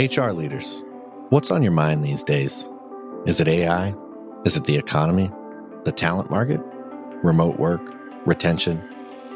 HR 0.00 0.30
leaders, 0.30 0.82
what's 1.28 1.50
on 1.50 1.62
your 1.62 1.72
mind 1.72 2.02
these 2.02 2.24
days? 2.24 2.66
Is 3.26 3.38
it 3.38 3.46
AI? 3.46 3.94
Is 4.46 4.56
it 4.56 4.64
the 4.64 4.76
economy? 4.76 5.30
The 5.84 5.92
talent 5.92 6.30
market? 6.30 6.62
Remote 7.22 7.58
work? 7.58 7.82
Retention? 8.24 8.82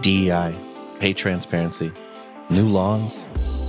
DEI? 0.01 0.59
Pay 1.01 1.13
transparency? 1.13 1.93
New 2.49 2.67
laws? 2.67 3.15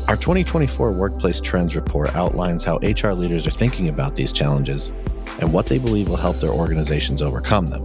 Our 0.08 0.16
2024 0.16 0.94
Workplace 0.94 1.42
Trends 1.42 1.76
Report 1.76 2.16
outlines 2.16 2.64
how 2.64 2.78
HR 2.78 3.12
leaders 3.12 3.46
are 3.46 3.52
thinking 3.52 3.90
about 3.90 4.16
these 4.16 4.32
challenges 4.32 4.94
and 5.42 5.52
what 5.52 5.66
they 5.66 5.80
believe 5.80 6.08
will 6.08 6.16
help 6.16 6.38
their 6.38 6.52
organizations 6.52 7.22
overcome 7.22 7.68
them. 7.68 7.84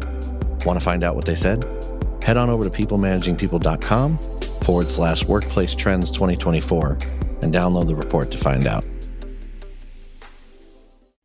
Want 0.64 0.78
to 0.78 0.84
find 0.84 1.02
out 1.02 1.16
what 1.16 1.24
they 1.24 1.34
said? 1.34 1.64
Head 2.22 2.36
on 2.36 2.48
over 2.48 2.62
to 2.62 2.70
peoplemanagingpeople.com 2.70 4.18
forward 4.62 4.86
slash 4.86 5.24
workplace 5.24 5.74
trends 5.74 6.12
2024 6.12 6.92
and 7.42 7.52
download 7.52 7.88
the 7.88 7.96
report 7.96 8.30
to 8.30 8.38
find 8.38 8.68
out 8.68 8.84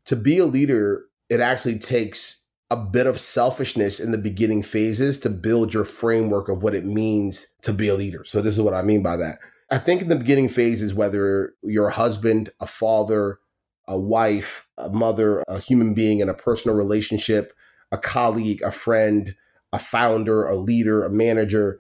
to 0.06 0.16
be 0.16 0.38
a 0.38 0.46
leader, 0.46 1.06
it 1.30 1.40
actually 1.40 1.80
takes 1.80 2.44
a 2.72 2.76
bit 2.76 3.08
of 3.08 3.22
selfishness 3.22 4.00
in 4.00 4.12
the 4.12 4.18
beginning 4.18 4.64
phases 4.64 5.20
to 5.20 5.30
build 5.30 5.74
your 5.74 5.86
framework 5.86 6.50
of 6.50 6.64
what 6.64 6.76
it 6.76 6.86
means 6.86 7.48
to 7.62 7.72
be 7.72 7.88
a 7.88 7.96
leader. 7.96 8.24
So, 8.26 8.42
this 8.42 8.56
is 8.56 8.62
what 8.62 8.74
I 8.74 8.82
mean 8.82 9.04
by 9.04 9.18
that. 9.18 9.40
I 9.72 9.78
think 9.78 10.02
in 10.02 10.10
the 10.10 10.16
beginning 10.16 10.50
phases, 10.50 10.94
whether 10.94 11.54
you're 11.64 11.88
a 11.88 11.94
husband, 11.94 12.52
a 12.60 12.68
father, 12.68 13.40
a 13.88 14.00
wife, 14.00 14.68
a 14.78 14.90
mother, 14.90 15.44
a 15.48 15.60
human 15.60 15.94
being 15.94 16.20
in 16.20 16.30
a 16.30 16.34
personal 16.34 16.76
relationship, 16.76 17.54
a 17.92 17.98
colleague, 17.98 18.62
a 18.62 18.72
friend, 18.72 19.36
a 19.74 19.80
founder, 19.80 20.46
a 20.46 20.56
leader, 20.56 21.04
a 21.04 21.10
manager, 21.10 21.80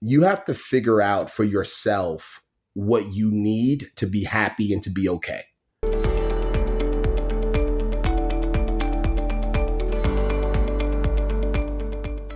you 0.00 0.22
have 0.22 0.44
to 0.44 0.54
figure 0.54 1.00
out 1.00 1.30
for 1.30 1.44
yourself 1.44 2.42
what 2.74 3.06
you 3.12 3.30
need 3.30 3.90
to 3.96 4.06
be 4.06 4.24
happy 4.24 4.72
and 4.72 4.82
to 4.84 4.90
be 4.90 5.08
okay. 5.08 5.42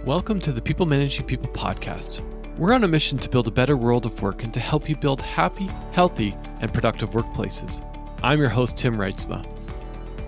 Welcome 0.05 0.41
to 0.41 0.51
the 0.51 0.61
People 0.61 0.85
Managing 0.85 1.25
People 1.27 1.49
podcast. 1.51 2.25
We're 2.59 2.73
on 2.73 2.83
a 2.83 2.89
mission 2.89 3.19
to 3.19 3.29
build 3.29 3.47
a 3.47 3.53
better 3.53 3.77
world 3.77 4.05
of 4.05 4.21
work 4.21 4.43
and 4.43 4.53
to 4.53 4.59
help 4.59 4.89
you 4.89 4.97
build 4.97 5.23
happy, 5.23 5.71
healthy, 5.93 6.37
and 6.59 6.75
productive 6.75 7.11
workplaces. 7.11 7.85
I'm 8.21 8.41
your 8.41 8.49
host, 8.49 8.77
Tim 8.77 8.97
Reitsma. 8.97 9.47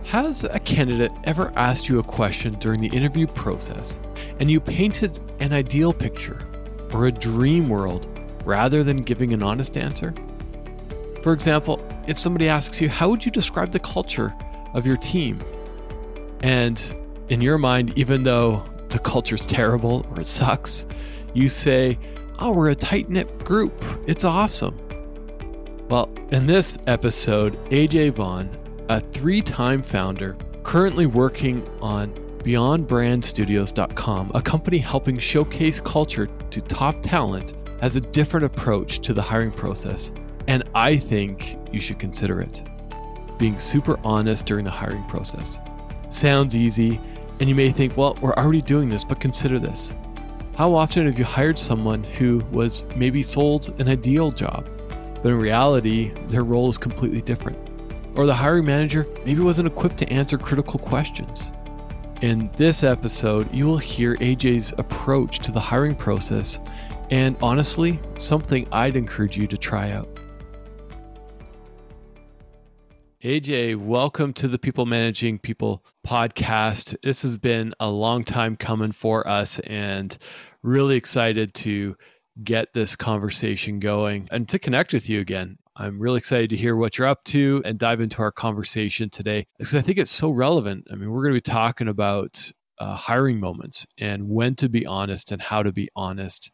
Has 0.05 0.45
a 0.45 0.61
candidate 0.61 1.11
ever 1.25 1.53
asked 1.57 1.89
you 1.89 1.99
a 1.99 2.05
question 2.05 2.55
during 2.61 2.81
the 2.81 2.97
interview 2.97 3.27
process 3.27 3.99
and 4.39 4.49
you 4.49 4.61
painted 4.61 5.19
an 5.41 5.53
ideal 5.53 5.93
picture 5.93 6.41
or 6.93 7.07
a 7.07 7.13
dream 7.13 7.69
world 7.69 8.07
rather 8.45 8.85
than 8.85 8.99
giving 8.99 9.33
an 9.33 9.43
honest 9.43 9.77
answer? 9.77 10.15
For 11.21 11.33
example, 11.33 11.85
if 12.07 12.17
somebody 12.17 12.49
asks 12.49 12.81
you, 12.81 12.89
How 12.89 13.09
would 13.09 13.27
you 13.27 13.33
describe 13.33 13.73
the 13.73 13.81
culture 13.81 14.33
of 14.73 14.87
your 14.87 14.99
team? 14.99 15.43
And 16.45 16.81
in 17.29 17.41
your 17.41 17.59
mind, 17.59 17.99
even 17.99 18.23
though 18.23 18.65
the 18.95 19.01
culture's 19.01 19.41
terrible 19.41 20.07
or 20.11 20.21
it 20.21 20.27
sucks, 20.27 20.87
you 21.35 21.49
say, 21.49 21.99
Oh, 22.39 22.53
we're 22.53 22.71
a 22.71 22.75
tight 22.77 23.11
knit 23.11 23.45
group. 23.45 23.73
It's 24.07 24.23
awesome. 24.23 24.79
Well, 25.89 26.09
in 26.31 26.47
this 26.47 26.79
episode, 26.87 27.59
AJ 27.71 28.13
Vaughan, 28.13 28.57
a 28.89 29.01
three 29.01 29.43
time 29.43 29.83
founder, 29.83 30.37
currently 30.63 31.07
working 31.07 31.67
on 31.81 32.15
BeyondBrandStudios.com, 32.45 34.31
a 34.33 34.43
company 34.43 34.79
helping 34.79 35.19
showcase 35.19 35.81
culture 35.81 36.29
to 36.51 36.61
top 36.61 36.97
talent, 37.03 37.55
has 37.81 37.97
a 37.97 38.01
different 38.01 38.47
approach 38.47 39.01
to 39.01 39.13
the 39.13 39.23
hiring 39.23 39.51
process. 39.51 40.13
And 40.47 40.63
I 40.75 40.97
think 40.97 41.59
you 41.73 41.81
should 41.81 41.99
consider 41.99 42.41
it. 42.41 42.63
Being 43.39 43.59
super 43.59 43.99
honest 44.05 44.47
during 44.47 44.65
the 44.65 44.71
hiring 44.71 45.05
process. 45.05 45.59
Sounds 46.11 46.55
easy, 46.55 47.01
and 47.41 47.49
you 47.49 47.55
may 47.55 47.71
think, 47.71 47.97
well, 47.97 48.17
we're 48.21 48.35
already 48.35 48.61
doing 48.63 48.89
this, 48.89 49.05
but 49.05 49.21
consider 49.21 49.59
this. 49.59 49.93
How 50.57 50.75
often 50.75 51.07
have 51.07 51.19
you 51.19 51.25
hired 51.25 51.59
someone 51.59 52.05
who 52.05 52.39
was 52.53 52.85
maybe 52.95 53.23
sold 53.23 53.75
an 53.81 53.89
ideal 53.89 54.31
job, 54.31 54.69
but 55.17 55.27
in 55.27 55.39
reality, 55.39 56.13
their 56.29 56.45
role 56.45 56.69
is 56.69 56.79
completely 56.79 57.21
different? 57.21 57.59
Or 58.15 58.27
the 58.27 58.35
hiring 58.35 58.65
manager 58.65 59.07
maybe 59.25 59.41
wasn't 59.41 59.67
equipped 59.67 59.99
to 59.99 60.09
answer 60.09 60.39
critical 60.39 60.79
questions. 60.79 61.51
In 62.23 62.49
this 62.57 62.85
episode, 62.85 63.53
you 63.53 63.67
will 63.67 63.79
hear 63.79 64.17
AJ's 64.19 64.73
approach 64.79 65.41
to 65.41 65.51
the 65.51 65.59
hiring 65.59 65.97
process 65.97 66.61
and 67.11 67.37
honestly, 67.43 68.01
something 68.17 68.67
I'd 68.71 68.97
encourage 68.97 69.37
you 69.37 69.47
to 69.49 69.59
try 69.59 69.91
out. 69.91 70.09
AJ, 73.23 73.77
welcome 73.77 74.33
to 74.35 74.49
the 74.49 74.59
People 74.59 74.87
Managing 74.87 75.39
People 75.39 75.85
podcast. 76.05 76.97
This 77.03 77.23
has 77.23 77.39
been 77.39 77.75
a 77.81 77.91
long 77.91 78.23
time 78.23 78.57
coming 78.57 78.93
for 78.93 79.27
us 79.27 79.59
and 79.61 80.17
really 80.63 80.97
excited 80.97 81.55
to 81.55 81.97
get 82.43 82.73
this 82.75 82.95
conversation 82.95 83.81
going 83.81 84.29
and 84.31 84.49
to 84.49 84.59
connect 84.59 84.93
with 84.93 85.09
you 85.09 85.21
again. 85.21 85.59
I'm 85.77 85.99
really 85.99 86.19
excited 86.19 86.51
to 86.51 86.57
hear 86.57 86.77
what 86.77 86.99
you're 86.99 87.09
up 87.09 87.25
to 87.25 87.63
and 87.65 87.79
dive 87.79 88.01
into 88.01 88.23
our 88.23 88.31
conversation 88.31 89.11
today 89.11 89.47
because 89.59 89.75
I 89.75 89.81
think 89.81 89.99
it's 89.99 90.11
so 90.11 90.31
relevant. 90.31 90.87
I 90.91 90.95
mean, 90.95 91.11
we're 91.11 91.23
going 91.23 91.35
to 91.35 91.39
be 91.39 91.53
talking 91.53 91.89
about 91.89 92.53
uh, 92.79 92.95
hiring 92.95 93.41
moments 93.41 93.87
and 93.99 94.29
when 94.29 94.55
to 94.57 94.69
be 94.69 94.87
honest 94.87 95.33
and 95.33 95.41
how 95.43 95.63
to 95.63 95.73
be 95.73 95.89
honest 95.97 96.53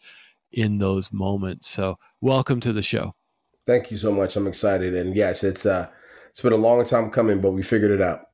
in 0.53 0.79
those 0.79 1.13
moments. 1.13 1.69
So, 1.69 1.99
welcome 2.21 2.61
to 2.61 2.73
the 2.73 2.83
show. 2.83 3.15
Thank 3.67 3.91
you 3.91 3.99
so 3.99 4.11
much. 4.11 4.37
I'm 4.37 4.47
excited. 4.47 4.95
And 4.95 5.15
yes, 5.15 5.45
it's 5.45 5.67
uh 5.67 5.89
it's 6.31 6.41
been 6.41 6.53
a 6.53 6.57
long 6.57 6.85
time 6.85 7.11
coming, 7.11 7.41
but 7.41 7.51
we 7.51 7.63
figured 7.63 7.91
it 7.91 8.01
out. 8.01 8.30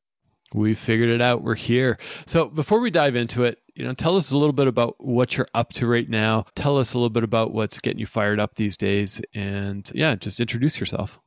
We 0.53 0.75
figured 0.75 1.09
it 1.09 1.21
out. 1.21 1.43
We're 1.43 1.55
here. 1.55 1.97
So 2.25 2.45
before 2.45 2.79
we 2.79 2.89
dive 2.89 3.15
into 3.15 3.43
it, 3.43 3.59
you 3.75 3.83
know, 3.83 3.93
tell 3.93 4.17
us 4.17 4.31
a 4.31 4.37
little 4.37 4.53
bit 4.53 4.67
about 4.67 4.95
what 4.97 5.37
you're 5.37 5.47
up 5.53 5.73
to 5.73 5.87
right 5.87 6.07
now. 6.07 6.45
Tell 6.55 6.77
us 6.77 6.93
a 6.93 6.97
little 6.97 7.09
bit 7.09 7.23
about 7.23 7.53
what's 7.53 7.79
getting 7.79 7.99
you 7.99 8.07
fired 8.07 8.39
up 8.39 8.55
these 8.55 8.77
days, 8.77 9.21
and 9.35 9.89
yeah, 9.93 10.15
just 10.15 10.39
introduce 10.39 10.79
yourself. 10.79 11.19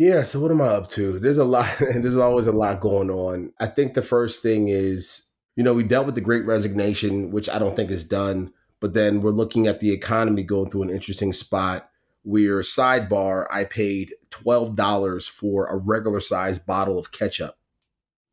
Yeah. 0.00 0.22
So 0.22 0.40
what 0.40 0.50
am 0.50 0.62
I 0.62 0.68
up 0.68 0.88
to? 0.90 1.18
There's 1.18 1.38
a 1.38 1.44
lot. 1.44 1.80
And 1.80 2.02
there's 2.04 2.16
always 2.16 2.46
a 2.46 2.52
lot 2.52 2.80
going 2.80 3.10
on. 3.10 3.52
I 3.60 3.66
think 3.66 3.94
the 3.94 4.02
first 4.02 4.42
thing 4.42 4.68
is, 4.68 5.26
you 5.56 5.62
know, 5.62 5.74
we 5.74 5.82
dealt 5.82 6.06
with 6.06 6.14
the 6.14 6.20
Great 6.20 6.46
Resignation, 6.46 7.30
which 7.30 7.48
I 7.48 7.58
don't 7.58 7.76
think 7.76 7.90
is 7.90 8.04
done. 8.04 8.52
But 8.80 8.94
then 8.94 9.20
we're 9.20 9.30
looking 9.30 9.66
at 9.66 9.78
the 9.78 9.92
economy 9.92 10.42
going 10.42 10.70
through 10.70 10.84
an 10.84 10.90
interesting 10.90 11.34
spot 11.34 11.90
where 12.22 12.60
sidebar 12.60 13.46
I 13.50 13.64
paid 13.64 14.14
twelve 14.30 14.74
dollars 14.74 15.26
for 15.26 15.66
a 15.66 15.76
regular 15.76 16.20
sized 16.20 16.64
bottle 16.64 16.98
of 16.98 17.12
ketchup. 17.12 17.56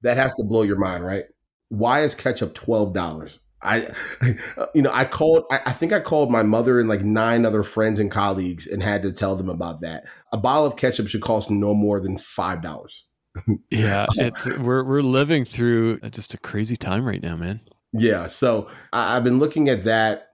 That 0.01 0.17
has 0.17 0.35
to 0.35 0.43
blow 0.43 0.61
your 0.61 0.77
mind, 0.77 1.05
right? 1.05 1.25
Why 1.69 2.01
is 2.01 2.15
ketchup 2.15 2.53
twelve 2.53 2.93
dollars? 2.93 3.39
I, 3.61 3.89
you 4.73 4.81
know, 4.81 4.91
I 4.93 5.05
called. 5.05 5.45
I, 5.51 5.59
I, 5.67 5.71
think 5.73 5.91
I 5.91 5.99
called 5.99 6.31
my 6.31 6.43
mother 6.43 6.79
and 6.79 6.87
like 6.87 7.01
nine 7.01 7.45
other 7.45 7.63
friends 7.63 7.99
and 7.99 8.11
colleagues 8.11 8.67
and 8.67 8.83
had 8.83 9.01
to 9.01 9.11
tell 9.11 9.35
them 9.35 9.49
about 9.49 9.81
that. 9.81 10.05
A 10.31 10.37
bottle 10.37 10.65
of 10.65 10.77
ketchup 10.77 11.07
should 11.07 11.21
cost 11.21 11.49
no 11.49 11.73
more 11.73 11.99
than 11.99 12.17
five 12.17 12.61
dollars. 12.61 13.05
yeah, 13.69 14.05
it's 14.15 14.45
we're 14.45 14.83
we're 14.83 15.01
living 15.01 15.45
through 15.45 15.99
just 16.11 16.33
a 16.33 16.37
crazy 16.37 16.77
time 16.77 17.05
right 17.05 17.21
now, 17.21 17.35
man. 17.35 17.61
Yeah, 17.93 18.27
so 18.27 18.69
I, 18.93 19.17
I've 19.17 19.23
been 19.23 19.39
looking 19.39 19.69
at 19.69 19.83
that 19.85 20.27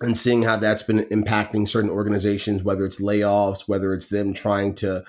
and 0.00 0.16
seeing 0.16 0.42
how 0.42 0.56
that's 0.56 0.82
been 0.82 1.00
impacting 1.06 1.68
certain 1.68 1.90
organizations, 1.90 2.62
whether 2.62 2.86
it's 2.86 3.00
layoffs, 3.00 3.62
whether 3.66 3.92
it's 3.92 4.06
them 4.06 4.32
trying 4.32 4.74
to 4.76 5.04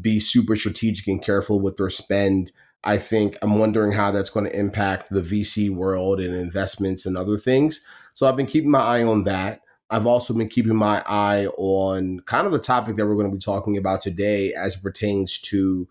be 0.00 0.20
super 0.20 0.54
strategic 0.54 1.06
and 1.08 1.22
careful 1.22 1.60
with 1.60 1.76
their 1.76 1.90
spend. 1.90 2.52
I 2.84 2.98
think 2.98 3.36
I'm 3.42 3.58
wondering 3.58 3.92
how 3.92 4.10
that's 4.10 4.30
going 4.30 4.46
to 4.46 4.58
impact 4.58 5.10
the 5.10 5.22
VC 5.22 5.70
world 5.70 6.20
and 6.20 6.34
investments 6.34 7.06
and 7.06 7.16
other 7.16 7.36
things. 7.36 7.84
So 8.14 8.26
I've 8.26 8.36
been 8.36 8.46
keeping 8.46 8.70
my 8.70 8.80
eye 8.80 9.02
on 9.02 9.24
that. 9.24 9.62
I've 9.90 10.06
also 10.06 10.34
been 10.34 10.48
keeping 10.48 10.76
my 10.76 11.02
eye 11.06 11.46
on 11.56 12.20
kind 12.20 12.46
of 12.46 12.52
the 12.52 12.58
topic 12.58 12.96
that 12.96 13.06
we're 13.06 13.14
going 13.14 13.30
to 13.30 13.36
be 13.36 13.40
talking 13.40 13.76
about 13.76 14.00
today 14.02 14.52
as 14.54 14.76
it 14.76 14.82
pertains 14.82 15.38
to, 15.42 15.88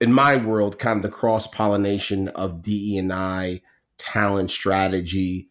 in 0.00 0.12
my 0.12 0.36
world, 0.36 0.78
kind 0.78 0.96
of 0.96 1.02
the 1.02 1.08
cross 1.08 1.46
pollination 1.46 2.28
of 2.28 2.62
DE 2.62 2.96
and 2.96 3.12
I 3.12 3.62
talent 3.98 4.50
strategy 4.50 5.48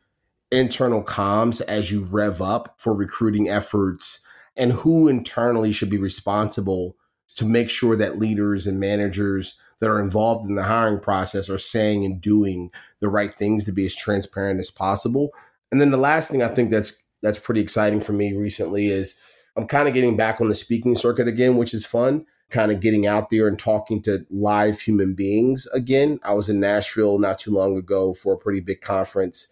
internal 0.52 1.04
comms 1.04 1.62
as 1.62 1.92
you 1.92 2.04
rev 2.04 2.42
up 2.42 2.76
for 2.78 2.94
recruiting 2.94 3.50
efforts 3.50 4.22
and 4.58 4.74
who 4.74 5.08
internally 5.08 5.72
should 5.72 5.90
be 5.90 5.98
responsible 5.98 6.98
to 7.36 7.46
make 7.46 7.70
sure 7.70 7.96
that 7.96 8.20
leaders 8.20 8.68
and 8.68 8.80
managers 8.80 9.60
that 9.82 9.90
are 9.90 10.02
involved 10.02 10.48
in 10.48 10.56
the 10.56 10.64
hiring 10.64 11.00
process 11.00 11.50
are 11.50 11.58
saying 11.58 12.06
and 12.06 12.22
doing 12.22 12.72
the 13.02 13.10
right 13.10 13.38
things 13.38 13.66
to 13.66 13.74
be 13.74 13.86
as 13.86 13.94
transparent 13.94 14.62
as 14.62 14.72
possible. 14.72 15.32
And 15.72 15.82
then 15.82 15.92
the 15.92 15.98
last 15.98 16.30
thing 16.30 16.42
I 16.42 16.48
think 16.48 16.72
that's 16.72 17.04
that's 17.22 17.38
pretty 17.38 17.62
exciting 17.62 18.00
for 18.00 18.14
me 18.14 18.34
recently 18.34 18.88
is 18.88 19.20
I'm 19.58 19.68
kind 19.68 19.90
of 19.90 19.94
getting 19.94 20.16
back 20.16 20.40
on 20.40 20.48
the 20.48 20.56
speaking 20.56 20.96
circuit 20.96 21.28
again, 21.28 21.58
which 21.58 21.74
is 21.74 21.86
fun. 21.86 22.26
Kind 22.50 22.72
of 22.72 22.80
getting 22.80 23.06
out 23.06 23.30
there 23.30 23.48
and 23.48 23.60
talking 23.60 24.02
to 24.04 24.26
live 24.30 24.80
human 24.80 25.14
beings 25.14 25.68
again. 25.74 26.20
I 26.24 26.34
was 26.34 26.48
in 26.48 26.62
Nashville 26.62 27.20
not 27.20 27.40
too 27.40 27.52
long 27.52 27.78
ago 27.78 28.14
for 28.14 28.34
a 28.34 28.38
pretty 28.38 28.62
big 28.62 28.82
conference 28.82 29.50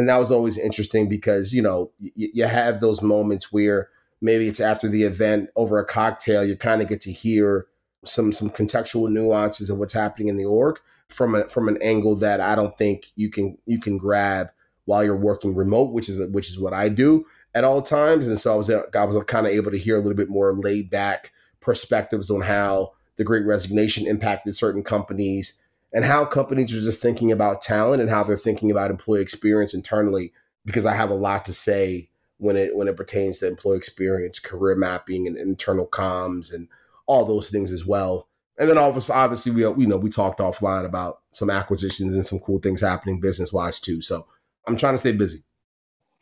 and 0.00 0.08
that 0.08 0.18
was 0.18 0.30
always 0.30 0.56
interesting 0.56 1.08
because 1.08 1.52
you 1.52 1.62
know 1.62 1.90
y- 2.00 2.10
you 2.16 2.44
have 2.44 2.80
those 2.80 3.02
moments 3.02 3.52
where 3.52 3.90
maybe 4.20 4.48
it's 4.48 4.60
after 4.60 4.88
the 4.88 5.02
event 5.02 5.50
over 5.56 5.78
a 5.78 5.84
cocktail 5.84 6.44
you 6.44 6.56
kind 6.56 6.82
of 6.82 6.88
get 6.88 7.00
to 7.02 7.12
hear 7.12 7.66
some 8.04 8.32
some 8.32 8.50
contextual 8.50 9.10
nuances 9.10 9.70
of 9.70 9.78
what's 9.78 9.92
happening 9.92 10.28
in 10.28 10.36
the 10.36 10.44
org 10.44 10.78
from 11.08 11.34
a, 11.34 11.48
from 11.48 11.68
an 11.68 11.78
angle 11.82 12.16
that 12.16 12.40
I 12.40 12.54
don't 12.54 12.76
think 12.78 13.06
you 13.16 13.30
can 13.30 13.58
you 13.66 13.80
can 13.80 13.98
grab 13.98 14.50
while 14.84 15.04
you're 15.04 15.16
working 15.16 15.54
remote, 15.54 15.92
which 15.92 16.08
is 16.08 16.24
which 16.30 16.50
is 16.50 16.58
what 16.58 16.72
I 16.72 16.88
do 16.88 17.26
at 17.54 17.64
all 17.64 17.82
times. 17.82 18.28
And 18.28 18.38
so 18.38 18.52
I 18.52 18.56
was 18.56 18.70
I 18.70 19.04
was 19.04 19.24
kind 19.24 19.46
of 19.46 19.52
able 19.52 19.70
to 19.70 19.78
hear 19.78 19.96
a 19.96 20.00
little 20.00 20.16
bit 20.16 20.30
more 20.30 20.52
laid 20.52 20.90
back 20.90 21.32
perspectives 21.60 22.30
on 22.30 22.40
how 22.40 22.92
the 23.16 23.24
Great 23.24 23.44
Resignation 23.44 24.06
impacted 24.06 24.56
certain 24.56 24.82
companies 24.82 25.58
and 25.92 26.04
how 26.04 26.24
companies 26.24 26.74
are 26.74 26.80
just 26.80 27.02
thinking 27.02 27.32
about 27.32 27.62
talent 27.62 28.00
and 28.00 28.10
how 28.10 28.22
they're 28.22 28.38
thinking 28.38 28.70
about 28.70 28.90
employee 28.90 29.20
experience 29.20 29.74
internally. 29.74 30.32
Because 30.64 30.86
I 30.86 30.94
have 30.94 31.10
a 31.10 31.14
lot 31.14 31.44
to 31.46 31.52
say 31.52 32.08
when 32.38 32.56
it 32.56 32.76
when 32.76 32.88
it 32.88 32.96
pertains 32.96 33.38
to 33.38 33.46
employee 33.46 33.76
experience, 33.76 34.38
career 34.38 34.76
mapping, 34.76 35.26
and 35.26 35.36
internal 35.36 35.86
comms, 35.86 36.52
and 36.52 36.68
all 37.10 37.24
those 37.24 37.50
things 37.50 37.72
as 37.72 37.84
well. 37.84 38.28
And 38.58 38.68
then 38.68 38.78
obviously, 38.78 39.14
obviously 39.14 39.52
we 39.52 39.62
you 39.62 39.86
know 39.86 39.96
we 39.96 40.10
talked 40.10 40.38
offline 40.38 40.84
about 40.84 41.20
some 41.32 41.50
acquisitions 41.50 42.14
and 42.14 42.24
some 42.24 42.38
cool 42.38 42.60
things 42.60 42.80
happening 42.80 43.20
business 43.20 43.52
wise 43.52 43.80
too. 43.80 44.00
So 44.00 44.26
I'm 44.66 44.76
trying 44.76 44.94
to 44.94 44.98
stay 44.98 45.12
busy. 45.12 45.42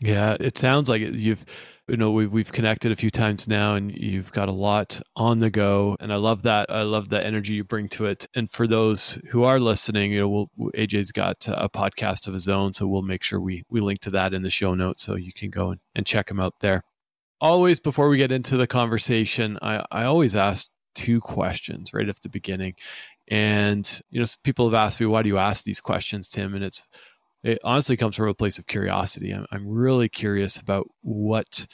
Yeah, 0.00 0.36
it 0.38 0.56
sounds 0.56 0.88
like. 0.88 1.02
You've, 1.02 1.44
you 1.88 1.96
know, 1.96 2.12
we've 2.12 2.30
we've 2.30 2.52
connected 2.52 2.92
a 2.92 2.96
few 2.96 3.10
times 3.10 3.48
now, 3.48 3.74
and 3.74 3.90
you've 3.92 4.30
got 4.30 4.48
a 4.48 4.52
lot 4.52 5.00
on 5.16 5.40
the 5.40 5.50
go, 5.50 5.96
and 5.98 6.12
I 6.12 6.16
love 6.16 6.42
that. 6.44 6.70
I 6.70 6.82
love 6.82 7.08
the 7.08 7.24
energy 7.24 7.54
you 7.54 7.64
bring 7.64 7.88
to 7.90 8.06
it. 8.06 8.28
And 8.36 8.48
for 8.48 8.68
those 8.68 9.18
who 9.30 9.42
are 9.42 9.58
listening, 9.58 10.12
you 10.12 10.20
know, 10.20 10.48
we'll, 10.56 10.70
AJ's 10.72 11.10
got 11.10 11.48
a 11.48 11.68
podcast 11.68 12.28
of 12.28 12.34
his 12.34 12.48
own, 12.48 12.72
so 12.72 12.86
we'll 12.86 13.02
make 13.02 13.24
sure 13.24 13.40
we 13.40 13.64
we 13.68 13.80
link 13.80 13.98
to 14.00 14.10
that 14.10 14.32
in 14.32 14.42
the 14.42 14.50
show 14.50 14.74
notes, 14.74 15.02
so 15.02 15.16
you 15.16 15.32
can 15.32 15.50
go 15.50 15.70
and, 15.70 15.80
and 15.96 16.06
check 16.06 16.30
him 16.30 16.38
out 16.38 16.60
there. 16.60 16.84
Always, 17.40 17.80
before 17.80 18.08
we 18.08 18.18
get 18.18 18.30
into 18.30 18.56
the 18.56 18.68
conversation, 18.68 19.58
I 19.60 19.84
I 19.90 20.04
always 20.04 20.36
ask 20.36 20.68
two 20.98 21.20
questions 21.20 21.94
right 21.94 22.08
at 22.08 22.20
the 22.22 22.28
beginning, 22.28 22.74
and 23.28 24.00
you 24.10 24.18
know, 24.20 24.26
people 24.42 24.68
have 24.68 24.74
asked 24.74 25.00
me, 25.00 25.06
why 25.06 25.22
do 25.22 25.28
you 25.28 25.38
ask 25.38 25.64
these 25.64 25.80
questions, 25.80 26.28
Tim? 26.28 26.54
And 26.54 26.64
it's 26.64 26.86
it 27.44 27.58
honestly 27.62 27.96
comes 27.96 28.16
from 28.16 28.28
a 28.28 28.34
place 28.34 28.58
of 28.58 28.66
curiosity. 28.66 29.30
I'm, 29.30 29.46
I'm 29.52 29.68
really 29.68 30.08
curious 30.08 30.56
about 30.56 30.86
what 31.02 31.66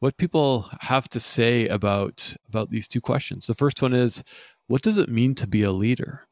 what 0.00 0.16
people 0.16 0.70
have 0.80 1.08
to 1.08 1.20
say 1.20 1.66
about 1.66 2.36
about 2.48 2.70
these 2.70 2.86
two 2.86 3.00
questions. 3.00 3.46
The 3.46 3.54
first 3.54 3.82
one 3.82 3.94
is, 3.94 4.22
what 4.68 4.82
does 4.82 4.98
it 4.98 5.08
mean 5.08 5.34
to 5.34 5.46
be 5.46 5.64
a 5.64 5.72
leader? 5.72 6.28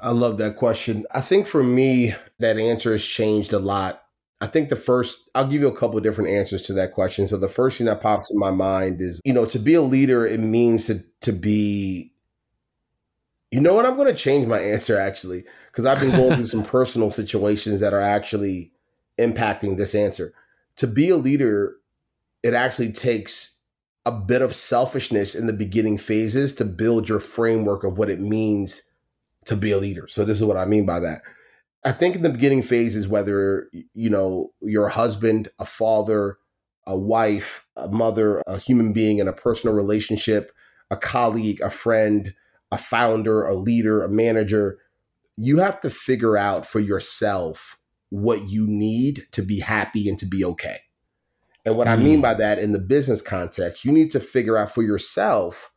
I 0.00 0.10
love 0.10 0.38
that 0.38 0.56
question. 0.56 1.04
I 1.10 1.20
think 1.20 1.46
for 1.46 1.62
me, 1.62 2.14
that 2.38 2.58
answer 2.58 2.92
has 2.92 3.04
changed 3.04 3.52
a 3.52 3.58
lot. 3.58 4.02
I 4.40 4.46
think 4.46 4.68
the 4.68 4.76
first, 4.76 5.30
I'll 5.34 5.48
give 5.48 5.62
you 5.62 5.68
a 5.68 5.76
couple 5.76 5.96
of 5.96 6.02
different 6.02 6.30
answers 6.30 6.64
to 6.64 6.74
that 6.74 6.92
question. 6.92 7.26
So 7.26 7.38
the 7.38 7.48
first 7.48 7.78
thing 7.78 7.86
that 7.86 8.02
pops 8.02 8.30
in 8.30 8.38
my 8.38 8.50
mind 8.50 9.00
is, 9.00 9.20
you 9.24 9.32
know, 9.32 9.46
to 9.46 9.58
be 9.58 9.74
a 9.74 9.82
leader, 9.82 10.26
it 10.26 10.40
means 10.40 10.86
to 10.86 11.02
to 11.22 11.32
be. 11.32 12.12
You 13.50 13.60
know 13.60 13.74
what? 13.74 13.86
I'm 13.86 13.96
going 13.96 14.12
to 14.12 14.20
change 14.20 14.46
my 14.46 14.58
answer 14.58 14.98
actually 14.98 15.44
because 15.70 15.86
I've 15.86 16.00
been 16.00 16.10
going 16.10 16.34
through 16.34 16.46
some 16.46 16.64
personal 16.64 17.10
situations 17.10 17.80
that 17.80 17.94
are 17.94 18.00
actually 18.00 18.72
impacting 19.18 19.78
this 19.78 19.94
answer. 19.94 20.34
To 20.76 20.86
be 20.86 21.08
a 21.08 21.16
leader, 21.16 21.76
it 22.42 22.52
actually 22.52 22.92
takes 22.92 23.58
a 24.04 24.12
bit 24.12 24.42
of 24.42 24.54
selfishness 24.54 25.34
in 25.34 25.46
the 25.46 25.52
beginning 25.52 25.96
phases 25.96 26.54
to 26.56 26.64
build 26.64 27.08
your 27.08 27.20
framework 27.20 27.84
of 27.84 27.98
what 27.98 28.10
it 28.10 28.20
means 28.20 28.82
to 29.46 29.56
be 29.56 29.70
a 29.70 29.78
leader. 29.78 30.06
So 30.08 30.24
this 30.24 30.38
is 30.38 30.44
what 30.44 30.56
I 30.56 30.64
mean 30.64 30.84
by 30.84 31.00
that. 31.00 31.22
I 31.86 31.92
think 31.92 32.16
in 32.16 32.22
the 32.22 32.30
beginning 32.30 32.62
phases, 32.62 33.06
whether 33.06 33.70
you 33.94 34.10
know 34.10 34.52
you're 34.60 34.88
a 34.88 34.92
husband, 34.92 35.48
a 35.60 35.64
father, 35.64 36.36
a 36.84 36.98
wife, 36.98 37.64
a 37.76 37.88
mother, 37.88 38.42
a 38.48 38.58
human 38.58 38.92
being 38.92 39.20
in 39.20 39.28
a 39.28 39.32
personal 39.32 39.74
relationship, 39.74 40.50
a 40.90 40.96
colleague, 40.96 41.60
a 41.60 41.70
friend, 41.70 42.34
a 42.72 42.76
founder, 42.76 43.44
a 43.44 43.54
leader, 43.54 44.02
a 44.02 44.08
manager, 44.08 44.78
you 45.36 45.58
have 45.58 45.80
to 45.82 45.88
figure 45.88 46.36
out 46.36 46.66
for 46.66 46.80
yourself 46.80 47.78
what 48.10 48.48
you 48.48 48.66
need 48.66 49.28
to 49.30 49.42
be 49.42 49.60
happy 49.60 50.08
and 50.08 50.18
to 50.18 50.26
be 50.26 50.44
okay. 50.44 50.78
And 51.64 51.76
what 51.76 51.86
mm. 51.86 51.92
I 51.92 51.96
mean 51.96 52.18
mm. 52.18 52.22
by 52.22 52.34
that 52.34 52.58
in 52.58 52.72
the 52.72 52.80
business 52.80 53.22
context, 53.22 53.84
you 53.84 53.92
need 53.92 54.10
to 54.10 54.18
figure 54.18 54.56
out 54.56 54.74
for 54.74 54.82
yourself 54.82 55.70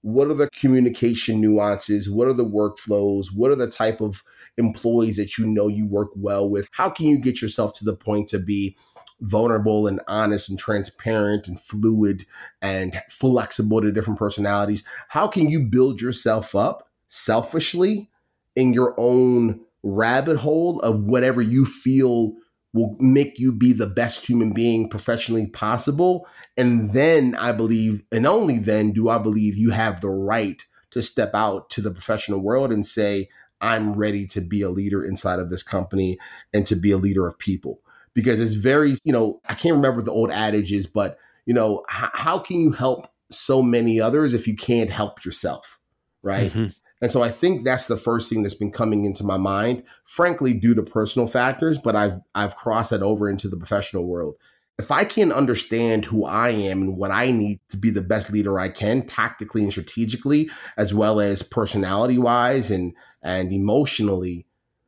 what 0.00 0.28
are 0.28 0.34
the 0.34 0.48
communication 0.48 1.42
nuances, 1.42 2.10
what 2.10 2.26
are 2.26 2.32
the 2.32 2.44
workflows, 2.44 3.26
what 3.34 3.50
are 3.50 3.56
the 3.56 3.70
type 3.70 4.00
of 4.00 4.24
employees 4.58 5.16
that 5.16 5.38
you 5.38 5.46
know 5.46 5.68
you 5.68 5.86
work 5.86 6.10
well 6.14 6.48
with? 6.48 6.68
How 6.72 6.90
can 6.90 7.06
you 7.06 7.18
get 7.18 7.42
yourself 7.42 7.74
to 7.78 7.84
the 7.84 7.96
point 7.96 8.28
to 8.28 8.38
be 8.38 8.76
vulnerable 9.20 9.86
and 9.86 10.00
honest 10.08 10.50
and 10.50 10.58
transparent 10.58 11.46
and 11.46 11.60
fluid 11.60 12.26
and 12.60 13.00
flexible 13.10 13.80
to 13.80 13.92
different 13.92 14.18
personalities? 14.18 14.84
How 15.08 15.28
can 15.28 15.48
you 15.48 15.60
build 15.60 16.00
yourself 16.00 16.54
up 16.54 16.88
selfishly 17.08 18.10
in 18.56 18.72
your 18.72 18.94
own 18.98 19.60
rabbit 19.82 20.36
hole 20.36 20.80
of 20.80 21.04
whatever 21.04 21.42
you 21.42 21.64
feel 21.64 22.34
will 22.72 22.96
make 22.98 23.38
you 23.38 23.52
be 23.52 23.72
the 23.72 23.86
best 23.86 24.26
human 24.26 24.52
being 24.52 24.88
professionally 24.88 25.46
possible. 25.46 26.26
And 26.56 26.92
then 26.92 27.34
I 27.36 27.52
believe, 27.52 28.02
and 28.10 28.26
only 28.26 28.58
then 28.58 28.92
do 28.92 29.08
I 29.08 29.18
believe 29.18 29.56
you 29.56 29.70
have 29.70 30.00
the 30.00 30.08
right 30.08 30.64
to 30.90 31.02
step 31.02 31.32
out 31.34 31.70
to 31.70 31.80
the 31.80 31.90
professional 31.90 32.40
world 32.40 32.72
and 32.72 32.86
say, 32.86 33.28
I'm 33.62 33.94
ready 33.94 34.26
to 34.26 34.40
be 34.40 34.60
a 34.60 34.70
leader 34.70 35.02
inside 35.04 35.38
of 35.38 35.48
this 35.48 35.62
company 35.62 36.18
and 36.52 36.66
to 36.66 36.76
be 36.76 36.90
a 36.90 36.98
leader 36.98 37.26
of 37.26 37.38
people. 37.38 37.80
Because 38.14 38.40
it's 38.40 38.54
very, 38.54 38.96
you 39.04 39.12
know, 39.12 39.40
I 39.48 39.54
can't 39.54 39.76
remember 39.76 40.02
the 40.02 40.12
old 40.12 40.30
adages, 40.30 40.86
but, 40.86 41.16
you 41.46 41.54
know, 41.54 41.82
h- 41.90 42.10
how 42.12 42.38
can 42.38 42.60
you 42.60 42.72
help 42.72 43.08
so 43.30 43.62
many 43.62 44.00
others 44.00 44.34
if 44.34 44.46
you 44.46 44.54
can't 44.54 44.90
help 44.90 45.24
yourself? 45.24 45.78
Right. 46.22 46.50
Mm-hmm. 46.50 46.66
And 47.00 47.10
so 47.10 47.22
I 47.22 47.30
think 47.30 47.64
that's 47.64 47.86
the 47.86 47.96
first 47.96 48.28
thing 48.28 48.42
that's 48.42 48.54
been 48.54 48.70
coming 48.70 49.04
into 49.06 49.24
my 49.24 49.36
mind, 49.36 49.82
frankly, 50.04 50.52
due 50.52 50.74
to 50.74 50.82
personal 50.82 51.26
factors, 51.26 51.78
but 51.78 51.96
I've 51.96 52.20
I've 52.34 52.54
crossed 52.54 52.90
that 52.90 53.02
over 53.02 53.28
into 53.28 53.48
the 53.48 53.56
professional 53.56 54.06
world. 54.06 54.36
If 54.78 54.90
I 54.90 55.04
can 55.04 55.32
understand 55.32 56.04
who 56.04 56.24
I 56.24 56.50
am 56.50 56.82
and 56.82 56.96
what 56.96 57.10
I 57.10 57.30
need 57.30 57.60
to 57.68 57.76
be 57.76 57.90
the 57.90 58.02
best 58.02 58.30
leader 58.30 58.58
I 58.58 58.68
can, 58.68 59.06
tactically 59.06 59.62
and 59.62 59.70
strategically, 59.70 60.50
as 60.76 60.92
well 60.92 61.20
as 61.20 61.42
personality 61.42 62.18
wise 62.18 62.70
and 62.70 62.94
and 63.22 63.52
emotionally, 63.52 64.46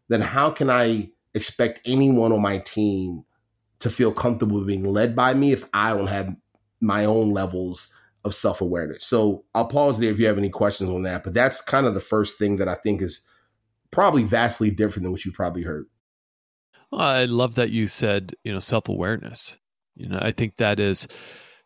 then 0.08 0.20
how 0.20 0.50
can 0.50 0.70
I 0.70 1.10
expect 1.34 1.80
anyone 1.84 2.32
on 2.32 2.42
my 2.42 2.58
team 2.58 3.24
to 3.80 3.90
feel 3.90 4.12
comfortable 4.12 4.64
being 4.64 4.84
led 4.84 5.14
by 5.14 5.34
me 5.34 5.52
if 5.52 5.68
I 5.74 5.92
don't 5.92 6.06
have 6.06 6.34
my 6.80 7.04
own 7.04 7.32
levels 7.32 7.92
of 8.24 8.34
self 8.34 8.60
awareness. 8.60 9.04
So 9.04 9.44
I'll 9.54 9.68
pause 9.68 9.98
there 9.98 10.10
if 10.10 10.18
you 10.18 10.26
have 10.26 10.38
any 10.38 10.48
questions 10.48 10.90
on 10.90 11.02
that. 11.02 11.24
But 11.24 11.34
that's 11.34 11.60
kind 11.60 11.86
of 11.86 11.94
the 11.94 12.00
first 12.00 12.38
thing 12.38 12.56
that 12.56 12.68
I 12.68 12.74
think 12.74 13.02
is 13.02 13.26
probably 13.90 14.24
vastly 14.24 14.70
different 14.70 15.04
than 15.04 15.12
what 15.12 15.24
you 15.24 15.32
probably 15.32 15.62
heard. 15.62 15.86
I 16.92 17.24
love 17.24 17.56
that 17.56 17.70
you 17.70 17.86
said, 17.86 18.34
you 18.44 18.52
know, 18.52 18.60
self 18.60 18.88
awareness. 18.88 19.58
You 19.96 20.08
know, 20.08 20.18
I 20.20 20.32
think 20.32 20.56
that 20.56 20.80
is 20.80 21.08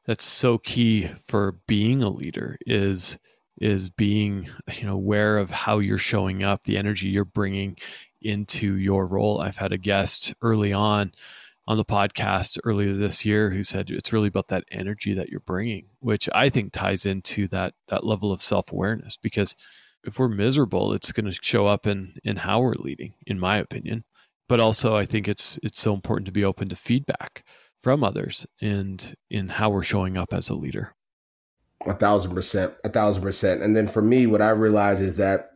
that's 0.06 0.24
so 0.24 0.58
key 0.58 1.10
for 1.26 1.52
being 1.66 2.02
a 2.02 2.10
leader 2.10 2.58
is 2.66 3.18
is 3.60 3.90
being 3.90 4.48
you 4.72 4.86
know 4.86 4.94
aware 4.94 5.38
of 5.38 5.50
how 5.50 5.78
you're 5.80 5.98
showing 5.98 6.44
up 6.44 6.64
the 6.64 6.76
energy 6.76 7.08
you're 7.08 7.24
bringing 7.24 7.76
into 8.22 8.76
your 8.76 9.04
role 9.04 9.40
i've 9.40 9.56
had 9.56 9.72
a 9.72 9.78
guest 9.78 10.32
early 10.42 10.72
on 10.72 11.12
on 11.68 11.76
the 11.76 11.84
podcast 11.84 12.58
earlier 12.64 12.94
this 12.94 13.26
year 13.26 13.50
who 13.50 13.62
said 13.62 13.90
it's 13.90 14.10
really 14.10 14.28
about 14.28 14.48
that 14.48 14.64
energy 14.70 15.12
that 15.12 15.28
you're 15.28 15.38
bringing, 15.40 15.84
which 16.00 16.26
I 16.34 16.48
think 16.48 16.72
ties 16.72 17.04
into 17.04 17.46
that 17.48 17.74
that 17.88 18.06
level 18.06 18.32
of 18.32 18.40
self 18.40 18.72
awareness. 18.72 19.18
Because 19.18 19.54
if 20.02 20.18
we're 20.18 20.28
miserable, 20.28 20.94
it's 20.94 21.12
going 21.12 21.30
to 21.30 21.38
show 21.42 21.66
up 21.66 21.86
in 21.86 22.14
in 22.24 22.36
how 22.36 22.60
we're 22.60 22.72
leading, 22.78 23.12
in 23.26 23.38
my 23.38 23.58
opinion. 23.58 24.04
But 24.48 24.60
also, 24.60 24.96
I 24.96 25.04
think 25.04 25.28
it's 25.28 25.58
it's 25.62 25.78
so 25.78 25.92
important 25.92 26.24
to 26.24 26.32
be 26.32 26.42
open 26.42 26.70
to 26.70 26.76
feedback 26.76 27.44
from 27.82 28.02
others 28.02 28.46
and 28.60 29.14
in 29.30 29.48
how 29.48 29.70
we're 29.70 29.82
showing 29.82 30.16
up 30.16 30.32
as 30.32 30.48
a 30.48 30.54
leader. 30.54 30.94
A 31.86 31.94
thousand 31.94 32.34
percent, 32.34 32.74
a 32.84 32.88
thousand 32.88 33.22
percent. 33.22 33.62
And 33.62 33.76
then 33.76 33.88
for 33.88 34.02
me, 34.02 34.26
what 34.26 34.42
I 34.42 34.50
realize 34.50 35.00
is 35.00 35.16
that, 35.16 35.52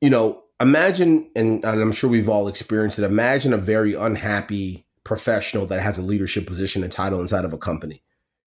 you 0.00 0.10
know, 0.10 0.42
imagine, 0.60 1.30
and, 1.36 1.64
and 1.64 1.80
I'm 1.80 1.92
sure 1.92 2.10
we've 2.10 2.28
all 2.28 2.48
experienced 2.48 2.98
it. 2.98 3.04
Imagine 3.04 3.52
a 3.52 3.58
very 3.58 3.94
unhappy 3.94 4.84
professional 5.04 5.66
that 5.66 5.80
has 5.80 5.98
a 5.98 6.02
leadership 6.02 6.46
position 6.46 6.82
and 6.82 6.90
title 6.90 7.20
inside 7.20 7.44
of 7.44 7.52
a 7.52 7.58
company. 7.58 8.02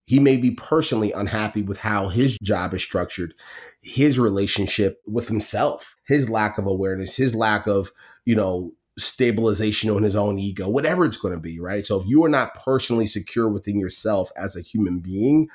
He 0.06 0.20
may 0.20 0.38
be 0.38 0.52
personally 0.52 1.12
unhappy 1.12 1.62
with 1.62 1.78
how 1.78 2.10
his 2.10 2.38
job 2.42 2.74
is 2.74 2.82
structured, 2.82 3.34
his 3.82 4.18
relationship 4.18 5.02
with 5.06 5.28
himself, 5.28 5.96
his 6.08 6.30
lack 6.30 6.58
of 6.58 6.66
awareness, 6.66 7.16
his 7.16 7.36
lack 7.36 7.68
of, 7.68 7.92
you 8.26 8.36
know, 8.36 8.72
stabilization 8.98 9.90
on 9.90 10.04
his 10.04 10.16
own 10.16 10.40
ego, 10.40 10.68
whatever 10.68 11.06
it's 11.06 11.18
going 11.18 11.34
to 11.34 11.40
be, 11.40 11.60
right? 11.60 11.86
So 11.86 12.02
if 12.02 12.08
you 12.08 12.24
are 12.24 12.30
not 12.30 12.56
personally 12.56 13.06
secure 13.06 13.48
within 13.48 13.80
yourself 13.80 14.32
as 14.36 14.56
a 14.56 14.62
human 14.62 15.00
being, 15.00 15.50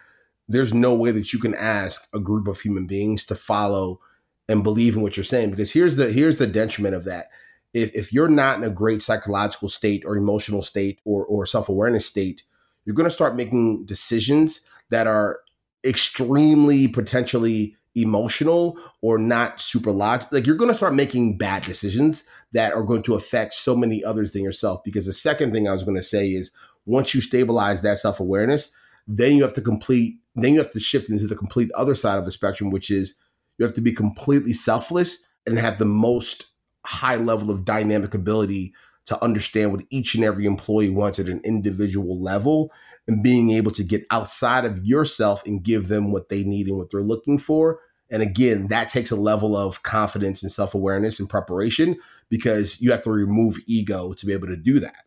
there's 0.48 0.74
no 0.74 0.94
way 0.94 1.10
that 1.10 1.32
you 1.32 1.38
can 1.38 1.54
ask 1.54 2.06
a 2.14 2.20
group 2.20 2.46
of 2.46 2.60
human 2.60 2.86
beings 2.86 3.24
to 3.26 3.34
follow 3.34 4.00
and 4.48 4.62
believe 4.62 4.96
in 4.96 5.02
what 5.02 5.16
you're 5.16 5.24
saying 5.24 5.50
because 5.50 5.72
here's 5.72 5.96
the 5.96 6.12
here's 6.12 6.38
the 6.38 6.48
detriment 6.48 6.96
of 6.96 7.04
that 7.04 7.28
if, 7.72 7.94
if 7.94 8.12
you're 8.12 8.28
not 8.28 8.58
in 8.58 8.64
a 8.64 8.70
great 8.70 9.00
psychological 9.00 9.68
state 9.68 10.02
or 10.04 10.16
emotional 10.16 10.62
state 10.62 11.00
or, 11.04 11.24
or 11.24 11.46
self-awareness 11.46 12.04
state 12.04 12.42
you're 12.84 12.96
going 12.96 13.06
to 13.06 13.10
start 13.10 13.36
making 13.36 13.86
decisions 13.86 14.64
that 14.90 15.06
are 15.06 15.40
extremely 15.84 16.88
potentially 16.88 17.76
emotional 17.94 18.78
or 19.00 19.18
not 19.18 19.60
super 19.60 19.90
logical. 19.90 20.38
Like 20.38 20.46
you're 20.46 20.56
going 20.56 20.70
to 20.70 20.76
start 20.76 20.94
making 20.94 21.38
bad 21.38 21.64
decisions 21.64 22.24
that 22.52 22.72
are 22.72 22.82
going 22.82 23.02
to 23.02 23.14
affect 23.14 23.54
so 23.54 23.74
many 23.74 24.04
others 24.04 24.32
than 24.32 24.44
yourself. 24.44 24.82
Because 24.84 25.06
the 25.06 25.12
second 25.12 25.52
thing 25.52 25.68
I 25.68 25.72
was 25.72 25.84
going 25.84 25.96
to 25.96 26.02
say 26.02 26.28
is 26.28 26.50
once 26.86 27.14
you 27.14 27.20
stabilize 27.20 27.82
that 27.82 27.98
self 27.98 28.20
awareness, 28.20 28.74
then 29.06 29.36
you 29.36 29.42
have 29.42 29.54
to 29.54 29.60
complete, 29.60 30.18
then 30.34 30.54
you 30.54 30.58
have 30.58 30.72
to 30.72 30.80
shift 30.80 31.08
into 31.08 31.26
the 31.26 31.36
complete 31.36 31.70
other 31.74 31.94
side 31.94 32.18
of 32.18 32.24
the 32.24 32.32
spectrum, 32.32 32.70
which 32.70 32.90
is 32.90 33.16
you 33.58 33.64
have 33.64 33.74
to 33.74 33.80
be 33.80 33.92
completely 33.92 34.52
selfless 34.52 35.22
and 35.46 35.58
have 35.58 35.78
the 35.78 35.84
most 35.84 36.46
high 36.84 37.16
level 37.16 37.50
of 37.50 37.64
dynamic 37.64 38.14
ability 38.14 38.72
to 39.06 39.22
understand 39.22 39.72
what 39.72 39.84
each 39.90 40.14
and 40.14 40.24
every 40.24 40.46
employee 40.46 40.90
wants 40.90 41.18
at 41.18 41.26
an 41.26 41.40
individual 41.44 42.20
level 42.20 42.70
and 43.08 43.22
being 43.22 43.50
able 43.50 43.72
to 43.72 43.82
get 43.82 44.06
outside 44.10 44.64
of 44.64 44.84
yourself 44.86 45.44
and 45.44 45.64
give 45.64 45.88
them 45.88 46.12
what 46.12 46.28
they 46.28 46.44
need 46.44 46.68
and 46.68 46.76
what 46.76 46.90
they're 46.90 47.02
looking 47.02 47.38
for. 47.38 47.80
And 48.10 48.22
again, 48.22 48.68
that 48.68 48.90
takes 48.90 49.10
a 49.10 49.16
level 49.16 49.56
of 49.56 49.82
confidence 49.82 50.42
and 50.42 50.52
self 50.52 50.74
awareness 50.74 51.18
and 51.18 51.28
preparation 51.28 51.98
because 52.32 52.80
you 52.80 52.90
have 52.90 53.02
to 53.02 53.10
remove 53.10 53.58
ego 53.66 54.14
to 54.14 54.24
be 54.24 54.32
able 54.32 54.46
to 54.46 54.56
do 54.56 54.80
that. 54.80 55.04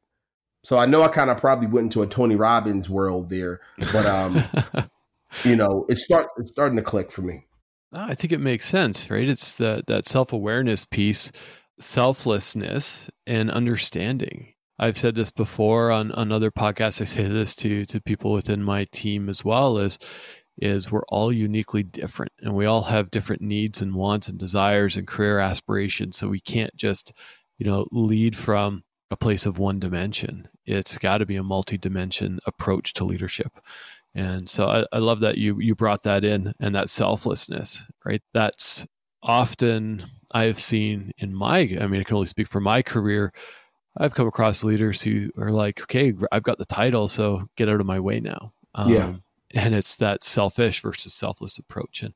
So 0.64 0.78
I 0.78 0.86
know 0.86 1.02
I 1.02 1.08
kind 1.08 1.32
of 1.32 1.38
probably 1.38 1.66
went 1.66 1.86
into 1.86 2.04
a 2.04 2.08
Tony 2.08 2.36
Robbins 2.36 2.88
world 2.88 3.32
there, 3.32 3.62
but 3.92 4.06
um, 4.06 4.44
you 5.44 5.56
know, 5.56 5.88
it's 5.90 6.04
start 6.04 6.28
it's 6.38 6.52
starting 6.52 6.78
to 6.78 6.84
click 6.84 7.12
for 7.12 7.24
me. 7.24 7.48
I 7.92 8.14
think 8.14 8.32
it 8.32 8.40
makes 8.40 8.68
sense, 8.68 9.10
right? 9.10 9.28
It's 9.28 9.56
that 9.56 9.88
that 9.88 10.08
self 10.08 10.34
awareness 10.34 10.86
piece, 10.86 11.32
selflessness, 11.80 13.10
and 13.26 13.50
understanding. 13.50 14.54
I've 14.78 14.98
said 14.98 15.16
this 15.16 15.32
before 15.32 15.90
on, 15.90 16.12
on 16.12 16.32
other 16.32 16.52
podcasts. 16.52 17.02
I 17.02 17.06
say 17.06 17.28
this 17.28 17.56
to 17.56 17.86
to 17.86 18.00
people 18.00 18.34
within 18.34 18.62
my 18.62 18.86
team 18.92 19.30
as 19.30 19.44
well. 19.44 19.80
Is 19.80 19.98
is 20.58 20.92
we're 20.92 21.06
all 21.10 21.32
uniquely 21.32 21.84
different, 21.84 22.32
and 22.42 22.56
we 22.56 22.66
all 22.66 22.84
have 22.84 23.12
different 23.12 23.42
needs 23.42 23.82
and 23.82 23.96
wants 23.96 24.28
and 24.28 24.38
desires 24.38 24.98
and 24.98 25.08
career 25.08 25.40
aspirations. 25.40 26.18
So 26.18 26.28
we 26.28 26.40
can't 26.40 26.76
just, 26.76 27.14
you 27.58 27.66
know, 27.66 27.88
lead 27.92 28.36
from 28.36 28.84
a 29.12 29.18
place 29.18 29.46
of 29.46 29.60
one 29.60 29.80
dimension. 29.80 30.48
It's 30.66 30.98
got 30.98 31.20
to 31.20 31.26
be 31.26 31.36
a 31.36 31.44
multi-dimension 31.44 32.40
approach 32.46 32.94
to 32.94 33.04
leadership. 33.06 33.60
And 34.16 34.50
so 34.50 34.68
I, 34.68 34.86
I 34.94 35.00
love 35.00 35.20
that 35.20 35.38
you 35.38 35.60
you 35.60 35.76
brought 35.76 36.04
that 36.04 36.24
in 36.24 36.54
and 36.60 36.74
that 36.74 36.90
selflessness, 36.90 37.86
right? 38.06 38.22
That's 38.34 38.88
often 39.22 40.06
I've 40.32 40.60
seen 40.60 41.12
in 41.18 41.34
my 41.34 41.60
I 41.80 41.88
mean 41.88 42.00
I 42.00 42.04
can 42.04 42.16
only 42.16 42.28
speak 42.28 42.48
for 42.48 42.62
my 42.62 42.82
career. 42.82 43.34
I've 43.98 44.14
come 44.14 44.28
across 44.28 44.64
leaders 44.64 45.02
who 45.02 45.30
are 45.38 45.52
like, 45.52 45.82
okay, 45.82 46.14
I've 46.32 46.44
got 46.44 46.58
the 46.58 46.66
title, 46.66 47.08
so 47.08 47.48
get 47.56 47.70
out 47.70 47.80
of 47.80 47.86
my 47.86 48.00
way 48.00 48.20
now. 48.20 48.54
Um, 48.74 48.90
yeah. 48.90 49.14
And 49.56 49.74
it's 49.74 49.96
that 49.96 50.24
selfish 50.24 50.82
versus 50.82 51.14
selfless 51.14 51.58
approach. 51.58 52.04
And 52.04 52.16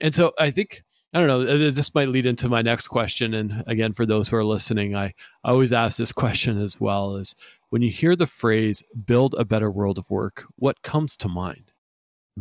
and 0.00 0.14
so 0.14 0.32
I 0.38 0.50
think 0.50 0.82
I 1.14 1.18
don't 1.18 1.28
know. 1.28 1.70
This 1.70 1.94
might 1.94 2.08
lead 2.08 2.26
into 2.26 2.48
my 2.48 2.62
next 2.62 2.88
question. 2.88 3.34
And 3.34 3.62
again, 3.66 3.92
for 3.92 4.06
those 4.06 4.28
who 4.28 4.36
are 4.36 4.44
listening, 4.44 4.96
I, 4.96 5.14
I 5.44 5.50
always 5.50 5.72
ask 5.72 5.98
this 5.98 6.12
question 6.12 6.58
as 6.58 6.80
well: 6.80 7.16
is 7.16 7.36
when 7.70 7.82
you 7.82 7.90
hear 7.90 8.16
the 8.16 8.26
phrase 8.26 8.82
"build 9.04 9.34
a 9.38 9.44
better 9.44 9.70
world 9.70 9.98
of 9.98 10.10
work," 10.10 10.44
what 10.56 10.82
comes 10.82 11.16
to 11.18 11.28
mind? 11.28 11.70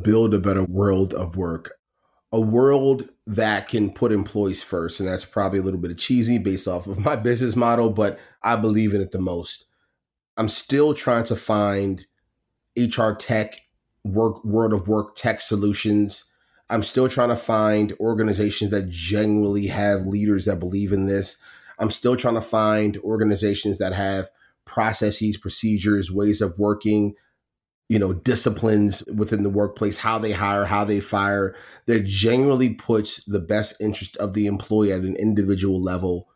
Build 0.02 0.34
a 0.34 0.40
better 0.40 0.64
world 0.64 1.14
of 1.14 1.36
work, 1.36 1.74
a 2.32 2.40
world 2.40 3.10
that 3.28 3.68
can 3.68 3.92
put 3.92 4.14
employees 4.14 4.64
first, 4.64 5.02
and 5.02 5.10
that's 5.10 5.26
probably 5.26 5.60
a 5.60 5.64
little 5.64 5.80
bit 5.80 5.92
of 5.92 5.98
cheesy 5.98 6.38
based 6.38 6.68
off 6.68 6.88
of 6.88 6.98
my 7.06 7.16
business 7.16 7.56
model, 7.56 7.90
but 7.90 8.20
I 8.42 8.56
believe 8.56 8.94
in 8.94 9.02
it 9.02 9.12
the 9.12 9.20
most. 9.20 9.66
I'm 10.38 10.50
still 10.50 10.94
trying 10.94 11.26
to 11.26 11.36
find 11.36 12.06
HR 12.78 13.12
tech, 13.12 13.60
work, 14.04 14.44
world 14.44 14.74
of 14.74 14.88
work 14.88 15.16
tech 15.16 15.42
solutions 15.42 16.32
I'm 16.72 16.84
still 16.84 17.10
trying 17.10 17.30
to 17.30 17.36
find 17.36 17.92
organizations 18.00 18.72
that 18.72 18.90
genuinely 18.90 19.68
have 19.68 20.08
leaders 20.08 20.46
that 20.46 20.62
believe 20.62 20.94
in 20.94 21.06
this. 21.06 21.38
I'm 21.78 21.92
still 21.92 22.16
trying 22.16 22.36
to 22.36 22.42
find 22.42 22.96
organizations 23.00 23.78
that 23.80 23.92
have 23.92 24.30
processes, 24.64 25.36
procedures, 25.36 26.14
ways 26.14 26.42
of 26.42 26.58
working, 26.58 27.16
you 27.90 28.00
know, 28.00 28.14
disciplines 28.14 29.04
within 29.08 29.44
the 29.44 29.50
workplace, 29.50 29.98
how 29.98 30.18
they 30.18 30.32
hire, 30.32 30.64
how 30.64 30.86
they 30.86 31.02
fire, 31.02 31.58
that 31.88 32.06
genuinely 32.06 32.74
puts 32.74 33.22
the 33.26 33.40
best 33.40 33.82
interest 33.82 34.16
of 34.18 34.34
the 34.34 34.48
employee 34.48 34.94
at 34.94 35.02
an 35.02 35.18
individual 35.18 35.82
level 35.84 36.30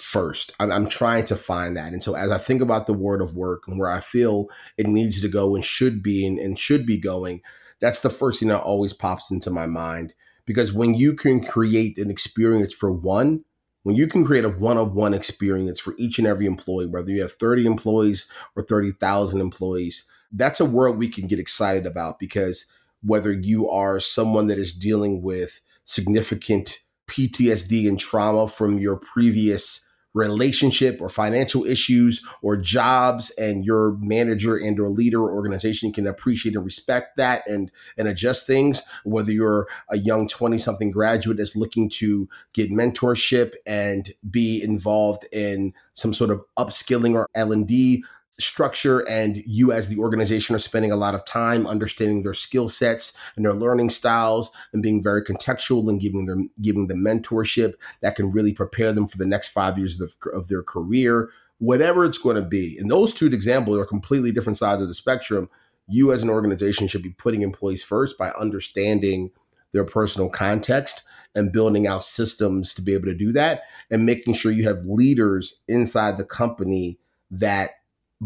first. 0.00 0.52
I'm, 0.58 0.88
trying 0.88 1.24
to 1.26 1.36
find 1.36 1.76
that. 1.76 1.92
And 1.92 2.02
so 2.02 2.14
as 2.14 2.30
I 2.30 2.38
think 2.38 2.62
about 2.62 2.86
the 2.86 2.94
world 2.94 3.20
of 3.20 3.36
work 3.36 3.64
and 3.66 3.78
where 3.78 3.90
I 3.90 4.00
feel 4.00 4.48
it 4.76 4.86
needs 4.86 5.20
to 5.20 5.28
go 5.28 5.54
and 5.54 5.64
should 5.64 6.02
be 6.02 6.26
and, 6.26 6.38
and 6.38 6.58
should 6.58 6.86
be 6.86 6.98
going, 6.98 7.42
that's 7.80 8.00
the 8.00 8.10
first 8.10 8.40
thing 8.40 8.48
that 8.48 8.60
always 8.60 8.92
pops 8.92 9.30
into 9.30 9.50
my 9.50 9.66
mind. 9.66 10.14
Because 10.46 10.72
when 10.72 10.94
you 10.94 11.14
can 11.14 11.44
create 11.44 11.98
an 11.98 12.10
experience 12.10 12.72
for 12.72 12.92
one, 12.92 13.44
when 13.82 13.96
you 13.96 14.06
can 14.06 14.24
create 14.24 14.44
a 14.44 14.50
one 14.50 14.76
of 14.76 14.94
one 14.94 15.14
experience 15.14 15.80
for 15.80 15.94
each 15.96 16.18
and 16.18 16.26
every 16.26 16.46
employee, 16.46 16.86
whether 16.86 17.10
you 17.10 17.22
have 17.22 17.32
30 17.32 17.66
employees 17.66 18.30
or 18.56 18.62
30,000 18.62 19.40
employees, 19.40 20.08
that's 20.32 20.60
a 20.60 20.64
world 20.64 20.98
we 20.98 21.08
can 21.08 21.26
get 21.26 21.38
excited 21.38 21.86
about 21.86 22.18
because 22.18 22.66
whether 23.02 23.32
you 23.32 23.68
are 23.68 23.98
someone 23.98 24.48
that 24.48 24.58
is 24.58 24.72
dealing 24.72 25.22
with 25.22 25.62
significant 25.84 26.80
PTSD 27.08 27.88
and 27.88 27.98
trauma 27.98 28.46
from 28.46 28.78
your 28.78 28.96
previous 28.96 29.88
relationship 30.14 31.00
or 31.00 31.08
financial 31.08 31.64
issues 31.64 32.24
or 32.42 32.56
jobs 32.56 33.30
and 33.30 33.64
your 33.64 33.92
manager 34.00 34.56
and 34.56 34.78
or 34.80 34.88
leader 34.88 35.20
or 35.20 35.32
organization 35.32 35.92
can 35.92 36.06
appreciate 36.06 36.54
and 36.54 36.64
respect 36.64 37.16
that 37.16 37.46
and 37.48 37.70
and 37.96 38.08
adjust 38.08 38.46
things. 38.46 38.82
Whether 39.04 39.32
you're 39.32 39.68
a 39.88 39.98
young 39.98 40.26
20 40.28 40.58
something 40.58 40.90
graduate 40.90 41.36
that's 41.36 41.56
looking 41.56 41.88
to 41.90 42.28
get 42.52 42.70
mentorship 42.70 43.52
and 43.66 44.12
be 44.30 44.62
involved 44.62 45.26
in 45.32 45.74
some 45.94 46.12
sort 46.12 46.30
of 46.30 46.42
upskilling 46.58 47.14
or 47.14 47.28
L&D 47.34 48.04
structure 48.40 49.00
and 49.08 49.42
you 49.46 49.72
as 49.72 49.88
the 49.88 49.98
organization 49.98 50.54
are 50.54 50.58
spending 50.60 50.92
a 50.92 50.96
lot 50.96 51.14
of 51.14 51.24
time 51.24 51.66
understanding 51.66 52.22
their 52.22 52.34
skill 52.34 52.68
sets 52.68 53.12
and 53.36 53.44
their 53.44 53.52
learning 53.52 53.90
styles 53.90 54.50
and 54.72 54.82
being 54.82 55.02
very 55.02 55.22
contextual 55.22 55.88
and 55.88 56.00
giving 56.00 56.26
them 56.26 56.50
giving 56.60 56.86
them 56.86 57.04
mentorship 57.04 57.74
that 58.00 58.16
can 58.16 58.30
really 58.30 58.52
prepare 58.52 58.92
them 58.92 59.08
for 59.08 59.18
the 59.18 59.26
next 59.26 59.48
five 59.48 59.78
years 59.78 60.00
of, 60.00 60.14
of 60.32 60.48
their 60.48 60.62
career. 60.62 61.30
Whatever 61.58 62.04
it's 62.04 62.18
going 62.18 62.36
to 62.36 62.42
be 62.42 62.78
and 62.78 62.90
those 62.90 63.12
two 63.12 63.26
examples 63.26 63.78
are 63.78 63.86
completely 63.86 64.32
different 64.32 64.58
sides 64.58 64.82
of 64.82 64.88
the 64.88 64.94
spectrum. 64.94 65.48
You 65.88 66.12
as 66.12 66.22
an 66.22 66.30
organization 66.30 66.88
should 66.88 67.02
be 67.02 67.10
putting 67.10 67.42
employees 67.42 67.82
first 67.82 68.16
by 68.16 68.30
understanding 68.30 69.30
their 69.72 69.84
personal 69.84 70.28
context 70.28 71.02
and 71.34 71.52
building 71.52 71.86
out 71.86 72.04
systems 72.04 72.74
to 72.74 72.82
be 72.82 72.92
able 72.92 73.06
to 73.06 73.14
do 73.14 73.32
that 73.32 73.62
and 73.90 74.06
making 74.06 74.34
sure 74.34 74.52
you 74.52 74.64
have 74.64 74.84
leaders 74.84 75.60
inside 75.68 76.16
the 76.16 76.24
company 76.24 76.98
that 77.30 77.72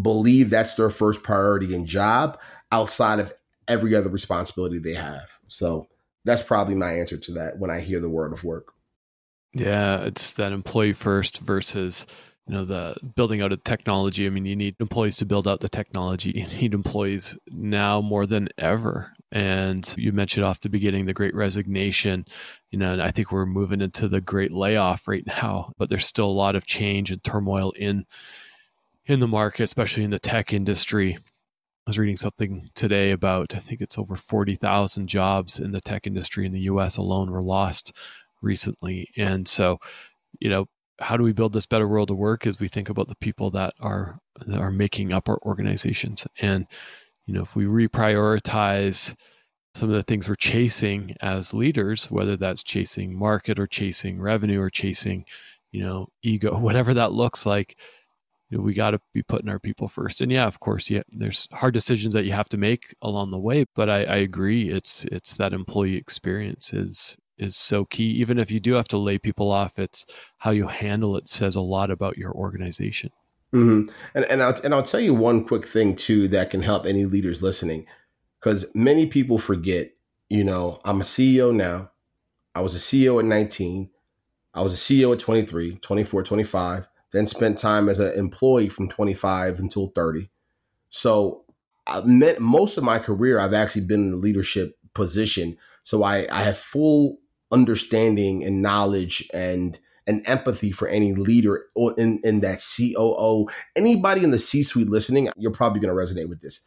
believe 0.01 0.51
that's 0.51 0.75
their 0.75 0.91
first 0.91 1.23
priority 1.23 1.75
and 1.75 1.87
job 1.87 2.39
outside 2.73 3.21
of 3.21 3.33
every 3.69 3.95
other 3.95 4.11
responsibility 4.11 4.79
they 4.79 4.95
have. 4.95 5.29
So 5.49 5.89
that's 6.25 6.43
probably 6.43 6.75
my 6.75 6.93
answer 6.95 7.17
to 7.17 7.33
that 7.33 7.59
when 7.59 7.71
I 7.71 7.81
hear 7.81 8.01
the 8.01 8.11
word 8.11 8.33
of 8.33 8.45
work. 8.45 8.73
Yeah, 9.53 10.03
it's 10.03 10.33
that 10.35 10.53
employee 10.53 10.93
first 10.93 11.39
versus 11.39 12.07
you 12.47 12.55
know 12.55 12.65
the 12.65 12.97
building 13.15 13.41
out 13.41 13.53
of 13.53 13.63
technology. 13.63 14.27
I 14.27 14.31
mean, 14.31 14.45
you 14.45 14.57
need 14.57 14.75
employees 14.81 15.17
to 15.19 15.25
build 15.25 15.47
out 15.47 15.61
the 15.61 15.69
technology. 15.69 16.33
You 16.35 16.47
need 16.61 16.75
employees 16.75 17.39
now 17.49 18.01
more 18.01 18.27
than 18.27 18.49
ever. 18.59 19.13
And 19.31 19.93
you 19.97 20.13
mentioned 20.13 20.45
off 20.45 20.61
the 20.61 20.69
beginning 20.69 21.07
the 21.07 21.15
great 21.15 21.35
resignation. 21.35 22.27
You 22.71 22.79
know, 22.81 22.93
and 22.93 23.03
I 23.03 23.13
think 23.13 23.31
we're 23.31 23.47
moving 23.47 23.81
into 23.81 24.09
the 24.09 24.21
great 24.21 24.53
layoff 24.53 25.07
right 25.07 25.25
now, 25.27 25.73
but 25.79 25.89
there's 25.89 26.07
still 26.07 26.27
a 26.27 26.41
lot 26.43 26.57
of 26.57 26.67
change 26.67 27.11
and 27.11 27.23
turmoil 27.23 27.71
in 27.73 28.07
in 29.06 29.20
the 29.20 29.28
market, 29.28 29.64
especially 29.64 30.04
in 30.04 30.11
the 30.11 30.18
tech 30.18 30.52
industry. 30.52 31.16
I 31.16 31.90
was 31.90 31.99
reading 31.99 32.16
something 32.16 32.70
today 32.75 33.11
about 33.11 33.54
I 33.54 33.58
think 33.58 33.80
it's 33.80 33.99
over 33.99 34.14
40,000 34.14 35.06
jobs 35.06 35.58
in 35.58 35.73
the 35.73 35.80
tech 35.80 36.06
industry 36.06 36.46
in 36.46 36.52
the 36.52 36.61
US 36.61 36.96
alone 36.96 37.30
were 37.30 37.42
lost 37.42 37.92
recently. 38.40 39.08
And 39.16 39.46
so, 39.46 39.78
you 40.40 40.49
know, 40.49 40.66
how 41.00 41.16
do 41.16 41.25
we 41.25 41.32
build 41.32 41.52
this 41.52 41.66
better 41.66 41.88
world 41.88 42.11
of 42.11 42.16
work 42.16 42.46
as 42.46 42.61
we 42.61 42.68
think 42.68 42.88
about 42.88 43.08
the 43.08 43.16
people 43.16 43.50
that 43.50 43.75
are 43.80 44.18
that 44.46 44.61
are 44.61 44.70
making 44.70 45.12
up 45.12 45.28
our 45.28 45.38
organizations 45.42 46.26
and 46.40 46.66
you 47.26 47.34
know 47.34 47.42
if 47.42 47.56
we 47.56 47.64
reprioritize 47.64 49.14
some 49.75 49.88
of 49.88 49.96
the 49.96 50.02
things 50.04 50.28
we're 50.28 50.37
chasing 50.37 51.16
as 51.20 51.52
leaders 51.52 52.11
whether 52.11 52.37
that's 52.37 52.62
chasing 52.62 53.16
market 53.16 53.58
or 53.58 53.66
chasing 53.66 54.20
revenue 54.20 54.61
or 54.61 54.70
chasing 54.70 55.25
you 55.73 55.82
know 55.82 56.06
ego 56.23 56.56
whatever 56.58 56.94
that 56.94 57.12
looks 57.12 57.44
like 57.44 57.76
we 58.58 58.75
got 58.75 58.92
to 58.92 59.00
be 59.12 59.23
putting 59.23 59.49
our 59.49 59.58
people 59.58 59.88
first. 59.88 60.20
And 60.20 60.30
yeah, 60.30 60.46
of 60.46 60.61
course, 60.61 60.90
yeah, 60.90 61.02
there's 61.11 61.49
hard 61.52 61.75
decisions 61.75 62.14
that 62.14 62.25
you 62.25 62.32
have 62.32 62.49
to 62.50 62.56
make 62.56 62.94
along 63.02 63.30
the 63.30 63.38
way. 63.38 63.64
But 63.75 63.90
I, 63.90 64.04
I 64.04 64.16
agree, 64.16 64.70
it's 64.70 65.04
it's 65.06 65.34
that 65.34 65.52
employee 65.52 65.96
experience 65.96 66.73
is 66.73 67.16
is 67.38 67.56
so 67.56 67.84
key. 67.84 68.11
Even 68.11 68.38
if 68.38 68.50
you 68.50 68.61
do 68.61 68.75
have 68.75 68.88
to 68.88 68.99
lay 68.99 69.18
people 69.18 69.50
off, 69.50 69.78
it's 69.78 70.06
how 70.38 70.50
you 70.50 70.68
handle 70.68 71.16
it 71.16 71.28
says 71.28 71.56
a 71.56 71.61
lot 71.61 71.90
about 71.90 72.16
your 72.16 72.32
organization. 72.32 73.11
Mm-hmm. 73.52 73.90
And 74.14 74.25
and 74.26 74.42
I'll, 74.42 74.61
and 74.62 74.75
I'll 74.75 74.82
tell 74.82 75.00
you 75.00 75.14
one 75.14 75.44
quick 75.44 75.66
thing 75.66 75.94
too 75.96 76.28
that 76.28 76.50
can 76.50 76.62
help 76.62 76.87
any 76.87 77.04
leaders 77.04 77.42
listening, 77.42 77.87
because 78.40 78.66
many 78.75 79.06
people 79.06 79.38
forget. 79.38 79.90
You 80.30 80.42
know, 80.42 80.80
I'm 80.84 81.00
a 81.00 81.04
CEO 81.04 81.54
now. 81.54 81.90
I 82.54 82.61
was 82.61 82.75
a 82.75 82.78
CEO 82.78 83.18
at 83.18 83.25
19. 83.25 83.90
I 84.54 84.62
was 84.62 84.73
a 84.73 84.76
CEO 84.76 85.12
at 85.12 85.18
23, 85.18 85.76
24, 85.76 86.23
25, 86.23 86.88
then 87.14 87.28
spent 87.28 87.56
time 87.56 87.88
as 87.88 88.00
an 88.00 88.12
employee 88.18 88.68
from 88.68 88.88
25 88.88 89.61
until 89.61 89.87
30. 89.94 90.28
So 90.90 91.44
I 91.87 92.00
met 92.00 92.40
most 92.40 92.76
of 92.76 92.83
my 92.83 92.99
career, 92.99 93.38
I've 93.38 93.54
actually 93.54 93.85
been 93.85 94.09
in 94.09 94.14
a 94.14 94.16
leadership 94.16 94.76
position. 94.94 95.56
So 95.85 96.02
I, 96.02 96.26
I 96.28 96.42
have 96.42 96.59
full 96.59 97.18
understanding 97.52 98.44
and 98.44 98.61
knowledge 98.61 99.28
and 99.33 99.78
and 100.06 100.26
empathy 100.26 100.71
for 100.71 100.87
any 100.88 101.14
leader 101.14 101.64
in, 101.97 102.21
in 102.25 102.40
that 102.40 102.62
COO. 102.62 103.47
Anybody 103.75 104.23
in 104.23 104.33
the 104.33 104.38
C 104.38 104.62
suite 104.62 104.90
listening, 104.90 105.30
you're 105.38 105.50
probably 105.50 105.80
going 105.80 105.97
to 105.97 105.99
resonate 105.99 106.28
with 106.28 106.42
this. 106.42 106.61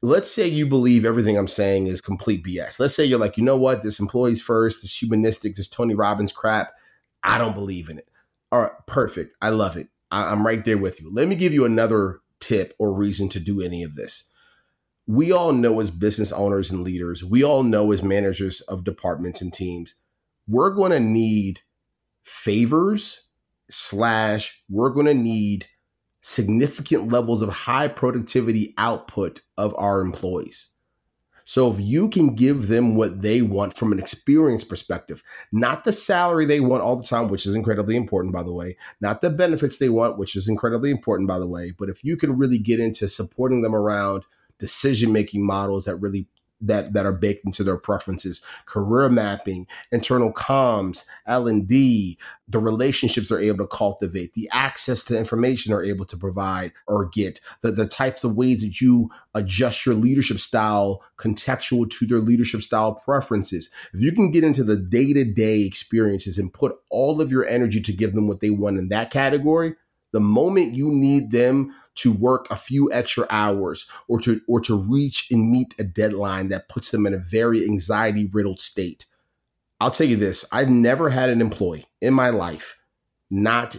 Let's 0.00 0.30
say 0.30 0.46
you 0.46 0.68
believe 0.68 1.04
everything 1.04 1.36
I'm 1.36 1.48
saying 1.48 1.88
is 1.88 2.00
complete 2.00 2.44
BS. 2.44 2.78
Let's 2.78 2.94
say 2.94 3.04
you're 3.04 3.18
like, 3.18 3.36
you 3.36 3.42
know 3.42 3.56
what, 3.56 3.82
this 3.82 3.98
employees 3.98 4.40
first, 4.40 4.82
this 4.82 4.96
humanistic, 4.96 5.56
this 5.56 5.66
Tony 5.66 5.94
Robbins 5.94 6.30
crap, 6.30 6.72
I 7.24 7.36
don't 7.36 7.54
believe 7.54 7.88
in 7.88 7.98
it. 7.98 8.08
All 8.52 8.60
right, 8.60 8.72
perfect. 8.86 9.34
I 9.40 9.48
love 9.48 9.78
it. 9.78 9.88
I, 10.10 10.30
I'm 10.30 10.44
right 10.44 10.62
there 10.62 10.78
with 10.78 11.00
you. 11.00 11.10
Let 11.12 11.26
me 11.26 11.34
give 11.34 11.54
you 11.54 11.64
another 11.64 12.20
tip 12.38 12.74
or 12.78 12.92
reason 12.92 13.30
to 13.30 13.40
do 13.40 13.62
any 13.62 13.82
of 13.82 13.96
this. 13.96 14.30
We 15.06 15.32
all 15.32 15.52
know 15.52 15.80
as 15.80 15.90
business 15.90 16.30
owners 16.32 16.70
and 16.70 16.82
leaders, 16.82 17.24
we 17.24 17.42
all 17.42 17.62
know 17.62 17.90
as 17.92 18.02
managers 18.02 18.60
of 18.62 18.84
departments 18.84 19.40
and 19.40 19.52
teams, 19.52 19.94
we're 20.46 20.70
going 20.70 20.92
to 20.92 21.00
need 21.00 21.60
favors 22.24 23.26
slash 23.70 24.62
we're 24.68 24.90
going 24.90 25.06
to 25.06 25.14
need 25.14 25.66
significant 26.20 27.10
levels 27.10 27.40
of 27.40 27.48
high 27.48 27.88
productivity 27.88 28.74
output 28.76 29.40
of 29.56 29.74
our 29.78 30.02
employees. 30.02 30.71
So 31.44 31.70
if 31.72 31.80
you 31.80 32.08
can 32.08 32.34
give 32.34 32.68
them 32.68 32.96
what 32.96 33.22
they 33.22 33.42
want 33.42 33.76
from 33.76 33.92
an 33.92 33.98
experience 33.98 34.64
perspective, 34.64 35.22
not 35.52 35.84
the 35.84 35.92
salary 35.92 36.46
they 36.46 36.60
want 36.60 36.82
all 36.82 36.96
the 36.96 37.06
time, 37.06 37.28
which 37.28 37.46
is 37.46 37.54
incredibly 37.54 37.96
important, 37.96 38.34
by 38.34 38.42
the 38.42 38.52
way, 38.52 38.76
not 39.00 39.20
the 39.20 39.30
benefits 39.30 39.78
they 39.78 39.88
want, 39.88 40.18
which 40.18 40.36
is 40.36 40.48
incredibly 40.48 40.90
important, 40.90 41.28
by 41.28 41.38
the 41.38 41.46
way, 41.46 41.72
but 41.78 41.88
if 41.88 42.04
you 42.04 42.16
can 42.16 42.36
really 42.36 42.58
get 42.58 42.80
into 42.80 43.08
supporting 43.08 43.62
them 43.62 43.74
around 43.74 44.24
decision 44.58 45.12
making 45.12 45.44
models 45.44 45.84
that 45.86 45.96
really 45.96 46.28
that 46.62 46.92
that 46.92 47.06
are 47.06 47.12
baked 47.12 47.44
into 47.44 47.64
their 47.64 47.76
preferences. 47.76 48.42
Career 48.66 49.08
mapping 49.08 49.66
internal 49.90 50.32
comms 50.32 51.04
l&d 51.26 52.18
the 52.48 52.58
relationships 52.58 53.28
they're 53.28 53.40
able 53.40 53.64
to 53.64 53.76
cultivate 53.76 54.34
the 54.34 54.48
access 54.52 55.02
to 55.02 55.16
information 55.16 55.70
they're 55.70 55.84
able 55.84 56.04
to 56.04 56.16
provide 56.16 56.72
or 56.86 57.06
get 57.06 57.40
the, 57.62 57.72
the 57.72 57.86
types 57.86 58.24
of 58.24 58.36
ways 58.36 58.60
that 58.60 58.80
you 58.80 59.10
adjust 59.34 59.86
your 59.86 59.94
leadership 59.94 60.38
style 60.38 61.02
contextual 61.16 61.88
to 61.88 62.06
their 62.06 62.18
leadership 62.18 62.60
style 62.60 62.94
preferences. 62.94 63.70
If 63.94 64.02
you 64.02 64.12
can 64.12 64.30
get 64.30 64.44
into 64.44 64.64
the 64.64 64.76
day-to-day 64.76 65.62
experiences 65.62 66.38
and 66.38 66.52
put 66.52 66.76
all 66.90 67.20
of 67.20 67.30
your 67.30 67.46
energy 67.46 67.80
to 67.80 67.92
give 67.92 68.14
them 68.14 68.28
what 68.28 68.40
they 68.40 68.50
want 68.50 68.78
in 68.78 68.88
that 68.88 69.10
category 69.10 69.74
the 70.12 70.20
moment 70.20 70.74
you 70.74 70.90
need 70.90 71.30
them 71.30 71.74
to 71.96 72.12
work 72.12 72.46
a 72.50 72.56
few 72.56 72.92
extra 72.92 73.26
hours 73.30 73.86
or 74.08 74.20
to 74.20 74.40
or 74.48 74.60
to 74.60 74.76
reach 74.76 75.30
and 75.30 75.50
meet 75.50 75.74
a 75.78 75.84
deadline 75.84 76.48
that 76.48 76.68
puts 76.68 76.90
them 76.90 77.06
in 77.06 77.14
a 77.14 77.18
very 77.18 77.64
anxiety 77.64 78.26
riddled 78.32 78.60
state. 78.60 79.06
I'll 79.80 79.90
tell 79.90 80.06
you 80.06 80.16
this, 80.16 80.44
I've 80.52 80.70
never 80.70 81.10
had 81.10 81.28
an 81.28 81.40
employee 81.40 81.86
in 82.00 82.14
my 82.14 82.30
life 82.30 82.76
not 83.30 83.76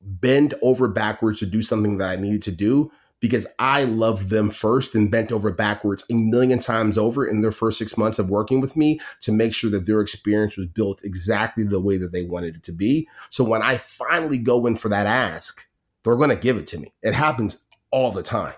bend 0.00 0.54
over 0.62 0.88
backwards 0.88 1.38
to 1.40 1.46
do 1.46 1.62
something 1.62 1.98
that 1.98 2.10
I 2.10 2.16
needed 2.16 2.42
to 2.42 2.52
do 2.52 2.92
because 3.20 3.46
I 3.58 3.84
loved 3.84 4.28
them 4.28 4.50
first 4.50 4.94
and 4.94 5.10
bent 5.10 5.32
over 5.32 5.50
backwards 5.50 6.04
a 6.10 6.14
million 6.14 6.58
times 6.58 6.98
over 6.98 7.26
in 7.26 7.40
their 7.40 7.52
first 7.52 7.78
six 7.78 7.96
months 7.96 8.18
of 8.18 8.28
working 8.28 8.60
with 8.60 8.76
me 8.76 9.00
to 9.22 9.32
make 9.32 9.54
sure 9.54 9.70
that 9.70 9.86
their 9.86 10.00
experience 10.00 10.56
was 10.56 10.66
built 10.66 11.02
exactly 11.02 11.64
the 11.64 11.80
way 11.80 11.96
that 11.96 12.12
they 12.12 12.24
wanted 12.24 12.56
it 12.56 12.62
to 12.64 12.72
be. 12.72 13.08
So 13.30 13.42
when 13.42 13.62
I 13.62 13.78
finally 13.78 14.38
go 14.38 14.66
in 14.66 14.76
for 14.76 14.90
that 14.90 15.06
ask, 15.06 15.66
they're 16.04 16.16
going 16.16 16.30
to 16.30 16.36
give 16.36 16.56
it 16.58 16.66
to 16.68 16.78
me. 16.78 16.92
It 17.02 17.14
happens 17.14 17.64
all 17.96 18.12
the 18.12 18.22
time. 18.22 18.54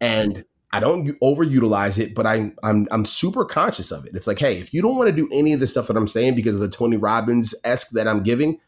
And 0.00 0.44
I 0.72 0.80
don't 0.80 1.08
overutilize 1.20 1.98
it, 1.98 2.14
but 2.14 2.26
I, 2.26 2.50
I'm 2.62 2.88
I'm 2.90 3.04
super 3.04 3.44
conscious 3.44 3.90
of 3.90 4.06
it. 4.06 4.14
It's 4.14 4.26
like, 4.26 4.38
hey, 4.38 4.58
if 4.58 4.72
you 4.72 4.80
don't 4.80 4.96
want 4.96 5.08
to 5.08 5.16
do 5.16 5.28
any 5.32 5.52
of 5.52 5.60
the 5.60 5.66
stuff 5.66 5.88
that 5.88 5.96
I'm 5.96 6.08
saying 6.08 6.34
because 6.34 6.54
of 6.54 6.60
the 6.62 6.70
Tony 6.70 6.96
Robbins 6.96 7.54
esque 7.62 7.90
that 7.90 8.08
I'm 8.08 8.22
giving, 8.22 8.58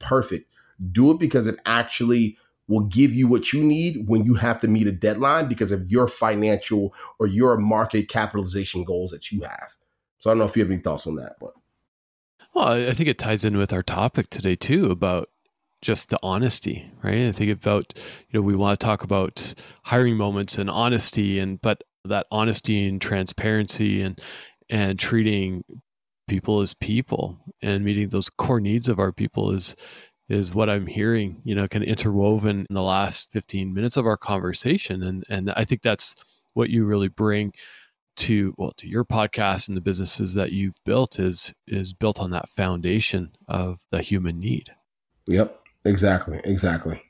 perfect. 0.00 0.50
Do 0.90 1.12
it 1.12 1.18
because 1.18 1.46
it 1.46 1.60
actually 1.66 2.36
will 2.66 2.80
give 2.80 3.12
you 3.12 3.28
what 3.28 3.52
you 3.52 3.62
need 3.62 4.08
when 4.08 4.24
you 4.24 4.34
have 4.34 4.58
to 4.60 4.68
meet 4.68 4.86
a 4.86 4.92
deadline 4.92 5.48
because 5.48 5.70
of 5.70 5.90
your 5.90 6.08
financial 6.08 6.94
or 7.20 7.26
your 7.28 7.56
market 7.58 8.08
capitalization 8.08 8.82
goals 8.82 9.12
that 9.12 9.30
you 9.30 9.42
have. 9.42 9.68
So 10.18 10.30
I 10.30 10.32
don't 10.32 10.38
know 10.38 10.46
if 10.46 10.56
you 10.56 10.62
have 10.62 10.72
any 10.72 10.80
thoughts 10.80 11.06
on 11.06 11.16
that, 11.16 11.36
but 11.40 11.52
well, 12.54 12.68
I 12.68 12.92
think 12.92 13.08
it 13.08 13.18
ties 13.18 13.44
in 13.44 13.56
with 13.56 13.72
our 13.72 13.82
topic 13.82 14.30
today 14.30 14.56
too 14.56 14.90
about 14.90 15.28
just 15.82 16.10
the 16.10 16.18
honesty, 16.22 16.90
right? 17.02 17.28
I 17.28 17.32
think 17.32 17.50
about, 17.50 17.94
you 18.28 18.38
know, 18.38 18.42
we 18.44 18.54
want 18.54 18.78
to 18.78 18.84
talk 18.84 19.02
about 19.02 19.54
hiring 19.84 20.16
moments 20.16 20.58
and 20.58 20.68
honesty 20.68 21.38
and 21.38 21.60
but 21.60 21.82
that 22.04 22.26
honesty 22.30 22.86
and 22.88 23.00
transparency 23.00 24.02
and 24.02 24.20
and 24.68 24.98
treating 24.98 25.64
people 26.28 26.60
as 26.60 26.74
people 26.74 27.38
and 27.60 27.84
meeting 27.84 28.08
those 28.08 28.30
core 28.30 28.60
needs 28.60 28.88
of 28.88 28.98
our 28.98 29.12
people 29.12 29.50
is 29.52 29.74
is 30.28 30.54
what 30.54 30.70
I'm 30.70 30.86
hearing, 30.86 31.42
you 31.44 31.56
know, 31.56 31.66
kind 31.66 31.82
of 31.82 31.88
interwoven 31.88 32.64
in 32.70 32.74
the 32.74 32.82
last 32.82 33.32
15 33.32 33.74
minutes 33.74 33.96
of 33.96 34.06
our 34.06 34.16
conversation. 34.16 35.02
And 35.02 35.24
and 35.28 35.50
I 35.50 35.64
think 35.64 35.82
that's 35.82 36.14
what 36.54 36.70
you 36.70 36.84
really 36.84 37.08
bring 37.08 37.52
to 38.16 38.54
well 38.58 38.72
to 38.76 38.88
your 38.88 39.04
podcast 39.04 39.68
and 39.68 39.76
the 39.76 39.80
businesses 39.80 40.34
that 40.34 40.52
you've 40.52 40.78
built 40.84 41.18
is 41.18 41.54
is 41.66 41.92
built 41.92 42.20
on 42.20 42.30
that 42.30 42.48
foundation 42.48 43.32
of 43.48 43.80
the 43.90 44.02
human 44.02 44.38
need. 44.38 44.70
Yep. 45.26 45.59
Exactly. 45.84 46.40
Exactly. 46.44 47.02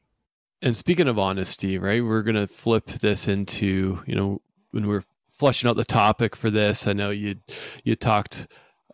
And 0.62 0.76
speaking 0.76 1.08
of 1.08 1.18
honesty, 1.18 1.78
right, 1.78 2.04
we're 2.04 2.22
going 2.22 2.36
to 2.36 2.46
flip 2.46 2.86
this 3.00 3.28
into, 3.28 4.02
you 4.06 4.14
know, 4.14 4.42
when 4.72 4.86
we're 4.86 5.04
fleshing 5.30 5.70
out 5.70 5.76
the 5.76 5.84
topic 5.84 6.36
for 6.36 6.50
this, 6.50 6.86
I 6.86 6.92
know 6.92 7.10
you 7.10 7.36
you 7.82 7.96
talked 7.96 8.46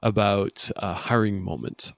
about 0.02 0.70
uh, 0.76 0.94
hiring 0.94 1.42
moments, 1.42 1.92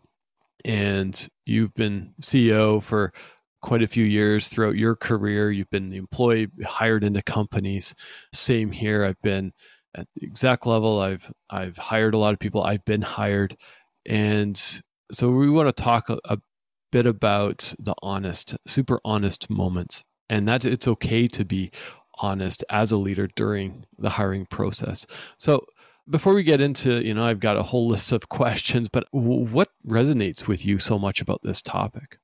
and 0.64 1.29
you've 1.45 1.75
been 1.75 2.14
CEO 2.23 2.83
for 2.83 3.12
quite 3.61 3.83
a 3.83 3.88
few 3.88 4.05
years 4.05 4.49
throughout 4.49 4.77
your 4.77 4.97
career. 4.97 5.51
You've 5.51 5.71
been 5.71 5.91
the 5.91 5.99
employee 5.99 6.49
hired 6.64 7.05
into 7.05 7.23
companies. 7.23 7.95
Same 8.33 8.73
here. 8.73 9.05
I've 9.05 9.21
been 9.21 9.53
at 9.95 10.07
the 10.14 10.27
exact 10.27 10.67
level. 10.67 11.01
I've 11.01 11.31
I've 11.51 11.77
hired 11.77 12.14
a 12.14 12.19
lot 12.19 12.33
of 12.33 12.38
people. 12.38 12.62
I've 12.62 12.85
been 12.87 13.03
hired, 13.03 13.57
and 14.07 14.57
so 15.12 15.31
we 15.31 15.51
want 15.51 15.69
to 15.69 15.83
talk 15.83 16.09
a, 16.09 16.19
a 16.25 16.38
bit 16.90 17.07
about 17.07 17.74
the 17.79 17.94
honest, 18.03 18.57
super 18.66 19.01
honest 19.05 19.48
moments, 19.51 20.05
and 20.29 20.48
that 20.48 20.64
it's 20.64 20.88
okay 20.88 21.27
to 21.29 21.44
be 21.44 21.70
honest 22.20 22.64
as 22.70 22.92
a 22.92 22.96
leader 22.96 23.29
during 23.37 23.85
the 23.98 24.11
hiring 24.11 24.46
process. 24.46 25.07
So, 25.38 25.64
before 26.11 26.33
we 26.33 26.42
get 26.42 26.61
into, 26.61 27.05
you 27.05 27.12
know, 27.12 27.24
I've 27.24 27.40
got 27.40 27.59
a 27.59 27.62
whole 27.62 27.87
list 27.88 28.12
of 28.12 28.29
questions, 28.29 28.88
but 28.90 29.07
what 29.11 29.68
resonates 29.87 30.46
with 30.46 30.64
you 30.64 30.79
so 30.79 30.98
much 30.98 31.20
about 31.20 31.40
this 31.42 31.61
topic? 31.61 32.18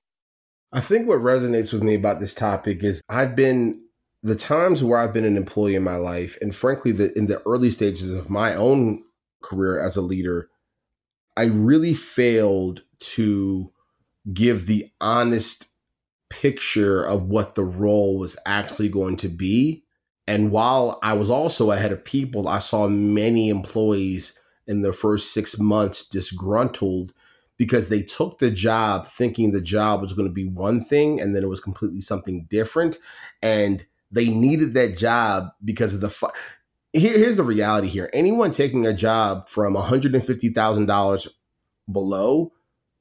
I 0.73 0.81
think 0.81 1.07
what 1.07 1.21
resonates 1.21 1.73
with 1.73 1.83
me 1.83 1.95
about 1.95 2.19
this 2.19 2.35
topic 2.35 2.83
is 2.83 3.03
I've 3.09 3.37
been 3.37 3.81
the 4.25 4.35
times 4.35 4.83
where 4.83 4.99
I've 4.99 5.13
been 5.13 5.27
an 5.27 5.37
employee 5.37 5.75
in 5.75 5.85
my 5.85 5.97
life, 5.97 6.39
and 6.41 6.57
frankly, 6.57 6.93
the, 6.93 7.17
in 7.17 7.27
the 7.27 7.43
early 7.47 7.71
stages 7.71 8.13
of 8.13 8.31
my 8.31 8.55
own 8.55 9.05
career 9.43 9.79
as 9.79 9.97
a 9.97 10.01
leader, 10.01 10.49
I 11.37 11.45
really 11.45 11.95
failed 11.95 12.83
to 13.01 13.71
give 14.33 14.67
the 14.67 14.91
honest 15.01 15.67
picture 16.31 17.05
of 17.05 17.25
what 17.25 17.55
the 17.55 17.65
role 17.65 18.19
was 18.19 18.37
actually 18.47 18.89
going 18.89 19.17
to 19.19 19.29
be. 19.29 19.85
And 20.27 20.51
while 20.51 20.99
I 21.03 21.13
was 21.13 21.31
also 21.31 21.71
ahead 21.71 21.93
of 21.93 22.05
people, 22.05 22.49
I 22.49 22.59
saw 22.59 22.89
many 22.89 23.49
employees 23.49 24.39
in 24.67 24.81
the 24.81 24.93
first 24.93 25.33
six 25.33 25.59
months 25.59 26.09
disgruntled 26.09 27.13
because 27.57 27.89
they 27.89 28.03
took 28.03 28.39
the 28.39 28.51
job 28.51 29.09
thinking 29.09 29.53
the 29.53 29.61
job 29.61 30.01
was 30.01 30.13
going 30.13 30.27
to 30.27 30.35
be 30.35 30.49
one 30.49 30.81
thing 30.81 31.21
and 31.21 31.37
then 31.37 31.43
it 31.45 31.49
was 31.49 31.61
completely 31.61 32.01
something 32.01 32.47
different. 32.49 32.99
And 33.43 33.87
they 34.11 34.29
needed 34.29 34.75
that 34.75 34.97
job 34.97 35.51
because 35.65 35.95
of 35.95 36.01
the. 36.01 36.11
Fu- 36.11 36.31
Here, 36.93 37.19
here's 37.19 37.37
the 37.37 37.45
reality 37.45 37.89
here 37.89 38.11
anyone 38.13 38.53
taking 38.53 38.87
a 38.87 38.95
job 38.95 39.49
from 39.49 39.75
$150,000 39.75 41.29
below 41.93 42.53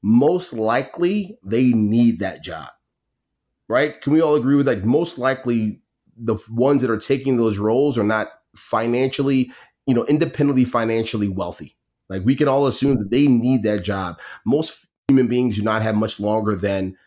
most 0.04 0.52
likely 0.52 1.38
they 1.42 1.68
need 1.68 2.20
that 2.20 2.44
job. 2.44 2.68
Right? 3.68 3.98
Can 4.02 4.12
we 4.12 4.20
all 4.20 4.34
agree 4.34 4.54
with 4.54 4.66
that? 4.66 4.84
Most 4.84 5.16
likely 5.16 5.80
the 6.14 6.36
ones 6.50 6.82
that 6.82 6.90
are 6.90 6.98
taking 6.98 7.38
those 7.38 7.56
roles 7.56 7.96
are 7.96 8.04
not 8.04 8.28
financially, 8.54 9.50
you 9.86 9.94
know, 9.94 10.04
independently 10.04 10.66
financially 10.66 11.28
wealthy. 11.28 11.74
Like 12.10 12.22
we 12.22 12.36
can 12.36 12.48
all 12.48 12.66
assume 12.66 12.98
that 12.98 13.10
they 13.10 13.26
need 13.26 13.62
that 13.62 13.82
job. 13.82 14.20
Most 14.44 14.74
human 15.08 15.26
beings 15.26 15.56
do 15.56 15.62
not 15.62 15.80
have 15.80 15.94
much 15.94 16.20
longer 16.20 16.54
than 16.54 16.98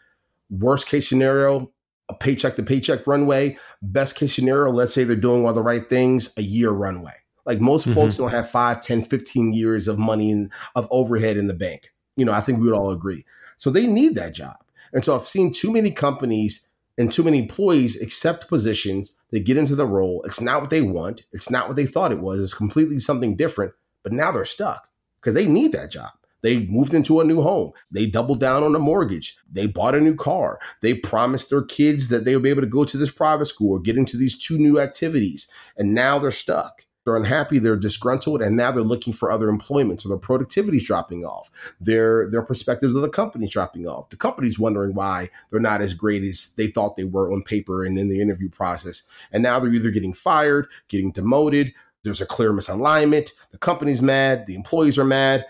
worst 0.49 0.87
case 0.87 1.07
scenario, 1.07 1.71
a 2.09 2.15
paycheck 2.15 2.55
to 2.55 2.63
paycheck 2.63 3.05
runway. 3.05 3.59
Best 3.83 4.15
case 4.15 4.33
scenario, 4.33 4.71
let's 4.71 4.95
say 4.95 5.03
they're 5.03 5.15
doing 5.15 5.45
all 5.45 5.53
the 5.53 5.61
right 5.61 5.87
things, 5.87 6.33
a 6.35 6.41
year 6.41 6.71
runway. 6.71 7.13
Like 7.45 7.61
most 7.61 7.83
mm-hmm. 7.85 7.93
folks 7.93 8.17
don't 8.17 8.31
have 8.31 8.49
5, 8.49 8.81
10, 8.81 9.03
15 9.03 9.53
years 9.53 9.87
of 9.87 9.99
money 9.99 10.31
in, 10.31 10.49
of 10.75 10.87
overhead 10.89 11.37
in 11.37 11.45
the 11.45 11.53
bank 11.53 11.91
You 12.17 12.25
know, 12.25 12.33
I 12.33 12.41
think 12.41 12.59
we 12.59 12.65
would 12.65 12.77
all 12.77 12.91
agree. 12.91 13.25
So 13.55 13.69
they 13.69 13.87
need 13.87 14.15
that 14.15 14.33
job. 14.33 14.57
And 14.93 15.03
so 15.05 15.15
I've 15.15 15.27
seen 15.27 15.53
too 15.53 15.71
many 15.71 15.91
companies 15.91 16.67
and 16.97 17.11
too 17.11 17.23
many 17.23 17.39
employees 17.39 18.01
accept 18.01 18.47
positions, 18.47 19.13
they 19.31 19.39
get 19.39 19.57
into 19.57 19.75
the 19.75 19.85
role. 19.85 20.23
It's 20.23 20.41
not 20.41 20.61
what 20.61 20.69
they 20.69 20.81
want. 20.81 21.23
It's 21.31 21.49
not 21.49 21.67
what 21.67 21.75
they 21.75 21.85
thought 21.85 22.11
it 22.11 22.19
was. 22.19 22.41
It's 22.41 22.53
completely 22.53 22.99
something 22.99 23.35
different. 23.35 23.73
But 24.03 24.13
now 24.13 24.31
they're 24.31 24.45
stuck 24.45 24.89
because 25.19 25.33
they 25.33 25.45
need 25.45 25.73
that 25.73 25.91
job. 25.91 26.11
They 26.41 26.65
moved 26.67 26.93
into 26.93 27.19
a 27.19 27.23
new 27.23 27.41
home. 27.41 27.71
They 27.91 28.05
doubled 28.05 28.39
down 28.39 28.63
on 28.63 28.75
a 28.75 28.79
mortgage. 28.79 29.37
They 29.51 29.67
bought 29.67 29.95
a 29.95 30.01
new 30.01 30.15
car. 30.15 30.59
They 30.81 30.93
promised 30.93 31.49
their 31.49 31.63
kids 31.63 32.07
that 32.09 32.25
they 32.25 32.35
would 32.35 32.43
be 32.43 32.49
able 32.49 32.61
to 32.61 32.67
go 32.67 32.85
to 32.85 32.97
this 32.97 33.11
private 33.11 33.47
school 33.47 33.77
or 33.77 33.79
get 33.79 33.97
into 33.97 34.17
these 34.17 34.37
two 34.37 34.57
new 34.57 34.79
activities. 34.79 35.47
And 35.77 35.93
now 35.93 36.19
they're 36.19 36.31
stuck. 36.31 36.85
They're 37.07 37.15
unhappy, 37.15 37.57
they're 37.57 37.77
disgruntled, 37.77 38.41
and 38.41 38.57
now 38.57 38.69
they're 38.69 38.83
looking 38.83 39.13
for 39.13 39.31
other 39.31 39.47
employment. 39.47 40.01
So 40.01 40.09
their 40.09 40.17
productivity's 40.17 40.85
dropping 40.85 41.23
off. 41.23 41.49
Their 41.79 42.29
their 42.29 42.41
perspectives 42.41 42.97
of 42.97 43.01
the 43.01 43.07
company's 43.07 43.51
dropping 43.51 43.87
off. 43.87 44.09
The 44.09 44.17
company's 44.17 44.59
wondering 44.59 44.93
why 44.93 45.29
they're 45.49 45.61
not 45.61 45.79
as 45.79 45.93
great 45.93 46.21
as 46.23 46.51
they 46.57 46.67
thought 46.67 46.97
they 46.97 47.05
were 47.05 47.31
on 47.31 47.43
paper 47.43 47.85
and 47.85 47.97
in 47.97 48.09
the 48.09 48.19
interview 48.19 48.49
process. 48.49 49.03
And 49.31 49.41
now 49.41 49.57
they're 49.57 49.73
either 49.73 49.89
getting 49.89 50.13
fired, 50.13 50.67
getting 50.89 51.13
demoted, 51.13 51.73
there's 52.03 52.19
a 52.19 52.25
clear 52.25 52.51
misalignment, 52.51 53.31
the 53.51 53.57
company's 53.57 54.01
mad, 54.01 54.45
the 54.45 54.55
employees 54.55 54.99
are 54.99 55.05
mad, 55.05 55.45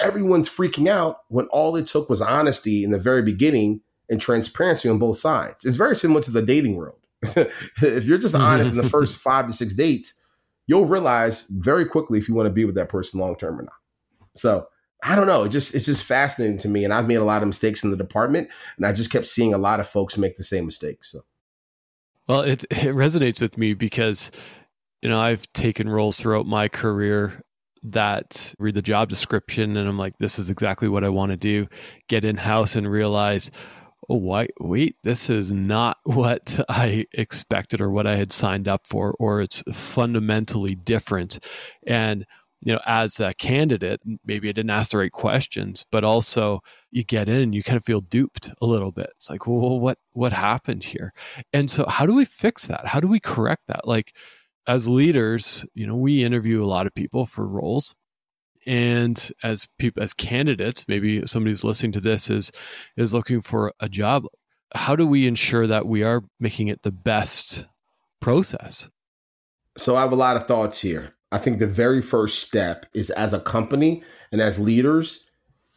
everyone's 0.00 0.48
freaking 0.48 0.88
out 0.88 1.20
when 1.28 1.46
all 1.46 1.76
it 1.76 1.86
took 1.86 2.10
was 2.10 2.20
honesty 2.20 2.82
in 2.82 2.90
the 2.90 2.98
very 2.98 3.22
beginning 3.22 3.82
and 4.10 4.20
transparency 4.20 4.88
on 4.88 4.98
both 4.98 5.18
sides. 5.18 5.64
It's 5.64 5.76
very 5.76 5.94
similar 5.94 6.22
to 6.22 6.32
the 6.32 6.42
dating 6.42 6.74
world. 6.74 6.98
if 7.22 8.04
you're 8.04 8.18
just 8.18 8.34
honest 8.34 8.72
in 8.72 8.76
the 8.76 8.90
first 8.90 9.18
five 9.18 9.46
to 9.46 9.52
six 9.52 9.74
dates, 9.74 10.14
you'll 10.68 10.84
realize 10.84 11.48
very 11.48 11.84
quickly 11.84 12.20
if 12.20 12.28
you 12.28 12.34
want 12.34 12.46
to 12.46 12.52
be 12.52 12.64
with 12.64 12.76
that 12.76 12.88
person 12.88 13.18
long 13.18 13.36
term 13.36 13.58
or 13.58 13.62
not. 13.64 13.72
So 14.36 14.68
I 15.02 15.16
don't 15.16 15.26
know. 15.26 15.44
It 15.44 15.48
just 15.48 15.74
it's 15.74 15.86
just 15.86 16.04
fascinating 16.04 16.58
to 16.58 16.68
me. 16.68 16.84
And 16.84 16.94
I've 16.94 17.08
made 17.08 17.16
a 17.16 17.24
lot 17.24 17.42
of 17.42 17.48
mistakes 17.48 17.82
in 17.82 17.90
the 17.90 17.96
department, 17.96 18.48
and 18.76 18.86
I 18.86 18.92
just 18.92 19.10
kept 19.10 19.26
seeing 19.26 19.54
a 19.54 19.58
lot 19.58 19.80
of 19.80 19.88
folks 19.88 20.16
make 20.16 20.36
the 20.36 20.44
same 20.44 20.66
mistakes. 20.66 21.10
So 21.10 21.22
well, 22.28 22.42
it 22.42 22.64
it 22.70 22.94
resonates 22.94 23.40
with 23.40 23.58
me 23.58 23.74
because 23.74 24.30
you 25.02 25.08
know 25.08 25.18
I've 25.18 25.50
taken 25.54 25.88
roles 25.88 26.20
throughout 26.20 26.46
my 26.46 26.68
career 26.68 27.42
that 27.82 28.54
read 28.58 28.74
the 28.74 28.82
job 28.82 29.08
description 29.08 29.76
and 29.76 29.88
I'm 29.88 29.98
like, 29.98 30.18
this 30.18 30.38
is 30.38 30.50
exactly 30.50 30.88
what 30.88 31.04
I 31.04 31.08
want 31.08 31.30
to 31.30 31.36
do. 31.36 31.68
Get 32.08 32.24
in 32.24 32.36
house 32.36 32.74
and 32.74 32.90
realize, 32.90 33.52
oh, 34.08 34.44
wait, 34.60 34.96
this 35.02 35.28
is 35.30 35.50
not 35.50 35.98
what 36.04 36.60
I 36.68 37.06
expected 37.12 37.80
or 37.80 37.90
what 37.90 38.06
I 38.06 38.16
had 38.16 38.32
signed 38.32 38.68
up 38.68 38.86
for, 38.86 39.14
or 39.18 39.40
it's 39.40 39.62
fundamentally 39.72 40.74
different. 40.74 41.44
And 41.86 42.26
you 42.60 42.72
know, 42.72 42.80
as 42.86 43.20
a 43.20 43.34
candidate, 43.34 44.00
maybe 44.24 44.48
I 44.48 44.52
didn't 44.52 44.70
ask 44.70 44.90
the 44.90 44.98
right 44.98 45.12
questions, 45.12 45.86
but 45.92 46.02
also 46.02 46.60
you 46.90 47.04
get 47.04 47.28
in, 47.28 47.52
you 47.52 47.62
kind 47.62 47.76
of 47.76 47.84
feel 47.84 48.00
duped 48.00 48.50
a 48.60 48.66
little 48.66 48.90
bit. 48.90 49.10
It's 49.16 49.30
like, 49.30 49.46
well, 49.46 49.78
what 49.78 49.98
what 50.12 50.32
happened 50.32 50.84
here? 50.84 51.12
And 51.52 51.70
so, 51.70 51.86
how 51.86 52.04
do 52.06 52.14
we 52.14 52.24
fix 52.24 52.66
that? 52.66 52.86
How 52.86 53.00
do 53.00 53.06
we 53.06 53.20
correct 53.20 53.68
that? 53.68 53.86
Like, 53.86 54.12
as 54.66 54.88
leaders, 54.88 55.64
you 55.74 55.86
know, 55.86 55.94
we 55.96 56.24
interview 56.24 56.62
a 56.64 56.66
lot 56.66 56.86
of 56.86 56.94
people 56.94 57.26
for 57.26 57.46
roles. 57.46 57.94
And 58.68 59.32
as 59.42 59.66
people 59.78 60.02
as 60.02 60.12
candidates, 60.12 60.84
maybe 60.88 61.26
somebody 61.26 61.52
who's 61.52 61.64
listening 61.64 61.92
to 61.92 62.02
this 62.02 62.28
is 62.28 62.52
is 62.98 63.14
looking 63.14 63.40
for 63.40 63.72
a 63.80 63.88
job. 63.88 64.26
How 64.74 64.94
do 64.94 65.06
we 65.06 65.26
ensure 65.26 65.66
that 65.66 65.86
we 65.86 66.02
are 66.02 66.20
making 66.38 66.68
it 66.68 66.82
the 66.82 66.92
best 66.92 67.66
process? 68.20 68.90
So 69.78 69.96
I 69.96 70.02
have 70.02 70.12
a 70.12 70.16
lot 70.16 70.36
of 70.36 70.46
thoughts 70.46 70.82
here. 70.82 71.14
I 71.32 71.38
think 71.38 71.58
the 71.58 71.66
very 71.66 72.02
first 72.02 72.40
step 72.40 72.84
is 72.92 73.08
as 73.08 73.32
a 73.32 73.40
company 73.40 74.02
and 74.32 74.42
as 74.42 74.58
leaders, 74.58 75.24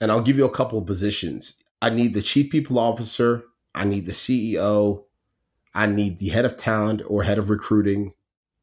and 0.01 0.12
I'll 0.12 0.21
give 0.21 0.36
you 0.36 0.43
a 0.43 0.49
couple 0.49 0.77
of 0.77 0.86
positions. 0.86 1.54
I 1.82 1.91
need 1.91 2.13
the 2.13 2.21
chief 2.21 2.51
people 2.51 2.77
officer, 2.77 3.43
I 3.73 3.86
need 3.86 4.06
the 4.06 4.12
CEO, 4.12 5.06
I 5.73 5.86
need 5.86 6.19
the 6.19 6.30
head 6.30 6.43
of 6.43 6.58
talent 6.58 7.04
or 7.08 7.23
head 7.23 7.38
of 7.38 7.49
recruiting, 7.49 8.12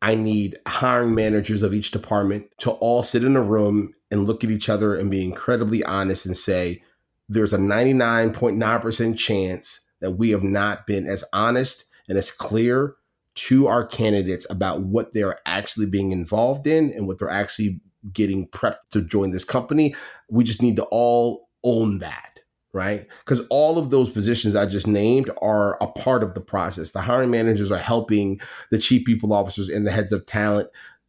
I 0.00 0.14
need 0.14 0.58
hiring 0.66 1.14
managers 1.14 1.62
of 1.62 1.74
each 1.74 1.90
department 1.90 2.46
to 2.58 2.70
all 2.72 3.02
sit 3.02 3.24
in 3.24 3.36
a 3.36 3.42
room 3.42 3.94
and 4.10 4.26
look 4.26 4.44
at 4.44 4.50
each 4.50 4.68
other 4.68 4.96
and 4.96 5.10
be 5.10 5.24
incredibly 5.24 5.82
honest 5.84 6.24
and 6.24 6.36
say, 6.36 6.82
there's 7.28 7.52
a 7.52 7.58
99.9% 7.58 9.18
chance 9.18 9.80
that 10.00 10.12
we 10.12 10.30
have 10.30 10.42
not 10.42 10.86
been 10.86 11.06
as 11.06 11.24
honest 11.32 11.84
and 12.08 12.16
as 12.16 12.30
clear 12.30 12.94
to 13.34 13.66
our 13.66 13.86
candidates 13.86 14.46
about 14.50 14.82
what 14.82 15.12
they're 15.14 15.38
actually 15.46 15.86
being 15.86 16.12
involved 16.12 16.66
in 16.66 16.92
and 16.92 17.06
what 17.06 17.18
they're 17.18 17.30
actually 17.30 17.80
getting 18.12 18.48
prepped 18.48 18.78
to 18.90 19.02
join 19.02 19.30
this 19.30 19.44
company. 19.44 19.94
We 20.30 20.44
just 20.44 20.62
need 20.62 20.76
to 20.76 20.84
all 20.84 21.48
own 21.64 21.98
that 21.98 22.27
right? 22.72 23.06
Because 23.24 23.46
all 23.48 23.78
of 23.78 23.90
those 23.90 24.10
positions 24.10 24.54
I 24.54 24.66
just 24.66 24.86
named 24.86 25.30
are 25.40 25.76
a 25.80 25.86
part 25.86 26.22
of 26.22 26.34
the 26.34 26.40
process. 26.40 26.90
The 26.90 27.00
hiring 27.00 27.30
managers 27.30 27.72
are 27.72 27.78
helping 27.78 28.40
the 28.70 28.78
chief 28.78 29.04
people 29.04 29.32
officers 29.32 29.68
and 29.68 29.86
the 29.86 29.90
heads 29.90 30.12
of 30.12 30.26
talent, 30.26 30.68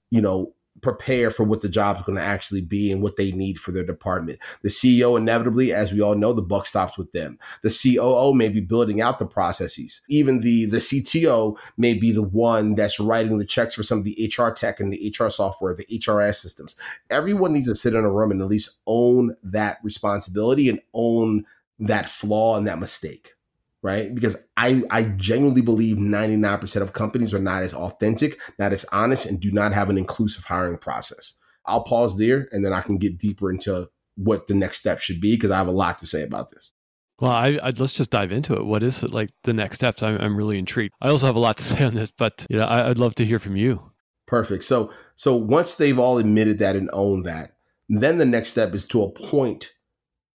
you 0.10 0.22
know, 0.22 0.54
prepare 0.82 1.32
for 1.32 1.44
what 1.44 1.62
the 1.62 1.70
job 1.70 1.98
is 1.98 2.04
going 2.04 2.18
to 2.18 2.24
actually 2.24 2.62
be 2.62 2.92
and 2.92 3.02
what 3.02 3.18
they 3.18 3.32
need 3.32 3.60
for 3.60 3.72
their 3.72 3.84
department. 3.84 4.40
The 4.62 4.70
CEO, 4.70 5.18
inevitably, 5.18 5.74
as 5.74 5.92
we 5.92 6.02
all 6.02 6.16
know, 6.16 6.34
the 6.34 6.42
buck 6.42 6.66
stops 6.66 6.98
with 6.98 7.12
them. 7.12 7.38
The 7.64 7.96
COO 7.96 8.34
may 8.34 8.50
be 8.50 8.62
building 8.62 9.02
out 9.02 9.20
the 9.20 9.26
processes. 9.26 10.02
Even 10.10 10.42
the 10.42 10.66
the 10.66 10.78
CTO 10.78 11.56
may 11.78 11.94
be 11.94 12.12
the 12.12 12.24
one 12.24 12.76
that's 12.76 13.00
writing 13.00 13.38
the 13.38 13.46
checks 13.46 13.76
for 13.76 13.84
some 13.84 14.00
of 14.00 14.04
the 14.04 14.34
HR 14.38 14.50
tech 14.50 14.80
and 14.80 14.92
the 14.92 15.16
HR 15.18 15.30
software, 15.30 15.74
the 15.74 15.86
HRS 15.86 16.36
systems. 16.36 16.76
Everyone 17.10 17.54
needs 17.54 17.68
to 17.68 17.76
sit 17.76 17.94
in 17.94 18.06
a 18.06 18.12
room 18.12 18.32
and 18.32 18.42
at 18.42 18.48
least 18.48 18.80
own 18.88 19.36
that 19.44 19.80
responsibility 19.84 20.70
and 20.70 20.80
own 20.94 21.46
that 21.80 22.10
flaw 22.10 22.58
and 22.58 22.68
that 22.68 22.80
mistake 22.80 23.34
right 23.82 24.14
because 24.14 24.36
i 24.58 24.82
i 24.90 25.04
genuinely 25.04 25.62
believe 25.62 25.98
99% 25.98 26.82
of 26.82 26.94
companies 26.94 27.34
are 27.34 27.40
not 27.40 27.64
as 27.64 27.74
authentic 27.74 28.40
not 28.58 28.74
as 28.74 28.86
honest 28.92 29.26
and 29.26 29.40
do 29.40 29.52
not 29.52 29.74
have 29.74 29.90
an 29.90 29.98
inclusive 29.98 30.44
hiring 30.44 30.78
process 30.78 31.38
i'll 31.66 31.84
pause 31.84 32.18
there 32.18 32.48
and 32.52 32.64
then 32.64 32.74
i 32.74 32.82
can 32.82 32.98
get 32.98 33.18
deeper 33.18 33.52
into 33.52 33.88
what 34.16 34.48
the 34.48 34.54
next 34.54 34.80
step 34.80 35.00
should 35.00 35.22
be 35.22 35.36
because 35.36 35.52
i 35.52 35.58
have 35.58 35.68
a 35.68 35.72
lot 35.72 36.00
to 36.00 36.06
say 36.06 36.24
about 36.24 36.50
this 36.50 36.72
well, 37.20 37.32
I, 37.32 37.60
I, 37.62 37.74
let's 37.78 37.94
just 37.94 38.12
dive 38.12 38.32
into 38.32 38.54
it. 38.54 38.66
What 38.66 38.82
is 38.82 39.04
it 39.04 39.12
like 39.12 39.30
the 39.44 39.54
next 39.54 39.78
steps? 39.78 40.02
I'm, 40.02 40.18
I'm 40.20 40.38
really 40.38 40.58
intrigued. 40.58 40.94
I 41.02 41.10
also 41.10 41.26
have 41.26 41.36
a 41.36 41.40
lot 41.40 41.58
to 41.58 41.64
say 41.66 41.84
on 41.84 41.94
this, 41.94 42.12
but 42.12 42.46
you 42.50 42.58
know, 42.58 42.64
I, 42.64 42.88
would 42.88 42.98
love 42.98 43.16
to 43.16 43.26
hear 43.26 43.40
from 43.40 43.56
you. 43.58 43.92
Perfect. 44.26 44.64
So, 44.64 44.94
so 45.16 45.36
once 45.36 45.76
they've 45.76 46.00
all 46.00 46.18
admitted 46.18 46.60
that 46.60 46.76
and 46.76 46.90
owned 46.94 47.26
that, 47.26 47.56
then 47.90 48.20
the 48.20 48.26
next 48.26 48.50
step 48.50 48.74
is 48.74 48.86
to 48.88 49.04
appoint 49.04 49.72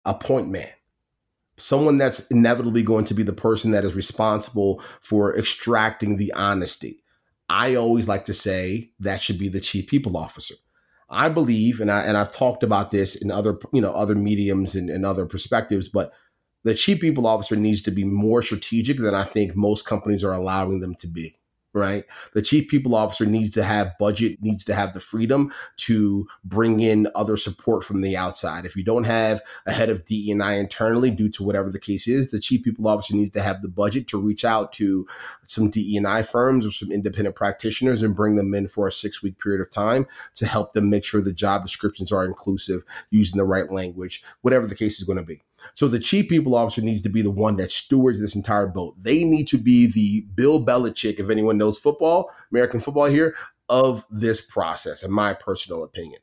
a 0.04 0.14
point 0.14 0.48
man 0.48 0.68
someone 1.56 1.98
that's 1.98 2.26
inevitably 2.28 2.82
going 2.82 3.04
to 3.06 3.14
be 3.14 3.22
the 3.22 3.32
person 3.32 3.70
that 3.70 3.84
is 3.84 3.94
responsible 3.94 4.82
for 5.00 5.36
extracting 5.36 6.16
the 6.16 6.32
honesty. 6.32 7.02
I 7.48 7.74
always 7.74 8.08
like 8.08 8.24
to 8.26 8.34
say 8.34 8.90
that 9.00 9.22
should 9.22 9.38
be 9.38 9.48
the 9.48 9.60
chief 9.60 9.86
people 9.86 10.16
officer. 10.16 10.54
I 11.10 11.28
believe, 11.28 11.80
and 11.80 11.90
I 11.90 12.02
and 12.02 12.16
I've 12.16 12.32
talked 12.32 12.62
about 12.62 12.90
this 12.90 13.14
in 13.14 13.30
other 13.30 13.58
you 13.72 13.80
know 13.80 13.92
other 13.92 14.14
mediums 14.14 14.74
and, 14.74 14.88
and 14.88 15.04
other 15.04 15.26
perspectives, 15.26 15.88
but 15.88 16.12
the 16.64 16.74
chief 16.74 17.00
people 17.00 17.26
officer 17.26 17.56
needs 17.56 17.82
to 17.82 17.90
be 17.90 18.04
more 18.04 18.42
strategic 18.42 18.98
than 18.98 19.14
I 19.14 19.24
think 19.24 19.54
most 19.54 19.84
companies 19.84 20.24
are 20.24 20.32
allowing 20.32 20.80
them 20.80 20.94
to 20.96 21.06
be 21.06 21.36
right? 21.74 22.04
The 22.32 22.42
chief 22.42 22.68
people 22.68 22.94
officer 22.94 23.26
needs 23.26 23.50
to 23.54 23.64
have 23.64 23.98
budget, 23.98 24.40
needs 24.40 24.64
to 24.64 24.74
have 24.74 24.94
the 24.94 25.00
freedom 25.00 25.52
to 25.78 26.26
bring 26.44 26.80
in 26.80 27.08
other 27.14 27.36
support 27.36 27.84
from 27.84 28.00
the 28.00 28.16
outside. 28.16 28.64
If 28.64 28.76
you 28.76 28.84
don't 28.84 29.04
have 29.04 29.42
a 29.66 29.72
head 29.72 29.90
of 29.90 30.06
DEI 30.06 30.58
internally 30.58 31.10
due 31.10 31.28
to 31.30 31.42
whatever 31.42 31.70
the 31.70 31.80
case 31.80 32.06
is, 32.06 32.30
the 32.30 32.38
chief 32.38 32.62
people 32.62 32.86
officer 32.86 33.14
needs 33.14 33.30
to 33.30 33.42
have 33.42 33.60
the 33.60 33.68
budget 33.68 34.06
to 34.08 34.20
reach 34.20 34.44
out 34.44 34.72
to 34.74 35.06
some 35.46 35.68
DEI 35.68 36.22
firms 36.22 36.64
or 36.64 36.70
some 36.70 36.92
independent 36.92 37.34
practitioners 37.34 38.02
and 38.02 38.14
bring 38.14 38.36
them 38.36 38.54
in 38.54 38.68
for 38.68 38.86
a 38.86 38.92
six 38.92 39.22
week 39.22 39.38
period 39.40 39.60
of 39.60 39.70
time 39.70 40.06
to 40.36 40.46
help 40.46 40.72
them 40.72 40.88
make 40.88 41.04
sure 41.04 41.20
the 41.20 41.32
job 41.32 41.62
descriptions 41.62 42.12
are 42.12 42.24
inclusive, 42.24 42.84
using 43.10 43.36
the 43.36 43.44
right 43.44 43.70
language, 43.70 44.22
whatever 44.42 44.66
the 44.66 44.74
case 44.76 45.00
is 45.00 45.06
going 45.06 45.18
to 45.18 45.24
be. 45.24 45.42
So 45.72 45.88
the 45.88 45.98
chief 45.98 46.28
people 46.28 46.54
officer 46.54 46.82
needs 46.82 47.00
to 47.02 47.08
be 47.08 47.22
the 47.22 47.30
one 47.30 47.56
that 47.56 47.72
stewards 47.72 48.20
this 48.20 48.36
entire 48.36 48.66
boat. 48.66 48.94
They 49.00 49.24
need 49.24 49.48
to 49.48 49.58
be 49.58 49.86
the 49.86 50.26
Bill 50.34 50.64
Belichick, 50.64 51.18
if 51.18 51.30
anyone 51.30 51.58
knows 51.58 51.78
football, 51.78 52.30
American 52.52 52.80
football 52.80 53.06
here, 53.06 53.34
of 53.68 54.04
this 54.10 54.40
process, 54.40 55.02
in 55.02 55.10
my 55.10 55.32
personal 55.32 55.82
opinion. 55.82 56.20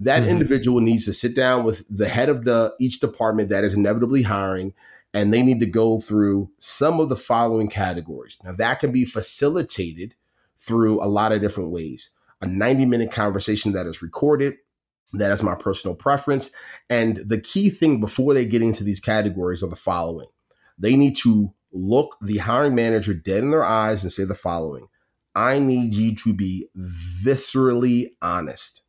That 0.00 0.22
mm-hmm. 0.22 0.30
individual 0.30 0.80
needs 0.80 1.04
to 1.06 1.12
sit 1.12 1.34
down 1.34 1.64
with 1.64 1.84
the 1.88 2.08
head 2.08 2.28
of 2.28 2.44
the 2.44 2.74
each 2.80 3.00
department 3.00 3.48
that 3.48 3.64
is 3.64 3.74
inevitably 3.74 4.22
hiring, 4.22 4.74
and 5.12 5.32
they 5.32 5.42
need 5.42 5.60
to 5.60 5.66
go 5.66 6.00
through 6.00 6.50
some 6.58 7.00
of 7.00 7.08
the 7.08 7.16
following 7.16 7.68
categories. 7.68 8.38
Now 8.44 8.52
that 8.52 8.80
can 8.80 8.92
be 8.92 9.04
facilitated 9.04 10.14
through 10.58 11.02
a 11.02 11.06
lot 11.06 11.32
of 11.32 11.40
different 11.40 11.70
ways. 11.70 12.10
A 12.40 12.46
90 12.46 12.86
minute 12.86 13.12
conversation 13.12 13.72
that 13.72 13.86
is 13.86 14.02
recorded, 14.02 14.54
that 15.18 15.32
is 15.32 15.42
my 15.42 15.54
personal 15.54 15.94
preference. 15.94 16.50
And 16.90 17.16
the 17.16 17.40
key 17.40 17.70
thing 17.70 18.00
before 18.00 18.34
they 18.34 18.44
get 18.44 18.62
into 18.62 18.84
these 18.84 19.00
categories 19.00 19.62
are 19.62 19.68
the 19.68 19.76
following 19.76 20.28
they 20.78 20.96
need 20.96 21.16
to 21.16 21.52
look 21.72 22.16
the 22.20 22.38
hiring 22.38 22.74
manager 22.74 23.14
dead 23.14 23.42
in 23.42 23.50
their 23.50 23.64
eyes 23.64 24.02
and 24.02 24.12
say 24.12 24.24
the 24.24 24.34
following 24.34 24.88
I 25.34 25.58
need 25.58 25.94
you 25.94 26.14
to 26.16 26.32
be 26.32 26.68
viscerally 26.78 28.10
honest. 28.22 28.82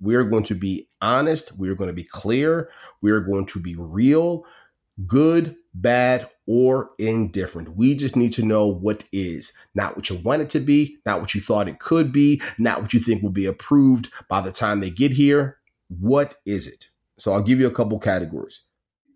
We 0.00 0.16
are 0.16 0.24
going 0.24 0.42
to 0.44 0.54
be 0.56 0.88
honest. 1.00 1.56
We 1.56 1.68
are 1.70 1.76
going 1.76 1.88
to 1.88 1.94
be 1.94 2.02
clear. 2.02 2.68
We 3.00 3.12
are 3.12 3.20
going 3.20 3.46
to 3.46 3.60
be 3.60 3.76
real, 3.78 4.44
good, 5.06 5.54
bad, 5.72 6.28
or 6.48 6.90
indifferent. 6.98 7.76
We 7.76 7.94
just 7.94 8.16
need 8.16 8.32
to 8.32 8.44
know 8.44 8.66
what 8.66 9.04
is, 9.12 9.52
not 9.76 9.94
what 9.94 10.10
you 10.10 10.16
want 10.16 10.42
it 10.42 10.50
to 10.50 10.60
be, 10.60 10.98
not 11.06 11.20
what 11.20 11.32
you 11.32 11.40
thought 11.40 11.68
it 11.68 11.78
could 11.78 12.12
be, 12.12 12.42
not 12.58 12.82
what 12.82 12.92
you 12.92 12.98
think 12.98 13.22
will 13.22 13.30
be 13.30 13.46
approved 13.46 14.10
by 14.28 14.40
the 14.40 14.52
time 14.52 14.80
they 14.80 14.90
get 14.90 15.12
here. 15.12 15.58
What 15.88 16.36
is 16.46 16.66
it? 16.66 16.88
So 17.18 17.32
I'll 17.32 17.42
give 17.42 17.60
you 17.60 17.66
a 17.66 17.72
couple 17.72 17.98
categories. 17.98 18.64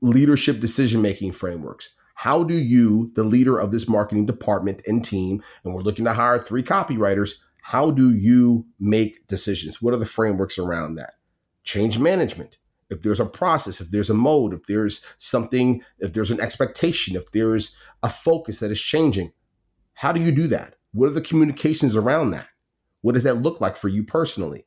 Leadership 0.00 0.60
decision 0.60 1.02
making 1.02 1.32
frameworks. 1.32 1.94
How 2.14 2.42
do 2.42 2.54
you, 2.54 3.12
the 3.14 3.24
leader 3.24 3.58
of 3.58 3.70
this 3.70 3.88
marketing 3.88 4.26
department 4.26 4.82
and 4.86 5.04
team, 5.04 5.42
and 5.64 5.74
we're 5.74 5.82
looking 5.82 6.04
to 6.04 6.12
hire 6.12 6.38
three 6.38 6.62
copywriters, 6.62 7.34
how 7.62 7.90
do 7.90 8.14
you 8.14 8.66
make 8.80 9.26
decisions? 9.28 9.80
What 9.82 9.94
are 9.94 9.98
the 9.98 10.06
frameworks 10.06 10.58
around 10.58 10.96
that? 10.96 11.14
Change 11.64 11.98
management 11.98 12.58
if 12.90 13.02
there's 13.02 13.20
a 13.20 13.26
process, 13.26 13.80
if 13.80 13.90
there's 13.90 14.10
a 14.10 14.14
mode, 14.14 14.54
if 14.54 14.64
there's 14.66 15.04
something, 15.18 15.82
if 15.98 16.12
there's 16.12 16.30
an 16.30 16.40
expectation, 16.40 17.16
if 17.16 17.30
there's 17.32 17.76
a 18.02 18.08
focus 18.08 18.60
that 18.60 18.70
is 18.70 18.80
changing, 18.80 19.32
how 19.94 20.12
do 20.12 20.20
you 20.20 20.32
do 20.32 20.46
that? 20.48 20.74
What 20.92 21.06
are 21.06 21.14
the 21.14 21.20
communications 21.20 21.96
around 21.96 22.30
that? 22.30 22.48
What 23.02 23.12
does 23.12 23.24
that 23.24 23.42
look 23.42 23.60
like 23.60 23.76
for 23.76 23.88
you 23.88 24.04
personally? 24.04 24.64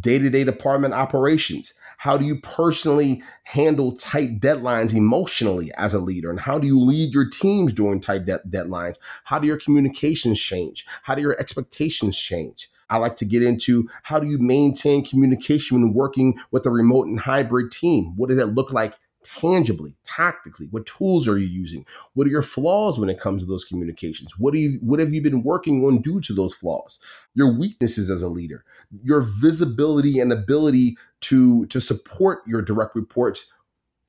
Day 0.00 0.18
to 0.18 0.30
day 0.30 0.44
department 0.44 0.94
operations. 0.94 1.74
How 1.98 2.16
do 2.16 2.24
you 2.24 2.36
personally 2.40 3.22
handle 3.44 3.96
tight 3.96 4.40
deadlines 4.40 4.94
emotionally 4.94 5.72
as 5.74 5.94
a 5.94 5.98
leader? 5.98 6.30
And 6.30 6.40
how 6.40 6.58
do 6.58 6.66
you 6.66 6.80
lead 6.80 7.14
your 7.14 7.28
teams 7.28 7.72
during 7.72 8.00
tight 8.00 8.26
de- 8.26 8.40
deadlines? 8.48 8.98
How 9.24 9.38
do 9.38 9.46
your 9.46 9.58
communications 9.58 10.40
change? 10.40 10.86
How 11.02 11.14
do 11.14 11.22
your 11.22 11.38
expectations 11.38 12.18
change? 12.18 12.68
I 12.90 12.98
like 12.98 13.16
to 13.16 13.24
get 13.24 13.42
into 13.42 13.88
how 14.02 14.18
do 14.20 14.26
you 14.26 14.38
maintain 14.38 15.04
communication 15.04 15.80
when 15.80 15.94
working 15.94 16.38
with 16.50 16.66
a 16.66 16.70
remote 16.70 17.06
and 17.06 17.18
hybrid 17.18 17.70
team? 17.70 18.14
What 18.16 18.28
does 18.28 18.38
that 18.38 18.46
look 18.46 18.72
like 18.72 18.94
tangibly, 19.24 19.96
tactically? 20.04 20.68
What 20.70 20.86
tools 20.86 21.26
are 21.26 21.38
you 21.38 21.46
using? 21.46 21.84
What 22.14 22.26
are 22.26 22.30
your 22.30 22.42
flaws 22.42 22.98
when 22.98 23.08
it 23.08 23.18
comes 23.18 23.42
to 23.42 23.48
those 23.48 23.64
communications? 23.64 24.38
What 24.38 24.54
do 24.54 24.60
you 24.60 24.78
what 24.82 25.00
have 25.00 25.12
you 25.12 25.22
been 25.22 25.42
working 25.42 25.84
on 25.84 26.02
due 26.02 26.20
to 26.20 26.34
those 26.34 26.54
flaws? 26.54 27.00
Your 27.34 27.56
weaknesses 27.56 28.10
as 28.10 28.22
a 28.22 28.28
leader, 28.28 28.64
your 29.02 29.22
visibility 29.22 30.20
and 30.20 30.32
ability 30.32 30.96
to 31.22 31.66
to 31.66 31.80
support 31.80 32.46
your 32.46 32.62
direct 32.62 32.94
reports 32.94 33.52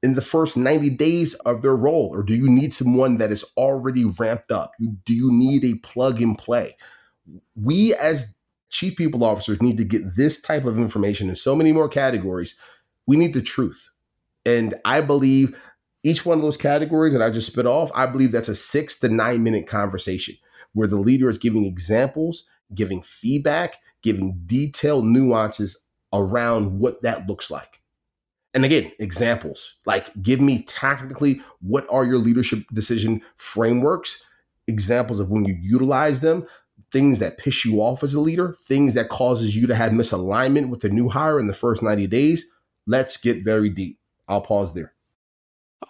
in 0.03 0.13
the 0.13 0.21
first 0.21 0.55
90 0.55 0.91
days 0.91 1.33
of 1.45 1.63
their 1.63 1.75
role 1.75 2.09
or 2.13 2.21
do 2.21 2.35
you 2.35 2.47
need 2.47 2.73
someone 2.73 3.17
that 3.17 3.31
is 3.31 3.43
already 3.57 4.05
ramped 4.19 4.51
up? 4.51 4.73
Do 5.05 5.13
you 5.13 5.31
need 5.31 5.65
a 5.65 5.75
plug 5.79 6.21
and 6.21 6.37
play? 6.37 6.77
We 7.55 7.95
as 7.95 8.35
chief 8.69 8.97
people 8.97 9.23
officers 9.23 9.61
need 9.61 9.77
to 9.77 9.85
get 9.85 10.15
this 10.15 10.41
type 10.41 10.65
of 10.65 10.77
information 10.77 11.29
in 11.29 11.35
so 11.35 11.55
many 11.55 11.71
more 11.71 11.89
categories. 11.89 12.59
We 13.07 13.15
need 13.15 13.33
the 13.33 13.41
truth. 13.41 13.89
And 14.45 14.75
I 14.85 15.01
believe 15.01 15.57
each 16.03 16.25
one 16.25 16.37
of 16.37 16.43
those 16.43 16.57
categories 16.57 17.13
that 17.13 17.21
I 17.21 17.29
just 17.29 17.51
spit 17.51 17.65
off, 17.65 17.89
I 17.95 18.05
believe 18.05 18.31
that's 18.31 18.49
a 18.49 18.55
six 18.55 18.99
to 18.99 19.09
nine 19.09 19.43
minute 19.43 19.67
conversation 19.67 20.35
where 20.73 20.87
the 20.87 20.99
leader 20.99 21.29
is 21.29 21.37
giving 21.37 21.65
examples, 21.65 22.45
giving 22.75 23.01
feedback, 23.01 23.77
giving 24.03 24.39
detailed 24.45 25.05
nuances 25.05 25.85
around 26.13 26.79
what 26.79 27.01
that 27.01 27.27
looks 27.27 27.49
like. 27.49 27.81
And 28.53 28.63
again, 28.63 28.91
examples 28.99 29.75
like 29.85 30.09
give 30.21 30.39
me 30.39 30.63
tactically 30.63 31.41
what 31.61 31.85
are 31.89 32.05
your 32.05 32.19
leadership 32.19 32.63
decision 32.71 33.21
frameworks, 33.37 34.23
examples 34.67 35.19
of 35.19 35.29
when 35.29 35.45
you 35.45 35.55
utilize 35.59 36.21
them, 36.21 36.45
things 36.91 37.19
that 37.19 37.37
piss 37.37 37.65
you 37.65 37.81
off 37.81 38.03
as 38.03 38.13
a 38.13 38.21
leader, 38.21 38.55
things 38.63 38.93
that 38.93 39.09
causes 39.09 39.55
you 39.55 39.67
to 39.67 39.75
have 39.75 39.91
misalignment 39.91 40.69
with 40.69 40.81
the 40.81 40.89
new 40.89 41.09
hire 41.09 41.39
in 41.39 41.47
the 41.47 41.53
first 41.53 41.83
90 41.83 42.07
days, 42.07 42.49
let's 42.87 43.17
get 43.17 43.43
very 43.43 43.69
deep. 43.69 43.99
I'll 44.27 44.41
pause 44.41 44.73
there. 44.73 44.93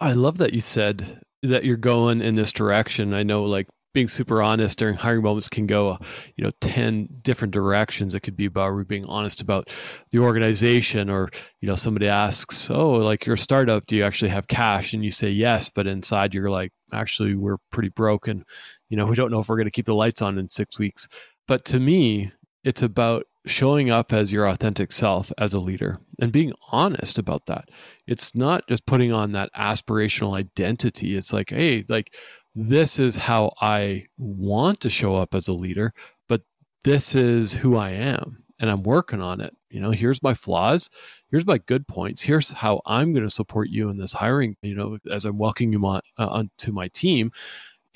I 0.00 0.12
love 0.12 0.38
that 0.38 0.52
you 0.52 0.60
said 0.60 1.20
that 1.42 1.64
you're 1.64 1.76
going 1.76 2.20
in 2.20 2.34
this 2.34 2.52
direction. 2.52 3.14
I 3.14 3.22
know 3.22 3.44
like 3.44 3.68
being 3.94 4.08
super 4.08 4.42
honest 4.42 4.78
during 4.78 4.94
hiring 4.94 5.22
moments 5.22 5.48
can 5.48 5.66
go, 5.66 5.96
you 6.36 6.44
know, 6.44 6.50
10 6.60 7.08
different 7.22 7.54
directions. 7.54 8.14
It 8.14 8.20
could 8.20 8.36
be 8.36 8.46
about 8.46 8.86
being 8.88 9.06
honest 9.06 9.40
about 9.40 9.70
the 10.10 10.18
organization 10.18 11.08
or, 11.08 11.30
you 11.60 11.68
know, 11.68 11.76
somebody 11.76 12.06
asks, 12.06 12.70
oh, 12.70 12.90
like 12.90 13.24
your 13.24 13.38
startup, 13.38 13.86
do 13.86 13.96
you 13.96 14.04
actually 14.04 14.30
have 14.30 14.48
cash? 14.48 14.92
And 14.92 15.02
you 15.02 15.10
say 15.10 15.30
yes, 15.30 15.70
but 15.70 15.86
inside 15.86 16.34
you're 16.34 16.50
like, 16.50 16.72
actually, 16.92 17.36
we're 17.36 17.56
pretty 17.70 17.88
broken 17.88 18.44
you 18.88 18.96
know, 18.96 19.06
we 19.06 19.16
don't 19.16 19.30
know 19.30 19.40
if 19.40 19.48
we're 19.48 19.56
going 19.56 19.66
to 19.66 19.72
keep 19.72 19.86
the 19.86 19.94
lights 19.94 20.22
on 20.22 20.38
in 20.38 20.48
six 20.48 20.78
weeks. 20.78 21.08
But 21.48 21.64
to 21.66 21.80
me, 21.80 22.32
it's 22.64 22.82
about 22.82 23.26
showing 23.46 23.90
up 23.90 24.12
as 24.12 24.32
your 24.32 24.46
authentic 24.46 24.90
self 24.92 25.32
as 25.38 25.54
a 25.54 25.60
leader 25.60 25.98
and 26.20 26.32
being 26.32 26.52
honest 26.72 27.16
about 27.16 27.46
that. 27.46 27.70
It's 28.06 28.34
not 28.34 28.66
just 28.68 28.86
putting 28.86 29.12
on 29.12 29.32
that 29.32 29.50
aspirational 29.54 30.36
identity. 30.36 31.16
It's 31.16 31.32
like, 31.32 31.50
hey, 31.50 31.84
like 31.88 32.12
this 32.54 32.98
is 32.98 33.16
how 33.16 33.52
I 33.60 34.06
want 34.18 34.80
to 34.80 34.90
show 34.90 35.16
up 35.16 35.34
as 35.34 35.46
a 35.46 35.52
leader, 35.52 35.94
but 36.28 36.42
this 36.84 37.14
is 37.14 37.52
who 37.52 37.76
I 37.76 37.90
am 37.90 38.42
and 38.58 38.70
I'm 38.70 38.82
working 38.82 39.20
on 39.20 39.40
it. 39.40 39.54
You 39.70 39.80
know, 39.80 39.90
here's 39.90 40.22
my 40.22 40.34
flaws, 40.34 40.88
here's 41.30 41.46
my 41.46 41.58
good 41.58 41.86
points, 41.86 42.22
here's 42.22 42.50
how 42.50 42.80
I'm 42.86 43.12
going 43.12 43.24
to 43.26 43.30
support 43.30 43.68
you 43.68 43.90
in 43.90 43.98
this 43.98 44.14
hiring, 44.14 44.56
you 44.62 44.74
know, 44.74 44.98
as 45.10 45.24
I'm 45.24 45.38
welcoming 45.38 45.72
you 45.72 45.84
on, 45.84 46.00
uh, 46.16 46.44
my 46.72 46.88
team 46.88 47.30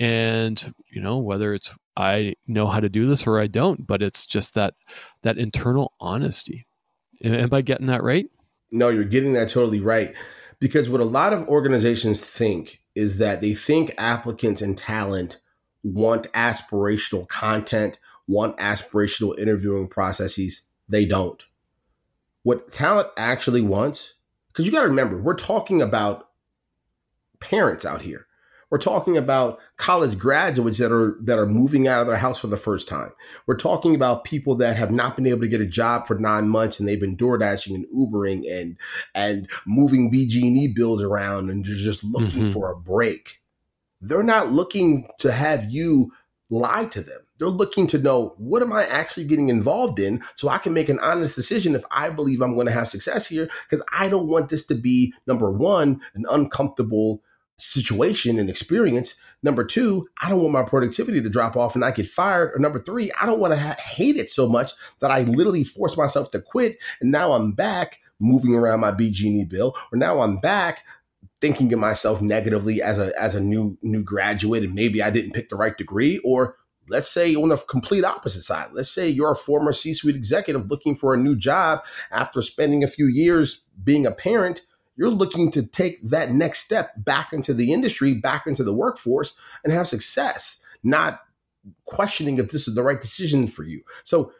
and 0.00 0.72
you 0.90 1.00
know 1.00 1.18
whether 1.18 1.52
it's 1.52 1.72
i 1.96 2.34
know 2.48 2.66
how 2.66 2.80
to 2.80 2.88
do 2.88 3.06
this 3.06 3.26
or 3.26 3.38
i 3.38 3.46
don't 3.46 3.86
but 3.86 4.02
it's 4.02 4.26
just 4.26 4.54
that 4.54 4.74
that 5.22 5.38
internal 5.38 5.92
honesty. 6.00 6.66
Am 7.22 7.52
i 7.52 7.60
getting 7.60 7.86
that 7.86 8.02
right? 8.02 8.26
No 8.72 8.88
you're 8.88 9.04
getting 9.04 9.34
that 9.34 9.50
totally 9.50 9.80
right. 9.80 10.14
Because 10.58 10.88
what 10.88 11.00
a 11.00 11.04
lot 11.04 11.32
of 11.32 11.46
organizations 11.48 12.20
think 12.20 12.82
is 12.94 13.18
that 13.18 13.40
they 13.40 13.54
think 13.54 13.94
applicants 13.98 14.62
and 14.62 14.76
talent 14.76 15.38
want 15.82 16.32
aspirational 16.32 17.28
content 17.28 17.98
want 18.26 18.56
aspirational 18.58 19.38
interviewing 19.38 19.88
processes. 19.88 20.66
They 20.88 21.04
don't. 21.04 21.42
What 22.42 22.72
talent 22.72 23.08
actually 23.18 23.60
wants 23.60 24.14
because 24.48 24.64
you 24.64 24.72
got 24.72 24.82
to 24.82 24.88
remember 24.88 25.20
we're 25.20 25.34
talking 25.34 25.82
about 25.82 26.28
parents 27.38 27.84
out 27.84 28.00
here 28.00 28.26
we're 28.70 28.78
talking 28.78 29.16
about 29.16 29.58
college 29.76 30.16
graduates 30.16 30.78
that 30.78 30.92
are 30.92 31.16
that 31.22 31.38
are 31.38 31.46
moving 31.46 31.88
out 31.88 32.00
of 32.00 32.06
their 32.06 32.16
house 32.16 32.38
for 32.38 32.46
the 32.46 32.56
first 32.56 32.88
time. 32.88 33.10
We're 33.46 33.56
talking 33.56 33.94
about 33.94 34.24
people 34.24 34.54
that 34.56 34.76
have 34.76 34.92
not 34.92 35.16
been 35.16 35.26
able 35.26 35.40
to 35.40 35.48
get 35.48 35.60
a 35.60 35.66
job 35.66 36.06
for 36.06 36.18
nine 36.18 36.48
months 36.48 36.78
and 36.78 36.88
they've 36.88 37.00
been 37.00 37.16
door 37.16 37.36
dashing 37.36 37.74
and 37.74 37.86
Ubering 37.94 38.50
and 38.50 38.76
and 39.14 39.48
moving 39.66 40.12
BG&E 40.12 40.68
bills 40.68 41.02
around 41.02 41.50
and 41.50 41.64
they're 41.64 41.74
just 41.74 42.04
looking 42.04 42.44
mm-hmm. 42.44 42.52
for 42.52 42.70
a 42.70 42.76
break. 42.76 43.40
They're 44.00 44.22
not 44.22 44.52
looking 44.52 45.08
to 45.18 45.32
have 45.32 45.70
you 45.70 46.12
lie 46.48 46.86
to 46.86 47.02
them. 47.02 47.20
They're 47.38 47.48
looking 47.48 47.86
to 47.88 47.98
know 47.98 48.34
what 48.36 48.62
am 48.62 48.72
I 48.72 48.86
actually 48.86 49.24
getting 49.24 49.48
involved 49.48 49.98
in 49.98 50.22
so 50.34 50.48
I 50.48 50.58
can 50.58 50.74
make 50.74 50.88
an 50.88 50.98
honest 51.00 51.36
decision 51.36 51.74
if 51.74 51.82
I 51.90 52.10
believe 52.10 52.42
I'm 52.42 52.54
going 52.54 52.66
to 52.66 52.72
have 52.72 52.88
success 52.88 53.26
here 53.28 53.48
because 53.68 53.84
I 53.92 54.08
don't 54.08 54.28
want 54.28 54.50
this 54.50 54.66
to 54.66 54.74
be 54.74 55.14
number 55.26 55.50
1 55.50 56.00
an 56.14 56.26
uncomfortable 56.30 57.22
situation 57.60 58.38
and 58.38 58.48
experience. 58.48 59.14
Number 59.42 59.64
two, 59.64 60.08
I 60.20 60.28
don't 60.28 60.40
want 60.40 60.52
my 60.52 60.62
productivity 60.62 61.22
to 61.22 61.30
drop 61.30 61.56
off 61.56 61.74
and 61.74 61.84
I 61.84 61.90
get 61.92 62.08
fired. 62.08 62.52
Or 62.54 62.58
number 62.58 62.78
three, 62.78 63.10
I 63.20 63.26
don't 63.26 63.40
want 63.40 63.54
to 63.54 63.58
ha- 63.58 63.76
hate 63.78 64.16
it 64.16 64.30
so 64.30 64.48
much 64.48 64.72
that 65.00 65.10
I 65.10 65.22
literally 65.22 65.64
force 65.64 65.96
myself 65.96 66.30
to 66.32 66.40
quit. 66.40 66.78
And 67.00 67.10
now 67.10 67.32
I'm 67.32 67.52
back 67.52 68.00
moving 68.18 68.54
around 68.54 68.80
my 68.80 68.92
BG&E 68.92 69.44
bill, 69.44 69.74
or 69.92 69.98
now 69.98 70.20
I'm 70.20 70.38
back 70.38 70.84
thinking 71.40 71.72
of 71.72 71.78
myself 71.78 72.20
negatively 72.20 72.82
as 72.82 72.98
a 72.98 73.18
as 73.20 73.34
a 73.34 73.40
new 73.40 73.76
new 73.82 74.02
graduate 74.02 74.62
and 74.62 74.74
maybe 74.74 75.02
I 75.02 75.10
didn't 75.10 75.32
pick 75.32 75.48
the 75.48 75.56
right 75.56 75.76
degree 75.76 76.18
or 76.18 76.56
let's 76.88 77.10
say 77.10 77.34
on 77.34 77.48
the 77.48 77.56
complete 77.56 78.04
opposite 78.04 78.42
side 78.42 78.68
let's 78.72 78.90
say 78.90 79.08
you're 79.08 79.32
a 79.32 79.36
former 79.36 79.72
C-suite 79.72 80.16
executive 80.16 80.70
looking 80.70 80.94
for 80.94 81.14
a 81.14 81.16
new 81.16 81.34
job 81.34 81.80
after 82.10 82.42
spending 82.42 82.84
a 82.84 82.88
few 82.88 83.06
years 83.06 83.62
being 83.82 84.04
a 84.04 84.10
parent 84.10 84.62
you're 84.96 85.10
looking 85.10 85.50
to 85.52 85.66
take 85.66 86.02
that 86.08 86.32
next 86.32 86.60
step 86.60 86.92
back 86.96 87.32
into 87.32 87.54
the 87.54 87.72
industry, 87.72 88.14
back 88.14 88.46
into 88.46 88.64
the 88.64 88.74
workforce, 88.74 89.36
and 89.64 89.72
have 89.72 89.88
success, 89.88 90.62
not 90.82 91.20
questioning 91.84 92.38
if 92.38 92.50
this 92.50 92.68
is 92.68 92.74
the 92.74 92.82
right 92.82 93.00
decision 93.00 93.46
for 93.46 93.64
you. 93.64 93.82
So, 94.04 94.32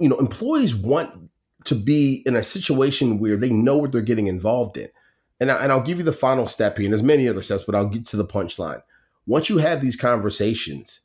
you 0.00 0.08
know, 0.08 0.16
employees 0.18 0.74
want 0.74 1.30
to 1.64 1.74
be 1.74 2.22
in 2.26 2.36
a 2.36 2.42
situation 2.42 3.18
where 3.18 3.36
they 3.36 3.50
know 3.50 3.76
what 3.76 3.92
they're 3.92 4.02
getting 4.02 4.26
involved 4.26 4.76
in. 4.76 4.88
And, 5.40 5.50
I, 5.50 5.62
and 5.62 5.72
I'll 5.72 5.82
give 5.82 5.98
you 5.98 6.04
the 6.04 6.12
final 6.12 6.46
step 6.46 6.76
here, 6.76 6.86
and 6.86 6.92
there's 6.92 7.02
many 7.02 7.28
other 7.28 7.42
steps, 7.42 7.64
but 7.64 7.74
I'll 7.74 7.88
get 7.88 8.06
to 8.06 8.16
the 8.16 8.24
punchline. 8.24 8.82
Once 9.26 9.48
you 9.48 9.58
have 9.58 9.80
these 9.80 9.96
conversations, 9.96 11.00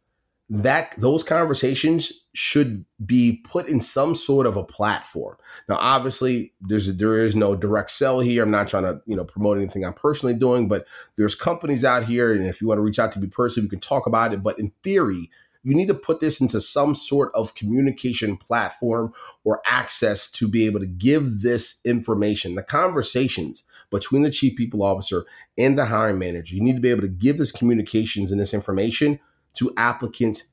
that 0.49 0.95
those 0.97 1.25
conversations 1.25 2.23
should 2.33 2.86
be 3.05 3.41
put 3.43 3.67
in 3.67 3.81
some 3.81 4.15
sort 4.15 4.45
of 4.47 4.55
a 4.55 4.63
platform. 4.63 5.36
Now, 5.67 5.75
obviously, 5.75 6.53
there's 6.62 6.88
a, 6.88 6.93
there 6.93 7.25
is 7.25 7.36
no 7.36 7.53
direct 7.53 7.91
sell 7.91 8.21
here. 8.21 8.43
I'm 8.43 8.51
not 8.51 8.69
trying 8.69 8.83
to 8.83 9.01
you 9.05 9.15
know 9.15 9.25
promote 9.25 9.57
anything 9.57 9.83
I'm 9.86 9.93
personally 9.93 10.33
doing, 10.33 10.69
but 10.69 10.86
there's 11.17 11.36
companies 11.36 11.83
out 11.83 12.05
here, 12.05 12.33
and 12.33 12.47
if 12.47 12.62
you 12.62 12.67
want 12.67 12.77
to 12.77 12.81
reach 12.81 12.99
out 12.99 13.12
to 13.13 13.19
me 13.19 13.27
personally, 13.27 13.65
we 13.65 13.69
can 13.69 13.79
talk 13.81 14.07
about 14.07 14.33
it. 14.33 14.41
But 14.41 14.57
in 14.57 14.71
theory, 14.83 15.29
You 15.67 15.75
need 15.75 15.89
to 15.89 15.93
put 15.93 16.21
this 16.21 16.39
into 16.39 16.62
some 16.62 16.95
sort 16.95 17.29
of 17.36 17.53
communication 17.53 18.38
platform 18.38 19.13
or 19.43 19.62
access 19.65 20.31
to 20.31 20.47
be 20.47 20.65
able 20.65 20.79
to 20.79 20.86
give 20.86 21.41
this 21.41 21.81
information, 21.83 22.55
the 22.55 22.63
conversations 22.63 23.63
between 23.89 24.21
the 24.21 24.31
chief 24.31 24.55
people 24.55 24.81
officer 24.81 25.25
and 25.57 25.77
the 25.77 25.86
hiring 25.86 26.19
manager. 26.19 26.55
You 26.55 26.62
need 26.62 26.75
to 26.75 26.81
be 26.81 26.89
able 26.89 27.01
to 27.01 27.10
give 27.10 27.38
this 27.38 27.51
communications 27.51 28.31
and 28.31 28.39
this 28.39 28.53
information 28.53 29.19
to 29.58 29.74
applicants 29.78 30.52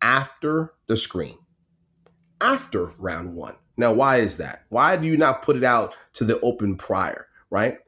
after 0.00 0.74
the 0.86 0.96
screen, 0.96 1.38
after 2.40 2.92
round 2.98 3.34
one. 3.34 3.54
Now, 3.76 3.92
why 3.92 4.18
is 4.18 4.36
that? 4.36 4.64
Why 4.68 4.96
do 4.96 5.06
you 5.06 5.16
not 5.16 5.42
put 5.42 5.56
it 5.56 5.64
out 5.64 5.94
to 6.14 6.24
the 6.24 6.40
open 6.40 6.76
prior, 6.76 7.26
right? 7.50 7.78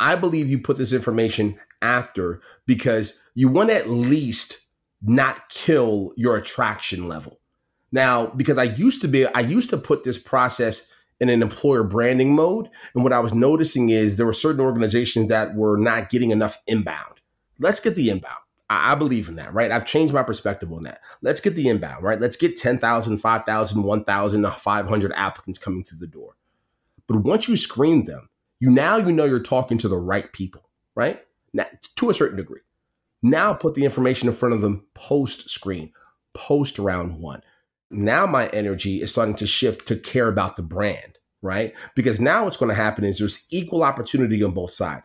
I 0.00 0.16
believe 0.16 0.48
you 0.48 0.58
put 0.58 0.78
this 0.78 0.92
information 0.92 1.58
after 1.80 2.40
because 2.66 3.20
you 3.34 3.48
want 3.48 3.70
to 3.70 3.76
at 3.76 3.88
least 3.88 4.60
not 5.02 5.48
kill 5.48 6.12
your 6.16 6.36
attraction 6.36 7.08
level. 7.08 7.38
Now, 7.90 8.26
because 8.26 8.58
I 8.58 8.64
used 8.64 9.02
to 9.02 9.08
be, 9.08 9.26
I 9.26 9.40
used 9.40 9.70
to 9.70 9.76
put 9.76 10.04
this 10.04 10.18
process 10.18 10.88
in 11.20 11.28
an 11.28 11.42
employer 11.42 11.84
branding 11.84 12.34
mode. 12.34 12.68
And 12.94 13.04
what 13.04 13.12
I 13.12 13.20
was 13.20 13.32
noticing 13.32 13.90
is 13.90 14.16
there 14.16 14.26
were 14.26 14.32
certain 14.32 14.60
organizations 14.60 15.28
that 15.28 15.54
were 15.54 15.76
not 15.76 16.10
getting 16.10 16.30
enough 16.30 16.60
inbound. 16.66 17.20
Let's 17.58 17.80
get 17.80 17.94
the 17.94 18.10
inbound. 18.10 18.41
I, 18.72 18.94
believe 18.94 19.28
in 19.28 19.36
that, 19.36 19.52
right? 19.52 19.70
I've 19.70 19.86
changed 19.86 20.14
my 20.14 20.22
perspective 20.22 20.72
on 20.72 20.84
that. 20.84 21.00
Let's 21.20 21.40
get 21.40 21.54
the 21.54 21.68
inbound, 21.68 22.02
right? 22.02 22.20
Let's 22.20 22.36
get 22.36 22.56
10,000, 22.56 23.18
5,000, 23.18 23.82
1,000, 23.82 24.52
500 24.52 25.12
applicants 25.14 25.58
coming 25.58 25.84
through 25.84 25.98
the 25.98 26.06
door. 26.06 26.36
But 27.06 27.18
once 27.18 27.48
you 27.48 27.56
screen 27.56 28.04
them, 28.04 28.28
you 28.60 28.70
now 28.70 28.96
you 28.96 29.12
know 29.12 29.24
you're 29.24 29.40
talking 29.40 29.78
to 29.78 29.88
the 29.88 29.98
right 29.98 30.32
people, 30.32 30.68
right? 30.94 31.22
Now, 31.52 31.66
to 31.96 32.10
a 32.10 32.14
certain 32.14 32.36
degree. 32.36 32.60
Now 33.22 33.52
put 33.52 33.74
the 33.74 33.84
information 33.84 34.28
in 34.28 34.34
front 34.34 34.54
of 34.54 34.60
them 34.60 34.86
post 34.94 35.50
screen, 35.50 35.92
post 36.34 36.78
round 36.78 37.18
one. 37.18 37.42
Now 37.90 38.26
my 38.26 38.48
energy 38.48 39.02
is 39.02 39.10
starting 39.10 39.36
to 39.36 39.46
shift 39.46 39.86
to 39.88 39.96
care 39.96 40.28
about 40.28 40.56
the 40.56 40.62
brand, 40.62 41.18
right? 41.40 41.72
Because 41.94 42.20
now 42.20 42.44
what's 42.44 42.56
going 42.56 42.70
to 42.70 42.74
happen 42.74 43.04
is 43.04 43.18
there's 43.18 43.44
equal 43.50 43.84
opportunity 43.84 44.42
on 44.42 44.52
both 44.52 44.72
sides. 44.72 45.02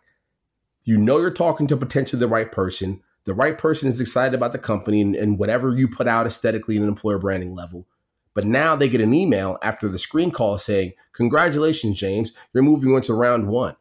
You 0.84 0.98
know 0.98 1.20
you're 1.20 1.32
talking 1.32 1.68
to 1.68 1.78
potentially 1.78 2.20
the 2.20 2.28
right 2.28 2.52
person. 2.52 3.04
The 3.28 3.34
right 3.34 3.58
person 3.58 3.90
is 3.90 4.00
excited 4.00 4.34
about 4.34 4.54
the 4.54 4.58
company 4.58 5.02
and, 5.02 5.14
and 5.14 5.38
whatever 5.38 5.76
you 5.76 5.90
put 5.90 6.08
out 6.08 6.26
aesthetically 6.26 6.78
in 6.78 6.84
an 6.84 6.88
employer 6.88 7.20
branding 7.20 7.54
level. 7.54 7.86
But 8.34 8.46
now 8.46 8.78
they 8.78 8.88
get 8.88 9.02
an 9.02 9.14
email 9.14 9.58
after 9.62 9.90
the 9.90 10.00
screen 10.00 10.32
call 10.32 10.58
saying, 10.58 10.94
Congratulations, 11.12 12.00
James, 12.00 12.32
you're 12.54 12.64
moving 12.64 12.96
on 12.96 13.02
to 13.02 13.14
round 13.14 13.50
one 13.50 13.76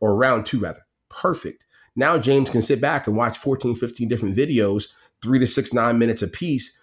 or 0.00 0.16
round 0.16 0.44
two, 0.44 0.58
rather. 0.58 0.84
Perfect. 1.08 1.62
Now 1.94 2.18
James 2.18 2.50
can 2.50 2.62
sit 2.62 2.80
back 2.80 3.06
and 3.06 3.16
watch 3.16 3.38
14, 3.38 3.76
15 3.76 4.08
different 4.08 4.36
videos, 4.36 4.88
three 5.22 5.38
to 5.38 5.46
six, 5.46 5.72
nine 5.72 5.96
minutes 5.96 6.22
a 6.22 6.28
piece, 6.28 6.76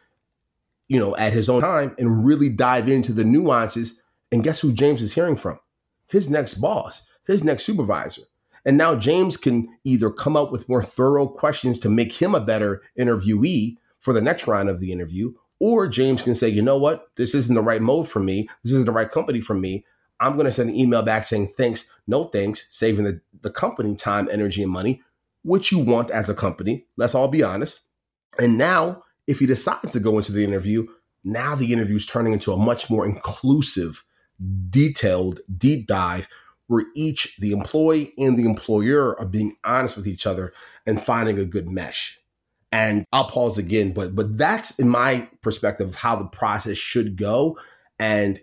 you 0.87 1.01
know, 1.01 1.13
at 1.17 1.33
his 1.33 1.49
own 1.49 1.59
time 1.59 1.93
and 1.99 2.25
really 2.25 2.47
dive 2.47 2.87
into 2.87 3.11
the 3.11 3.25
nuances. 3.25 4.01
And 4.31 4.45
guess 4.45 4.61
who 4.61 4.71
James 4.71 5.01
is 5.01 5.13
hearing 5.13 5.35
from? 5.35 5.59
His 6.07 6.29
next 6.29 6.53
boss, 6.53 7.05
his 7.25 7.43
next 7.43 7.63
supervisor. 7.63 8.21
And 8.67 8.77
now 8.77 8.97
James 8.97 9.37
can 9.37 9.69
either 9.85 10.11
come 10.11 10.35
up 10.35 10.51
with 10.51 10.67
more 10.67 10.83
thorough 10.83 11.25
questions 11.25 11.79
to 11.79 11.89
make 11.89 12.11
him 12.11 12.35
a 12.35 12.41
better 12.41 12.83
interviewee 12.99 13.77
for 13.99 14.11
the 14.11 14.19
next 14.19 14.45
round 14.45 14.67
of 14.67 14.81
the 14.81 14.91
interview, 14.91 15.33
or 15.59 15.87
James 15.87 16.21
can 16.21 16.35
say, 16.35 16.49
you 16.49 16.61
know 16.61 16.77
what, 16.77 17.07
this 17.15 17.33
isn't 17.33 17.55
the 17.55 17.61
right 17.61 17.81
mode 17.81 18.09
for 18.09 18.19
me. 18.19 18.49
This 18.63 18.73
isn't 18.73 18.85
the 18.85 18.91
right 18.91 19.09
company 19.09 19.39
for 19.39 19.53
me. 19.53 19.85
I'm 20.19 20.33
going 20.33 20.47
to 20.47 20.51
send 20.51 20.69
an 20.69 20.75
email 20.75 21.01
back 21.01 21.25
saying 21.25 21.53
thanks, 21.55 21.89
no 22.07 22.25
thanks, 22.25 22.67
saving 22.69 23.05
the, 23.05 23.21
the 23.41 23.51
company 23.51 23.95
time, 23.95 24.27
energy, 24.29 24.61
and 24.61 24.71
money, 24.71 25.01
which 25.43 25.71
you 25.71 25.79
want 25.79 26.11
as 26.11 26.29
a 26.29 26.33
company. 26.33 26.85
Let's 26.97 27.15
all 27.15 27.29
be 27.29 27.43
honest. 27.43 27.79
And 28.37 28.57
now, 28.57 29.03
if 29.27 29.39
he 29.39 29.45
decides 29.45 29.93
to 29.93 30.01
go 30.01 30.17
into 30.17 30.33
the 30.33 30.43
interview, 30.43 30.87
now 31.23 31.55
the 31.55 31.71
interview 31.71 31.95
is 31.95 32.05
turning 32.05 32.33
into 32.33 32.51
a 32.51 32.57
much 32.57 32.89
more 32.89 33.05
inclusive, 33.05 34.03
detailed, 34.69 35.39
deep 35.57 35.87
dive 35.87 36.27
where 36.67 36.85
each, 36.95 37.37
the 37.39 37.51
employee 37.51 38.13
and 38.17 38.37
the 38.37 38.45
employer, 38.45 39.17
are 39.19 39.25
being 39.25 39.55
honest 39.63 39.97
with 39.97 40.07
each 40.07 40.27
other 40.27 40.53
and 40.85 41.03
finding 41.03 41.39
a 41.39 41.45
good 41.45 41.67
mesh. 41.67 42.19
And 42.71 43.05
I'll 43.13 43.29
pause 43.29 43.57
again, 43.57 43.93
but 43.93 44.13
but 44.13 44.37
that's 44.37 44.77
in 44.77 44.89
my 44.89 45.27
perspective 45.41 45.95
how 45.95 46.17
the 46.17 46.25
process 46.25 46.77
should 46.77 47.17
go. 47.17 47.57
And 47.97 48.41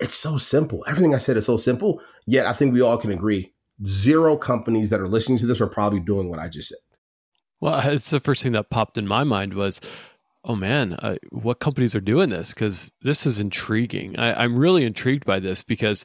it's 0.00 0.14
so 0.14 0.38
simple. 0.38 0.84
Everything 0.88 1.14
I 1.14 1.18
said 1.18 1.36
is 1.36 1.46
so 1.46 1.56
simple. 1.56 2.00
Yet 2.26 2.46
I 2.46 2.52
think 2.52 2.72
we 2.72 2.80
all 2.80 2.98
can 2.98 3.12
agree 3.12 3.52
zero 3.86 4.36
companies 4.36 4.90
that 4.90 5.00
are 5.00 5.08
listening 5.08 5.38
to 5.38 5.46
this 5.46 5.60
are 5.60 5.68
probably 5.68 6.00
doing 6.00 6.28
what 6.28 6.38
I 6.38 6.48
just 6.48 6.68
said. 6.68 6.78
Well, 7.60 7.80
it's 7.88 8.10
the 8.10 8.20
first 8.20 8.42
thing 8.42 8.52
that 8.52 8.70
popped 8.70 8.98
in 8.98 9.06
my 9.06 9.24
mind 9.24 9.54
was, 9.54 9.80
oh 10.44 10.56
man, 10.56 10.94
uh, 10.94 11.16
what 11.30 11.60
companies 11.60 11.94
are 11.94 12.00
doing 12.00 12.30
this? 12.30 12.54
Because 12.54 12.90
this 13.02 13.26
is 13.26 13.38
intriguing. 13.38 14.18
I, 14.18 14.44
I'm 14.44 14.58
really 14.58 14.84
intrigued 14.84 15.26
by 15.26 15.40
this 15.40 15.62
because 15.62 16.04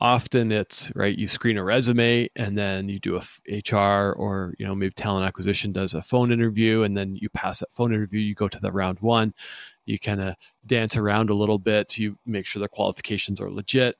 often 0.00 0.50
it's 0.50 0.90
right 0.94 1.18
you 1.18 1.28
screen 1.28 1.58
a 1.58 1.62
resume 1.62 2.26
and 2.34 2.56
then 2.56 2.88
you 2.88 2.98
do 2.98 3.16
a 3.16 3.60
hr 3.70 4.12
or 4.12 4.54
you 4.58 4.66
know 4.66 4.74
maybe 4.74 4.94
talent 4.94 5.26
acquisition 5.26 5.72
does 5.72 5.92
a 5.92 6.00
phone 6.00 6.32
interview 6.32 6.82
and 6.82 6.96
then 6.96 7.14
you 7.16 7.28
pass 7.28 7.60
that 7.60 7.70
phone 7.70 7.92
interview 7.92 8.18
you 8.18 8.34
go 8.34 8.48
to 8.48 8.58
the 8.60 8.72
round 8.72 8.98
one 9.00 9.34
you 9.90 9.98
kind 9.98 10.20
of 10.20 10.36
dance 10.64 10.96
around 10.96 11.30
a 11.30 11.34
little 11.34 11.58
bit 11.58 11.98
you 11.98 12.16
make 12.24 12.46
sure 12.46 12.60
the 12.60 12.68
qualifications 12.68 13.40
are 13.40 13.50
legit. 13.50 13.96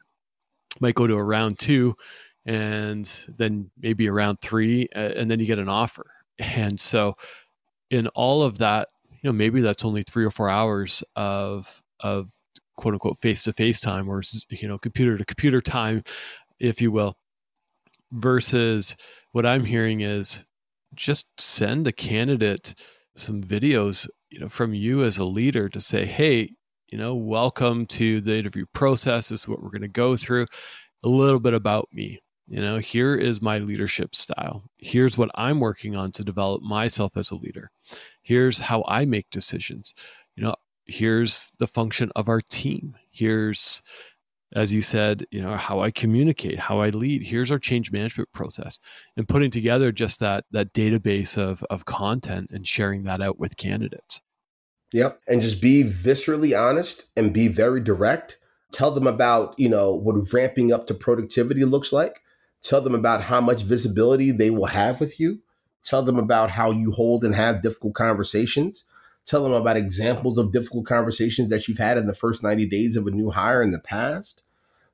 Might 0.78 0.94
go 0.94 1.06
to 1.06 1.14
a 1.14 1.22
round 1.22 1.58
two 1.58 1.96
and 2.46 3.04
then 3.36 3.70
maybe 3.78 4.06
a 4.06 4.12
round 4.12 4.40
three 4.40 4.88
and 4.92 5.30
then 5.30 5.40
you 5.40 5.46
get 5.46 5.58
an 5.58 5.68
offer. 5.68 6.06
And 6.38 6.80
so 6.80 7.16
in 7.90 8.06
all 8.08 8.42
of 8.42 8.58
that 8.58 8.88
you 9.10 9.28
know 9.28 9.32
maybe 9.32 9.60
that's 9.60 9.84
only 9.84 10.02
three 10.02 10.24
or 10.24 10.30
four 10.30 10.48
hours 10.48 11.04
of 11.16 11.82
of 11.98 12.32
quote 12.80 12.94
unquote 12.94 13.18
face 13.18 13.42
to 13.42 13.52
face 13.52 13.78
time 13.78 14.08
or 14.08 14.22
you 14.48 14.66
know 14.66 14.78
computer 14.78 15.16
to 15.16 15.24
computer 15.24 15.60
time 15.60 16.02
if 16.58 16.80
you 16.80 16.90
will 16.90 17.14
versus 18.12 18.96
what 19.32 19.46
i'm 19.46 19.64
hearing 19.64 20.00
is 20.00 20.44
just 20.94 21.26
send 21.38 21.86
a 21.86 21.92
candidate 21.92 22.74
some 23.16 23.42
videos 23.42 24.08
you 24.30 24.40
know 24.40 24.48
from 24.48 24.72
you 24.72 25.04
as 25.04 25.18
a 25.18 25.24
leader 25.24 25.68
to 25.68 25.80
say 25.80 26.04
hey 26.06 26.50
you 26.90 26.98
know 26.98 27.14
welcome 27.14 27.86
to 27.86 28.20
the 28.20 28.36
interview 28.36 28.66
process. 28.72 29.28
This 29.28 29.42
is 29.42 29.48
what 29.48 29.62
we're 29.62 29.70
going 29.70 29.82
to 29.82 29.88
go 29.88 30.16
through. 30.16 30.46
A 31.04 31.08
little 31.08 31.38
bit 31.38 31.54
about 31.54 31.88
me. 31.92 32.20
You 32.48 32.60
know 32.60 32.78
here 32.78 33.14
is 33.14 33.40
my 33.40 33.58
leadership 33.58 34.14
style. 34.16 34.64
Here's 34.78 35.16
what 35.16 35.30
i'm 35.36 35.60
working 35.60 35.94
on 35.94 36.10
to 36.12 36.24
develop 36.24 36.62
myself 36.62 37.16
as 37.16 37.30
a 37.30 37.36
leader. 37.36 37.70
Here's 38.22 38.58
how 38.58 38.84
i 38.88 39.04
make 39.04 39.30
decisions. 39.30 39.94
You 40.34 40.44
know 40.44 40.54
here's 40.90 41.52
the 41.58 41.66
function 41.66 42.10
of 42.16 42.28
our 42.28 42.40
team. 42.40 42.96
Here's 43.10 43.82
as 44.52 44.72
you 44.72 44.82
said 44.82 45.24
you 45.30 45.40
know 45.40 45.54
how 45.54 45.78
i 45.78 45.92
communicate 45.92 46.58
how 46.58 46.80
i 46.80 46.90
lead. 46.90 47.22
Here's 47.22 47.50
our 47.50 47.58
change 47.58 47.92
management 47.92 48.32
process. 48.32 48.80
And 49.16 49.28
putting 49.28 49.50
together 49.50 49.92
just 49.92 50.18
that 50.20 50.44
that 50.50 50.74
database 50.74 51.38
of 51.38 51.64
of 51.70 51.84
content 51.84 52.50
and 52.52 52.66
sharing 52.66 53.04
that 53.04 53.20
out 53.20 53.38
with 53.38 53.56
candidates. 53.56 54.20
Yep. 54.92 55.20
And 55.28 55.40
just 55.40 55.60
be 55.60 55.84
viscerally 55.84 56.58
honest 56.58 57.10
and 57.16 57.32
be 57.32 57.46
very 57.46 57.80
direct. 57.80 58.38
Tell 58.72 58.90
them 58.90 59.06
about 59.06 59.54
you 59.58 59.68
know 59.68 59.94
what 59.94 60.32
ramping 60.32 60.72
up 60.72 60.86
to 60.88 60.94
productivity 60.94 61.64
looks 61.64 61.92
like. 61.92 62.20
Tell 62.62 62.80
them 62.80 62.94
about 62.94 63.22
how 63.22 63.40
much 63.40 63.62
visibility 63.62 64.32
they 64.32 64.50
will 64.50 64.66
have 64.66 65.00
with 65.00 65.20
you. 65.20 65.40
Tell 65.84 66.02
them 66.02 66.18
about 66.18 66.50
how 66.50 66.72
you 66.72 66.90
hold 66.90 67.24
and 67.24 67.34
have 67.34 67.62
difficult 67.62 67.94
conversations 67.94 68.84
Tell 69.30 69.44
them 69.44 69.52
about 69.52 69.76
examples 69.76 70.38
of 70.38 70.50
difficult 70.50 70.86
conversations 70.86 71.50
that 71.50 71.68
you've 71.68 71.78
had 71.78 71.96
in 71.96 72.08
the 72.08 72.16
first 72.16 72.42
90 72.42 72.66
days 72.66 72.96
of 72.96 73.06
a 73.06 73.12
new 73.12 73.30
hire 73.30 73.62
in 73.62 73.70
the 73.70 73.78
past. 73.78 74.42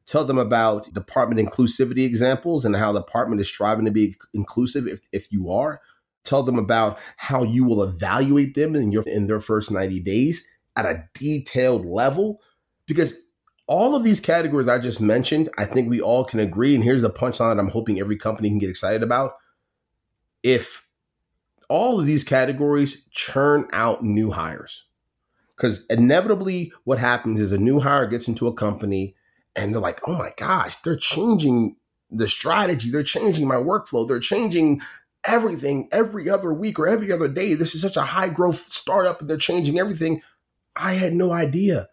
Tell 0.04 0.26
them 0.26 0.36
about 0.36 0.92
department 0.92 1.40
inclusivity 1.40 2.04
examples 2.04 2.66
and 2.66 2.76
how 2.76 2.92
the 2.92 3.00
department 3.00 3.40
is 3.40 3.48
striving 3.48 3.86
to 3.86 3.90
be 3.90 4.14
inclusive 4.34 4.86
if, 4.86 5.00
if 5.10 5.32
you 5.32 5.50
are. 5.50 5.80
Tell 6.22 6.42
them 6.42 6.58
about 6.58 6.98
how 7.16 7.44
you 7.44 7.64
will 7.64 7.82
evaluate 7.82 8.54
them 8.54 8.76
in 8.76 8.92
your 8.92 9.04
in 9.04 9.26
their 9.26 9.40
first 9.40 9.70
90 9.70 10.00
days 10.00 10.46
at 10.76 10.84
a 10.84 11.08
detailed 11.14 11.86
level. 11.86 12.42
Because 12.84 13.14
all 13.66 13.96
of 13.96 14.04
these 14.04 14.20
categories 14.20 14.68
I 14.68 14.78
just 14.78 15.00
mentioned, 15.00 15.48
I 15.56 15.64
think 15.64 15.88
we 15.88 16.02
all 16.02 16.26
can 16.26 16.40
agree. 16.40 16.74
And 16.74 16.84
here's 16.84 17.00
the 17.00 17.08
punchline 17.08 17.56
that 17.56 17.58
I'm 17.58 17.70
hoping 17.70 17.98
every 17.98 18.18
company 18.18 18.50
can 18.50 18.58
get 18.58 18.68
excited 18.68 19.02
about. 19.02 19.36
If 20.42 20.85
all 21.68 22.00
of 22.00 22.06
these 22.06 22.24
categories 22.24 23.06
churn 23.10 23.68
out 23.72 24.04
new 24.04 24.30
hires. 24.30 24.84
Because 25.56 25.86
inevitably, 25.86 26.72
what 26.84 26.98
happens 26.98 27.40
is 27.40 27.52
a 27.52 27.58
new 27.58 27.80
hire 27.80 28.06
gets 28.06 28.28
into 28.28 28.46
a 28.46 28.54
company 28.54 29.14
and 29.54 29.72
they're 29.72 29.80
like, 29.80 30.00
oh 30.06 30.18
my 30.18 30.32
gosh, 30.36 30.76
they're 30.78 30.96
changing 30.96 31.76
the 32.10 32.28
strategy, 32.28 32.90
they're 32.90 33.02
changing 33.02 33.48
my 33.48 33.56
workflow, 33.56 34.06
they're 34.06 34.20
changing 34.20 34.80
everything 35.24 35.88
every 35.92 36.28
other 36.28 36.52
week 36.52 36.78
or 36.78 36.86
every 36.86 37.10
other 37.10 37.28
day. 37.28 37.54
This 37.54 37.74
is 37.74 37.80
such 37.80 37.96
a 37.96 38.02
high 38.02 38.28
growth 38.28 38.64
startup 38.64 39.20
and 39.20 39.28
they're 39.28 39.36
changing 39.38 39.78
everything. 39.78 40.22
I 40.76 40.92
had 40.94 41.14
no 41.14 41.32
idea. 41.32 41.88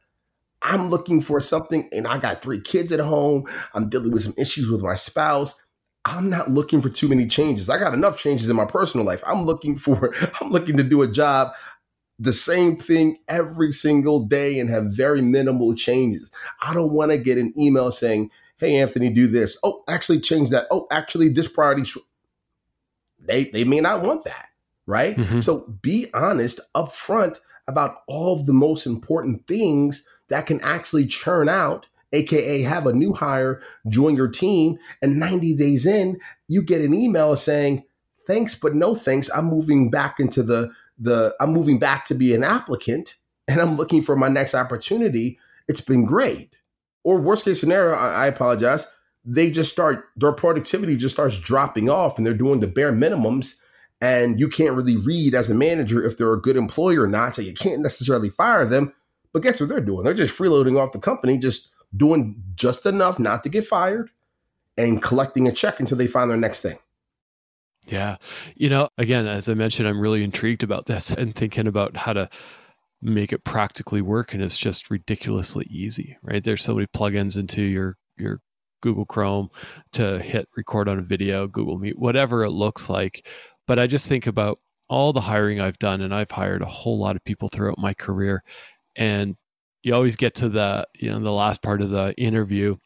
I'm 0.61 0.89
looking 0.89 1.21
for 1.21 1.39
something 1.39 1.89
and 1.91 2.07
I 2.07 2.17
got 2.17 2.41
three 2.41 2.61
kids 2.61 2.91
at 2.91 2.99
home. 2.99 3.45
I'm 3.73 3.89
dealing 3.89 4.11
with 4.11 4.23
some 4.23 4.35
issues 4.37 4.69
with 4.69 4.81
my 4.81 4.95
spouse. 4.95 5.59
I'm 6.05 6.29
not 6.29 6.51
looking 6.51 6.81
for 6.81 6.89
too 6.89 7.07
many 7.07 7.27
changes. 7.27 7.69
I 7.69 7.77
got 7.77 7.93
enough 7.93 8.17
changes 8.17 8.49
in 8.49 8.55
my 8.55 8.65
personal 8.65 9.05
life. 9.05 9.23
I'm 9.25 9.43
looking 9.43 9.77
for, 9.77 10.13
I'm 10.41 10.51
looking 10.51 10.77
to 10.77 10.83
do 10.83 11.01
a 11.01 11.07
job 11.07 11.53
the 12.19 12.33
same 12.33 12.77
thing 12.77 13.17
every 13.27 13.71
single 13.71 14.21
day 14.25 14.59
and 14.59 14.69
have 14.69 14.85
very 14.85 15.21
minimal 15.21 15.75
changes. 15.75 16.31
I 16.61 16.73
don't 16.73 16.91
want 16.91 17.11
to 17.11 17.17
get 17.17 17.37
an 17.37 17.53
email 17.57 17.91
saying, 17.91 18.29
"Hey 18.57 18.77
Anthony, 18.77 19.09
do 19.09 19.27
this." 19.27 19.57
Oh, 19.63 19.83
actually 19.87 20.19
change 20.19 20.49
that. 20.49 20.67
Oh, 20.71 20.87
actually 20.91 21.29
this 21.29 21.47
priority 21.47 21.83
sh-. 21.83 21.97
they 23.19 23.45
they 23.45 23.63
may 23.63 23.79
not 23.79 24.03
want 24.03 24.23
that, 24.23 24.49
right? 24.85 25.17
Mm-hmm. 25.17 25.39
So 25.39 25.61
be 25.81 26.07
honest 26.13 26.59
upfront 26.75 27.37
about 27.67 28.03
all 28.07 28.39
of 28.39 28.45
the 28.45 28.53
most 28.53 28.85
important 28.85 29.47
things 29.47 30.07
that 30.27 30.45
can 30.45 30.61
actually 30.61 31.07
churn 31.07 31.49
out 31.49 31.87
aka 32.13 32.61
have 32.61 32.87
a 32.87 32.93
new 32.93 33.13
hire 33.13 33.61
join 33.89 34.15
your 34.15 34.27
team 34.27 34.77
and 35.01 35.19
90 35.19 35.55
days 35.55 35.85
in 35.85 36.19
you 36.47 36.61
get 36.61 36.81
an 36.81 36.93
email 36.93 37.35
saying 37.35 37.83
thanks 38.27 38.55
but 38.55 38.75
no 38.75 38.95
thanks. 38.95 39.29
I'm 39.35 39.45
moving 39.45 39.89
back 39.89 40.19
into 40.19 40.43
the 40.43 40.71
the 40.97 41.35
i'm 41.39 41.51
moving 41.51 41.79
back 41.79 42.05
to 42.05 42.13
be 42.13 42.33
an 42.33 42.43
applicant 42.43 43.15
and 43.47 43.59
i'm 43.59 43.75
looking 43.75 44.01
for 44.01 44.15
my 44.15 44.29
next 44.29 44.55
opportunity. 44.55 45.39
It's 45.67 45.81
been 45.81 46.05
great. 46.05 46.55
Or 47.03 47.19
worst 47.19 47.45
case 47.45 47.59
scenario 47.59 47.95
I, 47.95 48.25
I 48.25 48.27
apologize 48.27 48.87
they 49.25 49.49
just 49.49 49.71
start 49.71 50.05
their 50.17 50.33
productivity 50.33 50.95
just 50.95 51.15
starts 51.15 51.37
dropping 51.39 51.89
off 51.89 52.17
and 52.17 52.25
they're 52.27 52.33
doing 52.33 52.59
the 52.59 52.67
bare 52.67 52.91
minimums 52.91 53.55
and 54.01 54.37
you 54.37 54.49
can't 54.49 54.75
really 54.75 54.97
read 54.97 55.33
as 55.33 55.49
a 55.49 55.55
manager 55.55 56.05
if 56.05 56.17
they're 56.17 56.33
a 56.33 56.41
good 56.41 56.57
employer 56.57 57.03
or 57.03 57.07
not 57.07 57.35
so 57.35 57.41
you 57.41 57.53
can't 57.53 57.81
necessarily 57.81 58.29
fire 58.29 58.65
them. 58.65 58.93
But 59.31 59.43
guess 59.43 59.59
what 59.59 59.69
they're 59.69 59.79
doing? 59.79 60.03
They're 60.03 60.13
just 60.13 60.37
freeloading 60.37 60.77
off 60.77 60.91
the 60.91 60.99
company 60.99 61.37
just 61.37 61.71
doing 61.95 62.41
just 62.55 62.85
enough 62.85 63.19
not 63.19 63.43
to 63.43 63.49
get 63.49 63.67
fired 63.67 64.09
and 64.77 65.01
collecting 65.01 65.47
a 65.47 65.51
check 65.51 65.79
until 65.79 65.97
they 65.97 66.07
find 66.07 66.29
their 66.29 66.37
next 66.37 66.61
thing. 66.61 66.77
Yeah. 67.85 68.17
You 68.55 68.69
know, 68.69 68.89
again, 68.97 69.27
as 69.27 69.49
I 69.49 69.53
mentioned, 69.53 69.87
I'm 69.87 69.99
really 69.99 70.23
intrigued 70.23 70.63
about 70.63 70.85
this 70.85 71.11
and 71.11 71.35
thinking 71.35 71.67
about 71.67 71.97
how 71.97 72.13
to 72.13 72.29
make 73.01 73.33
it 73.33 73.43
practically 73.43 74.01
work. 74.01 74.33
And 74.33 74.41
it's 74.41 74.57
just 74.57 74.89
ridiculously 74.89 75.67
easy, 75.69 76.17
right? 76.23 76.43
There's 76.43 76.63
so 76.63 76.75
many 76.75 76.87
plugins 76.87 77.35
into 77.35 77.61
your, 77.61 77.97
your 78.17 78.39
Google 78.81 79.05
Chrome 79.05 79.49
to 79.93 80.19
hit 80.19 80.47
record 80.55 80.87
on 80.87 80.99
a 80.99 81.03
video, 81.03 81.47
Google 81.47 81.77
Meet, 81.77 81.99
whatever 81.99 82.43
it 82.43 82.51
looks 82.51 82.89
like. 82.89 83.27
But 83.67 83.79
I 83.79 83.87
just 83.87 84.07
think 84.07 84.27
about 84.27 84.59
all 84.89 85.13
the 85.13 85.21
hiring 85.21 85.59
I've 85.59 85.79
done, 85.79 86.01
and 86.01 86.13
I've 86.13 86.31
hired 86.31 86.61
a 86.61 86.67
whole 86.67 86.99
lot 86.99 87.15
of 87.15 87.23
people 87.23 87.49
throughout 87.49 87.77
my 87.77 87.93
career. 87.93 88.43
And 88.95 89.35
you 89.83 89.93
always 89.93 90.15
get 90.15 90.33
to 90.35 90.49
the 90.49 90.87
you 90.95 91.11
know 91.11 91.19
the 91.19 91.31
last 91.31 91.61
part 91.61 91.81
of 91.81 91.91
the 91.91 92.13
interview. 92.17 92.77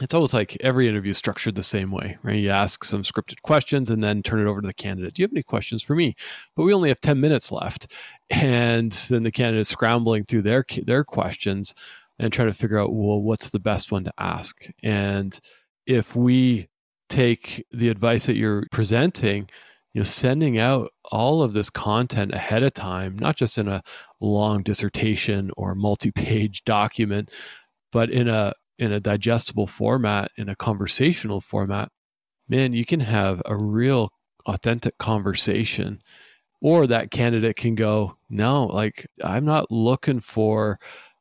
It's 0.00 0.14
almost 0.14 0.34
like 0.34 0.56
every 0.60 0.88
interview 0.88 1.10
is 1.10 1.18
structured 1.18 1.54
the 1.54 1.62
same 1.62 1.90
way 1.90 2.18
right? 2.22 2.36
You 2.36 2.50
ask 2.50 2.84
some 2.84 3.02
scripted 3.02 3.42
questions 3.42 3.90
and 3.90 4.02
then 4.02 4.22
turn 4.22 4.40
it 4.40 4.48
over 4.48 4.60
to 4.60 4.66
the 4.66 4.74
candidate. 4.74 5.14
Do 5.14 5.22
you 5.22 5.24
have 5.24 5.32
any 5.32 5.42
questions 5.42 5.82
for 5.82 5.94
me? 5.94 6.14
But 6.56 6.64
we 6.64 6.72
only 6.72 6.88
have 6.88 7.00
10 7.00 7.20
minutes 7.20 7.52
left. 7.52 7.88
And 8.30 8.92
then 8.92 9.22
the 9.22 9.30
candidate 9.30 9.62
is 9.62 9.68
scrambling 9.68 10.24
through 10.24 10.42
their 10.42 10.64
their 10.84 11.04
questions 11.04 11.74
and 12.18 12.32
trying 12.32 12.48
to 12.48 12.54
figure 12.54 12.78
out 12.78 12.92
well 12.92 13.20
what's 13.20 13.50
the 13.50 13.60
best 13.60 13.92
one 13.92 14.04
to 14.04 14.12
ask? 14.18 14.66
And 14.82 15.38
if 15.86 16.14
we 16.16 16.68
take 17.08 17.64
the 17.72 17.88
advice 17.88 18.26
that 18.26 18.36
you're 18.36 18.64
presenting 18.70 19.48
you 19.92 20.00
know 20.00 20.04
sending 20.04 20.58
out 20.58 20.90
all 21.10 21.42
of 21.42 21.52
this 21.52 21.68
content 21.68 22.32
ahead 22.32 22.62
of 22.62 22.72
time 22.72 23.16
not 23.18 23.36
just 23.36 23.58
in 23.58 23.68
a 23.68 23.82
long 24.22 24.62
dissertation 24.62 25.50
or 25.56 25.74
multi-page 25.74 26.64
document 26.66 27.30
but 27.90 28.10
in 28.10 28.28
a 28.28 28.52
in 28.78 28.92
a 28.92 29.00
digestible 29.00 29.66
format 29.66 30.30
in 30.36 30.48
a 30.48 30.56
conversational 30.56 31.40
format 31.40 31.90
man 32.48 32.72
you 32.72 32.84
can 32.84 33.00
have 33.00 33.42
a 33.44 33.56
real 33.56 34.10
authentic 34.46 34.98
conversation. 34.98 36.02
Or 36.60 36.86
that 36.86 37.10
candidate 37.10 37.56
can 37.56 37.74
go 37.74 38.16
no 38.30 38.66
like 38.66 39.08
i'm 39.24 39.44
not 39.44 39.70
looking 39.72 40.20
for 40.20 40.78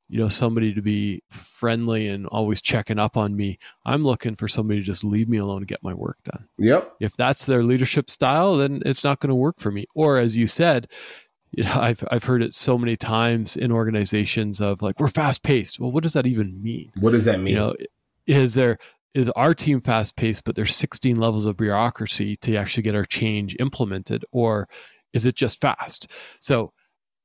you 0.08 0.20
know 0.20 0.28
somebody 0.28 0.72
to 0.72 0.84
be 0.84 1.24
friendly 1.32 2.10
and 2.10 2.28
always 2.28 2.62
checking 2.62 3.00
up 3.00 3.18
on 3.18 3.36
me. 3.36 3.58
I'm 3.84 4.04
looking 4.04 4.36
for 4.36 4.48
somebody 4.48 4.82
to 4.82 4.86
just 4.86 5.04
leave 5.04 5.30
me 5.30 5.40
alone 5.40 5.60
and 5.60 5.68
get 5.68 5.82
my 5.82 5.96
work 5.96 6.18
done. 6.24 6.48
Yep. 6.60 6.94
If 7.00 7.18
that's 7.18 7.46
their 7.46 7.64
leadership 7.64 8.12
style 8.12 8.58
then 8.58 8.84
it's 8.86 9.04
not 9.04 9.20
going 9.20 9.30
to 9.30 9.36
work 9.36 9.60
for 9.60 9.72
me. 9.72 9.86
Or 9.96 10.20
as 10.20 10.38
you 10.38 10.46
said 10.46 10.88
you 11.52 11.64
know 11.64 11.74
i've 11.80 12.04
i've 12.12 12.24
heard 12.24 12.42
it 12.42 12.54
so 12.54 12.78
many 12.78 12.96
times 12.96 13.58
in 13.58 13.72
organizations 13.72 14.62
of 14.62 14.82
like 14.82 15.00
we're 15.00 15.08
fast 15.08 15.44
paced 15.44 15.80
well 15.80 15.92
what 15.92 16.04
does 16.04 16.14
that 16.14 16.26
even 16.26 16.62
mean? 16.62 16.92
What 17.00 17.12
does 17.12 17.26
that 17.26 17.40
mean? 17.40 17.54
you 17.54 17.60
know 17.60 17.76
is 18.28 18.54
there 18.54 18.78
is 19.14 19.30
our 19.30 19.54
team 19.54 19.82
fast 19.82 20.16
paced 20.16 20.44
but 20.44 20.56
there's 20.56 20.76
16 20.76 21.16
levels 21.16 21.46
of 21.46 21.58
bureaucracy 21.58 22.38
to 22.38 22.56
actually 22.56 22.84
get 22.84 22.96
our 22.96 23.06
change 23.06 23.56
implemented 23.60 24.24
or 24.32 24.68
is 25.14 25.26
it 25.26 25.36
just 25.36 25.60
fast? 25.60 26.12
So 26.40 26.72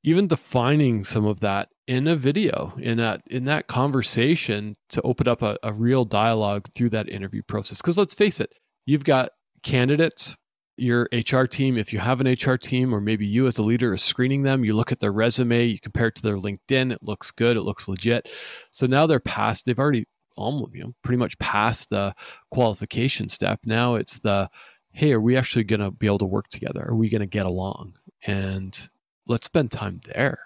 even 0.02 0.26
defining 0.28 1.04
some 1.04 1.24
of 1.24 1.40
that 1.40 1.68
in 1.86 2.08
a 2.08 2.16
video 2.16 2.74
in 2.78 2.98
that 2.98 3.22
in 3.28 3.44
that 3.44 3.68
conversation 3.68 4.76
to 4.88 5.02
open 5.02 5.28
up 5.28 5.42
a, 5.42 5.56
a 5.62 5.72
real 5.72 6.04
dialogue 6.04 6.66
through 6.74 6.90
that 6.90 7.08
interview 7.08 7.42
process. 7.42 7.80
Because 7.80 7.98
let's 7.98 8.14
face 8.14 8.40
it 8.40 8.52
you've 8.86 9.04
got 9.04 9.30
candidates 9.62 10.34
your 10.76 11.08
hr 11.12 11.44
team 11.44 11.78
if 11.78 11.92
you 11.92 11.98
have 11.98 12.20
an 12.20 12.26
hr 12.26 12.56
team 12.56 12.94
or 12.94 13.00
maybe 13.00 13.26
you 13.26 13.46
as 13.46 13.58
a 13.58 13.62
leader 13.62 13.94
is 13.94 14.02
screening 14.02 14.42
them 14.42 14.64
you 14.64 14.74
look 14.74 14.92
at 14.92 15.00
their 15.00 15.12
resume 15.12 15.64
you 15.64 15.80
compare 15.80 16.08
it 16.08 16.14
to 16.14 16.22
their 16.22 16.36
linkedin 16.36 16.92
it 16.92 17.02
looks 17.02 17.30
good 17.30 17.56
it 17.56 17.62
looks 17.62 17.88
legit 17.88 18.28
so 18.70 18.86
now 18.86 19.06
they're 19.06 19.18
past 19.18 19.64
they've 19.64 19.78
already 19.78 20.06
almost 20.36 20.74
you 20.74 20.82
know 20.82 20.94
pretty 21.02 21.16
much 21.16 21.38
past 21.38 21.88
the 21.88 22.14
qualification 22.50 23.28
step 23.28 23.58
now 23.64 23.94
it's 23.94 24.18
the 24.18 24.48
hey 24.92 25.12
are 25.12 25.20
we 25.20 25.34
actually 25.34 25.64
going 25.64 25.80
to 25.80 25.90
be 25.90 26.06
able 26.06 26.18
to 26.18 26.26
work 26.26 26.48
together 26.48 26.86
are 26.86 26.94
we 26.94 27.08
going 27.08 27.20
to 27.20 27.26
get 27.26 27.46
along 27.46 27.94
and 28.26 28.90
let's 29.26 29.46
spend 29.46 29.70
time 29.70 30.00
there. 30.14 30.38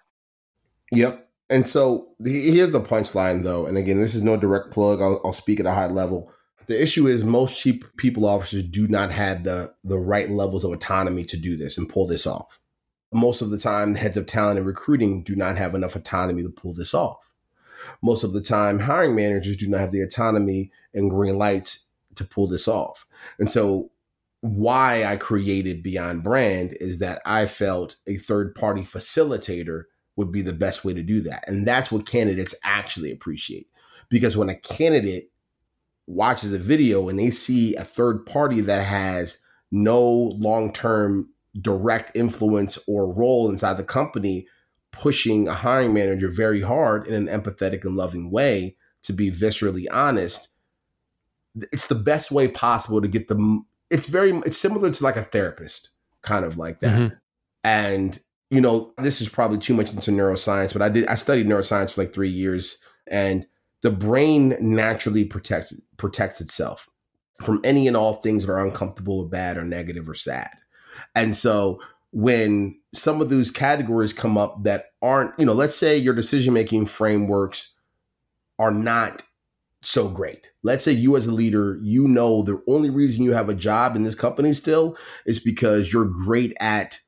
Yep. 0.93 1.29
And 1.49 1.67
so 1.67 2.09
here's 2.25 2.73
the 2.73 2.81
punchline, 2.81 3.43
though. 3.43 3.67
And 3.67 3.77
again, 3.77 3.99
this 3.99 4.15
is 4.15 4.23
no 4.23 4.37
direct 4.37 4.71
plug. 4.71 5.01
I'll, 5.01 5.21
I'll 5.25 5.33
speak 5.33 5.61
at 5.61 5.67
a 5.67 5.73
high 5.73 5.89
level. 5.89 6.33
The 6.71 6.81
issue 6.81 7.09
is 7.09 7.25
most 7.25 7.61
chief 7.61 7.83
people 7.97 8.25
officers 8.25 8.63
do 8.63 8.87
not 8.87 9.11
have 9.11 9.43
the 9.43 9.75
the 9.83 9.99
right 9.99 10.31
levels 10.31 10.63
of 10.63 10.71
autonomy 10.71 11.25
to 11.25 11.37
do 11.37 11.57
this 11.57 11.77
and 11.77 11.89
pull 11.89 12.07
this 12.07 12.29
off. 12.29 12.61
Most 13.13 13.43
of 13.43 13.51
the 13.51 13.59
time, 13.59 13.97
heads 13.97 14.17
of 14.17 14.29
talent 14.29 14.57
and 14.57 14.65
recruiting 14.65 15.25
do 15.25 15.35
not 15.35 15.59
have 15.59 15.75
enough 15.75 15.97
autonomy 15.97 16.45
to 16.45 16.49
pull 16.49 16.73
this 16.73 16.95
off. 16.95 17.29
Most 18.03 18.23
of 18.23 18.35
the 18.35 18.41
time, 18.41 18.79
hiring 18.79 19.17
managers 19.17 19.57
do 19.57 19.69
not 19.69 19.81
have 19.81 19.91
the 19.91 20.03
autonomy 20.03 20.71
and 20.95 21.11
green 21.11 21.39
lights 21.39 21.87
to 22.15 22.23
pull 22.23 22.47
this 22.47 22.69
off. 22.69 23.05
And 23.41 23.51
so 23.51 23.91
why 24.41 25.03
I 25.03 25.17
created 25.17 25.83
Beyond 25.83 26.23
Brand 26.23 26.77
is 26.81 26.99
that 26.99 27.21
I 27.27 27.47
felt 27.47 27.97
a 28.07 28.15
third 28.15 28.55
party 28.55 28.83
facilitator 28.83 29.87
would 30.15 30.31
be 30.31 30.43
the 30.43 30.53
best 30.53 30.85
way 30.85 30.95
to 30.95 31.03
do 31.03 31.21
that. 31.23 31.49
And 31.49 31.67
that's 31.67 31.91
what 31.91 32.07
candidates 32.07 32.55
actually 32.63 33.11
appreciate. 33.11 33.67
Because 34.09 34.37
when 34.37 34.49
a 34.49 34.55
candidate 34.55 35.33
watches 36.11 36.53
a 36.53 36.59
video 36.59 37.09
and 37.09 37.19
they 37.19 37.31
see 37.31 37.75
a 37.77 37.85
third 37.85 38.27
party 38.27 38.61
that 38.61 38.85
has 38.85 39.39
no 39.71 40.03
long 40.03 40.73
term 40.73 41.29
direct 41.61 42.17
influence 42.17 42.79
or 42.87 43.13
role 43.13 43.49
inside 43.49 43.77
the 43.77 43.85
company, 43.85 44.47
pushing 44.93 45.49
a 45.49 45.55
hiring 45.55 45.95
manager 45.95 46.29
very 46.29 46.61
hard 46.61 47.07
in 47.07 47.15
an 47.15 47.27
empathetic 47.27 47.85
and 47.85 47.97
loving 47.97 48.31
way 48.31 48.77
to 49.03 49.13
be 49.13 49.31
viscerally 49.31 49.87
honest, 49.91 50.49
it's 51.73 51.87
the 51.87 51.95
best 51.95 52.31
way 52.31 52.49
possible 52.49 53.01
to 53.01 53.09
get 53.09 53.29
the 53.29 53.61
it's 53.91 54.07
very 54.07 54.31
it's 54.47 54.59
similar 54.59 54.91
to 54.91 55.05
like 55.05 55.17
a 55.17 55.25
therapist, 55.25 55.91
kind 56.23 56.45
of 56.45 56.57
like 56.57 56.81
that. 56.81 56.97
Mm-hmm. 56.97 57.15
And 57.65 58.19
you 58.51 58.61
know, 58.61 58.93
this 58.99 59.21
is 59.21 59.29
probably 59.29 59.59
too 59.59 59.75
much 59.75 59.93
into 59.93 60.11
neuroscience, 60.11 60.73
but 60.73 60.83
I 60.83 60.89
did 60.89 61.07
I 61.07 61.15
studied 61.15 61.47
neuroscience 61.47 61.91
for 61.91 62.03
like 62.03 62.13
three 62.13 62.29
years, 62.29 62.79
and 63.07 63.47
the 63.83 63.91
brain 63.91 64.57
naturally 64.61 65.25
protects 65.25 65.73
protects 66.01 66.41
itself 66.41 66.89
from 67.45 67.61
any 67.63 67.87
and 67.87 67.97
all 67.97 68.15
things 68.15 68.45
that 68.45 68.53
are 68.53 68.65
uncomfortable 68.65 69.21
or 69.21 69.29
bad 69.29 69.57
or 69.57 69.65
negative 69.65 70.09
or 70.09 70.15
sad. 70.15 70.51
And 71.15 71.37
so 71.37 71.81
when 72.13 72.79
some 72.93 73.21
of 73.21 73.31
those 73.31 73.51
categories 73.51 74.13
come 74.13 74.37
up 74.37 74.65
that 74.65 74.87
aren't, 75.01 75.39
you 75.39 75.47
know, 75.47 75.53
let's 75.53 75.77
say 75.77 75.97
your 75.97 76.15
decision 76.15 76.53
making 76.53 76.87
frameworks 76.87 77.75
are 78.59 78.73
not 78.73 79.23
so 79.83 80.09
great. 80.09 80.47
Let's 80.63 80.85
say 80.85 80.93
you 80.93 81.17
as 81.17 81.27
a 81.27 81.33
leader, 81.33 81.79
you 81.83 82.09
know 82.09 82.43
the 82.43 82.63
only 82.69 82.91
reason 82.91 83.25
you 83.25 83.33
have 83.33 83.49
a 83.49 83.55
job 83.55 83.97
in 83.97 84.03
this 84.03 84.15
company 84.15 84.53
still 84.53 84.97
is 85.25 85.39
because 85.39 85.93
you're 85.93 86.11
great 86.25 86.55
at 86.61 86.99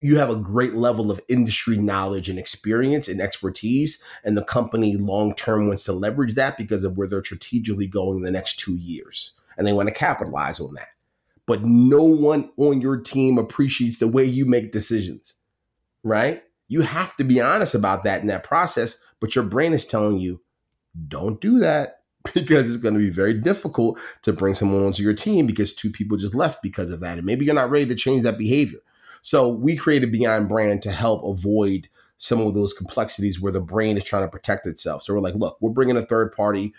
you 0.00 0.16
have 0.18 0.30
a 0.30 0.36
great 0.36 0.74
level 0.74 1.10
of 1.10 1.20
industry 1.28 1.76
knowledge 1.76 2.28
and 2.28 2.38
experience 2.38 3.08
and 3.08 3.20
expertise 3.20 4.02
and 4.24 4.36
the 4.36 4.44
company 4.44 4.96
long 4.96 5.34
term 5.34 5.66
wants 5.66 5.84
to 5.84 5.92
leverage 5.92 6.34
that 6.34 6.56
because 6.56 6.84
of 6.84 6.96
where 6.96 7.08
they're 7.08 7.24
strategically 7.24 7.86
going 7.86 8.18
in 8.18 8.22
the 8.22 8.30
next 8.30 8.60
2 8.60 8.76
years 8.76 9.32
and 9.56 9.66
they 9.66 9.72
want 9.72 9.88
to 9.88 9.94
capitalize 9.94 10.60
on 10.60 10.74
that. 10.74 10.88
But 11.46 11.64
no 11.64 12.04
one 12.04 12.50
on 12.56 12.80
your 12.80 13.00
team 13.00 13.38
appreciates 13.38 13.98
the 13.98 14.06
way 14.06 14.24
you 14.24 14.46
make 14.46 14.72
decisions. 14.72 15.34
Right? 16.04 16.44
You 16.68 16.82
have 16.82 17.16
to 17.16 17.24
be 17.24 17.40
honest 17.40 17.74
about 17.74 18.04
that 18.04 18.20
in 18.20 18.28
that 18.28 18.44
process, 18.44 19.00
but 19.20 19.34
your 19.34 19.44
brain 19.44 19.72
is 19.72 19.84
telling 19.84 20.18
you 20.18 20.40
don't 21.08 21.40
do 21.40 21.58
that 21.58 22.02
because 22.34 22.68
it's 22.68 22.82
going 22.82 22.94
to 22.94 23.00
be 23.00 23.10
very 23.10 23.34
difficult 23.34 23.98
to 24.22 24.32
bring 24.32 24.54
someone 24.54 24.84
onto 24.84 25.02
your 25.02 25.14
team 25.14 25.46
because 25.46 25.74
two 25.74 25.90
people 25.90 26.16
just 26.16 26.34
left 26.34 26.62
because 26.62 26.92
of 26.92 27.00
that. 27.00 27.18
And 27.18 27.26
maybe 27.26 27.44
you're 27.44 27.54
not 27.54 27.70
ready 27.70 27.86
to 27.86 27.94
change 27.94 28.22
that 28.22 28.38
behavior. 28.38 28.78
So 29.22 29.48
we 29.48 29.76
created 29.76 30.12
Beyond 30.12 30.48
Brand 30.48 30.82
to 30.82 30.92
help 30.92 31.24
avoid 31.24 31.88
some 32.18 32.40
of 32.40 32.54
those 32.54 32.72
complexities 32.72 33.40
where 33.40 33.52
the 33.52 33.60
brain 33.60 33.96
is 33.96 34.04
trying 34.04 34.24
to 34.24 34.28
protect 34.28 34.66
itself. 34.66 35.02
So 35.02 35.14
we're 35.14 35.20
like, 35.20 35.36
look, 35.36 35.56
we're 35.60 35.70
bringing 35.70 35.96
a 35.96 36.04
third 36.04 36.32
party. 36.32 36.74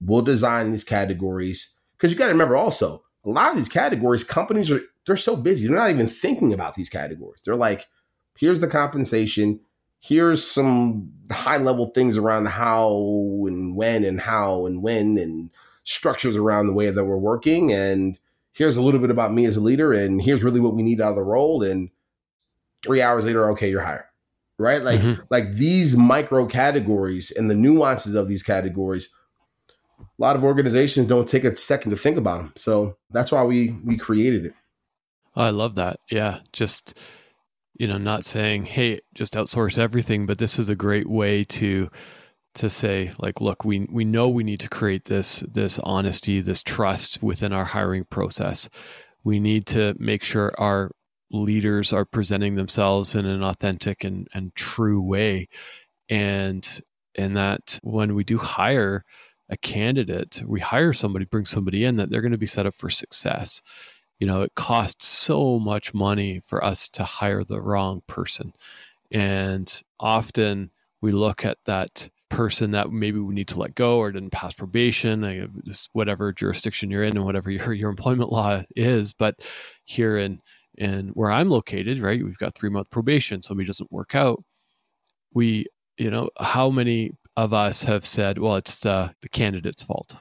We'll 0.00 0.22
design 0.22 0.70
these 0.70 0.84
categories 0.84 1.76
because 1.96 2.12
you 2.12 2.18
got 2.18 2.26
to 2.26 2.32
remember 2.32 2.56
also 2.56 3.02
a 3.24 3.30
lot 3.30 3.50
of 3.50 3.56
these 3.56 3.68
categories, 3.68 4.22
companies 4.22 4.70
are 4.70 4.80
they're 5.06 5.16
so 5.16 5.36
busy 5.36 5.66
they're 5.66 5.76
not 5.76 5.90
even 5.90 6.08
thinking 6.08 6.52
about 6.52 6.74
these 6.74 6.90
categories. 6.90 7.40
They're 7.44 7.56
like, 7.56 7.86
here's 8.38 8.60
the 8.60 8.68
compensation, 8.68 9.60
here's 10.00 10.46
some 10.46 11.10
high 11.30 11.56
level 11.56 11.86
things 11.86 12.16
around 12.16 12.46
how 12.46 12.90
and 13.46 13.74
when 13.74 14.04
and 14.04 14.20
how 14.20 14.66
and 14.66 14.82
when 14.82 15.18
and 15.18 15.50
structures 15.84 16.36
around 16.36 16.66
the 16.66 16.72
way 16.72 16.90
that 16.90 17.04
we're 17.04 17.16
working 17.16 17.72
and 17.72 18.18
here's 18.56 18.76
a 18.76 18.82
little 18.82 19.00
bit 19.00 19.10
about 19.10 19.32
me 19.32 19.44
as 19.44 19.56
a 19.56 19.60
leader 19.60 19.92
and 19.92 20.22
here's 20.22 20.42
really 20.42 20.60
what 20.60 20.74
we 20.74 20.82
need 20.82 21.00
out 21.00 21.10
of 21.10 21.16
the 21.16 21.22
role 21.22 21.62
and 21.62 21.90
three 22.82 23.02
hours 23.02 23.24
later 23.24 23.50
okay 23.50 23.70
you're 23.70 23.82
hired 23.82 24.04
right? 24.58 24.82
Like 24.82 25.00
mm-hmm. 25.00 25.22
like 25.30 25.54
these 25.54 25.96
micro 25.96 26.46
categories 26.46 27.30
and 27.30 27.50
the 27.50 27.54
nuances 27.54 28.14
of 28.14 28.28
these 28.28 28.42
categories 28.42 29.12
a 29.98 30.04
lot 30.18 30.36
of 30.36 30.44
organizations 30.44 31.08
don't 31.08 31.28
take 31.28 31.44
a 31.44 31.56
second 31.56 31.90
to 31.90 31.96
think 31.96 32.16
about 32.16 32.38
them 32.38 32.52
so 32.56 32.96
that's 33.10 33.32
why 33.32 33.42
we 33.44 33.70
we 33.84 33.96
created 33.96 34.46
it. 34.46 34.54
I 35.34 35.50
love 35.50 35.74
that. 35.76 36.00
Yeah 36.10 36.40
just 36.52 36.98
you 37.78 37.86
know 37.86 37.98
not 37.98 38.24
saying 38.24 38.64
hey 38.66 39.00
just 39.14 39.34
outsource 39.34 39.78
everything 39.78 40.26
but 40.26 40.38
this 40.38 40.58
is 40.58 40.68
a 40.68 40.74
great 40.74 41.08
way 41.08 41.44
to 41.44 41.90
to 42.56 42.70
say 42.70 43.12
like 43.18 43.40
look 43.40 43.64
we 43.64 43.86
we 43.90 44.04
know 44.04 44.28
we 44.28 44.44
need 44.44 44.60
to 44.60 44.68
create 44.68 45.04
this 45.04 45.40
this 45.40 45.78
honesty 45.80 46.40
this 46.40 46.62
trust 46.62 47.22
within 47.22 47.52
our 47.52 47.64
hiring 47.64 48.04
process. 48.04 48.68
We 49.24 49.40
need 49.40 49.66
to 49.68 49.94
make 49.98 50.22
sure 50.22 50.52
our 50.58 50.90
leaders 51.30 51.92
are 51.92 52.04
presenting 52.04 52.54
themselves 52.54 53.14
in 53.14 53.26
an 53.26 53.42
authentic 53.42 54.04
and, 54.04 54.28
and 54.32 54.54
true 54.54 55.00
way. 55.00 55.48
And 56.08 56.80
and 57.16 57.36
that 57.36 57.78
when 57.82 58.14
we 58.14 58.24
do 58.24 58.38
hire 58.38 59.04
a 59.48 59.56
candidate 59.56 60.42
we 60.46 60.60
hire 60.60 60.92
somebody 60.92 61.24
bring 61.24 61.44
somebody 61.44 61.84
in 61.84 61.96
that 61.96 62.10
they're 62.10 62.20
going 62.20 62.32
to 62.32 62.38
be 62.38 62.46
set 62.46 62.66
up 62.66 62.74
for 62.74 62.90
success. 62.90 63.62
You 64.18 64.26
know 64.26 64.42
it 64.42 64.54
costs 64.54 65.06
so 65.06 65.58
much 65.58 65.92
money 65.94 66.40
for 66.44 66.64
us 66.64 66.88
to 66.90 67.04
hire 67.04 67.44
the 67.44 67.60
wrong 67.60 68.02
person. 68.06 68.52
And 69.12 69.82
often 70.00 70.70
we 71.00 71.12
look 71.12 71.44
at 71.44 71.58
that 71.66 72.10
person 72.28 72.72
that 72.72 72.90
maybe 72.90 73.18
we 73.18 73.34
need 73.34 73.48
to 73.48 73.58
let 73.58 73.74
go 73.74 73.98
or 73.98 74.10
didn't 74.10 74.30
pass 74.30 74.52
probation 74.52 75.64
whatever 75.92 76.32
jurisdiction 76.32 76.90
you're 76.90 77.04
in 77.04 77.16
and 77.16 77.24
whatever 77.24 77.50
your, 77.50 77.72
your 77.72 77.88
employment 77.88 78.32
law 78.32 78.62
is 78.74 79.12
but 79.12 79.36
here 79.84 80.16
in 80.16 80.40
and 80.78 81.10
where 81.10 81.30
I'm 81.30 81.48
located, 81.48 81.98
right, 81.98 82.22
we've 82.22 82.38
got 82.38 82.54
three 82.54 82.70
month 82.70 82.90
probation. 82.90 83.42
Somebody 83.42 83.66
doesn't 83.66 83.92
work 83.92 84.14
out. 84.14 84.42
We, 85.32 85.66
you 85.98 86.10
know, 86.10 86.30
how 86.38 86.70
many 86.70 87.12
of 87.36 87.52
us 87.52 87.82
have 87.84 88.06
said, 88.06 88.38
well, 88.38 88.56
it's 88.56 88.76
the, 88.76 89.12
the 89.22 89.28
candidate's 89.28 89.82
fault. 89.82 90.16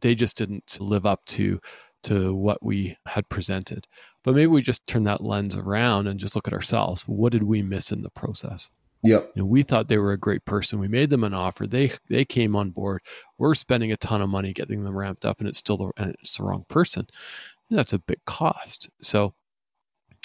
They 0.00 0.14
just 0.14 0.36
didn't 0.36 0.78
live 0.80 1.06
up 1.06 1.24
to 1.26 1.60
to 2.04 2.34
what 2.34 2.64
we 2.64 2.96
had 3.06 3.28
presented. 3.28 3.86
But 4.24 4.34
maybe 4.34 4.46
we 4.46 4.62
just 4.62 4.86
turn 4.86 5.04
that 5.04 5.22
lens 5.22 5.54
around 5.54 6.06
and 6.06 6.18
just 6.18 6.34
look 6.34 6.48
at 6.48 6.54
ourselves. 6.54 7.02
What 7.02 7.32
did 7.32 7.42
we 7.42 7.62
miss 7.62 7.92
in 7.92 8.02
the 8.02 8.10
process? 8.10 8.70
Yep. 9.02 9.32
We 9.36 9.62
thought 9.62 9.88
they 9.88 9.98
were 9.98 10.12
a 10.12 10.18
great 10.18 10.44
person. 10.44 10.78
We 10.78 10.88
made 10.88 11.10
them 11.10 11.24
an 11.24 11.32
offer. 11.34 11.66
They 11.66 11.92
they 12.08 12.24
came 12.24 12.54
on 12.54 12.70
board. 12.70 13.00
We're 13.38 13.54
spending 13.54 13.92
a 13.92 13.96
ton 13.96 14.20
of 14.20 14.28
money 14.28 14.52
getting 14.52 14.84
them 14.84 14.96
ramped 14.96 15.24
up, 15.24 15.40
and 15.40 15.48
it's 15.48 15.58
still 15.58 15.76
the 15.76 15.90
and 15.96 16.14
it's 16.22 16.36
the 16.36 16.44
wrong 16.44 16.64
person. 16.68 17.06
And 17.70 17.78
that's 17.78 17.92
a 17.94 17.98
big 17.98 18.20
cost. 18.26 18.90
So 19.00 19.34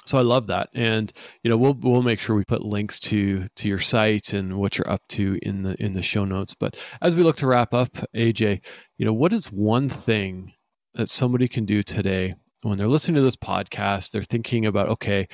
so 0.05 0.19
I 0.19 0.21
love 0.21 0.47
that, 0.47 0.69
and 0.73 1.11
you 1.43 1.49
know 1.49 1.57
we'll 1.57 1.73
we'll 1.73 2.03
make 2.03 2.19
sure 2.19 2.35
we 2.35 2.43
put 2.45 2.63
links 2.63 2.99
to 3.01 3.47
to 3.55 3.67
your 3.67 3.79
site 3.79 4.33
and 4.33 4.57
what 4.57 4.77
you're 4.77 4.89
up 4.89 5.01
to 5.09 5.39
in 5.41 5.63
the 5.63 5.75
in 5.81 5.93
the 5.93 6.03
show 6.03 6.25
notes. 6.25 6.53
But 6.53 6.75
as 7.01 7.15
we 7.15 7.23
look 7.23 7.37
to 7.37 7.47
wrap 7.47 7.73
up, 7.73 7.97
AJ, 8.15 8.61
you 8.97 9.05
know 9.05 9.13
what 9.13 9.33
is 9.33 9.51
one 9.51 9.89
thing 9.89 10.53
that 10.93 11.09
somebody 11.09 11.47
can 11.47 11.65
do 11.65 11.81
today 11.81 12.35
when 12.61 12.77
they're 12.77 12.87
listening 12.87 13.15
to 13.15 13.21
this 13.21 13.35
podcast? 13.35 14.11
They're 14.11 14.23
thinking 14.23 14.65
about 14.65 14.89
okay, 14.89 15.27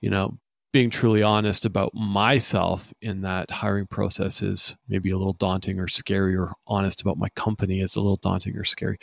you 0.00 0.10
know, 0.10 0.38
being 0.72 0.90
truly 0.90 1.22
honest 1.22 1.64
about 1.64 1.94
myself 1.94 2.92
in 3.00 3.22
that 3.22 3.50
hiring 3.50 3.86
process 3.86 4.42
is 4.42 4.76
maybe 4.88 5.10
a 5.10 5.16
little 5.16 5.32
daunting 5.32 5.78
or 5.78 5.88
scary, 5.88 6.36
or 6.36 6.52
honest 6.66 7.00
about 7.00 7.16
my 7.16 7.28
company 7.30 7.80
is 7.80 7.96
a 7.96 8.00
little 8.00 8.18
daunting 8.18 8.56
or 8.56 8.64
scary. 8.64 8.98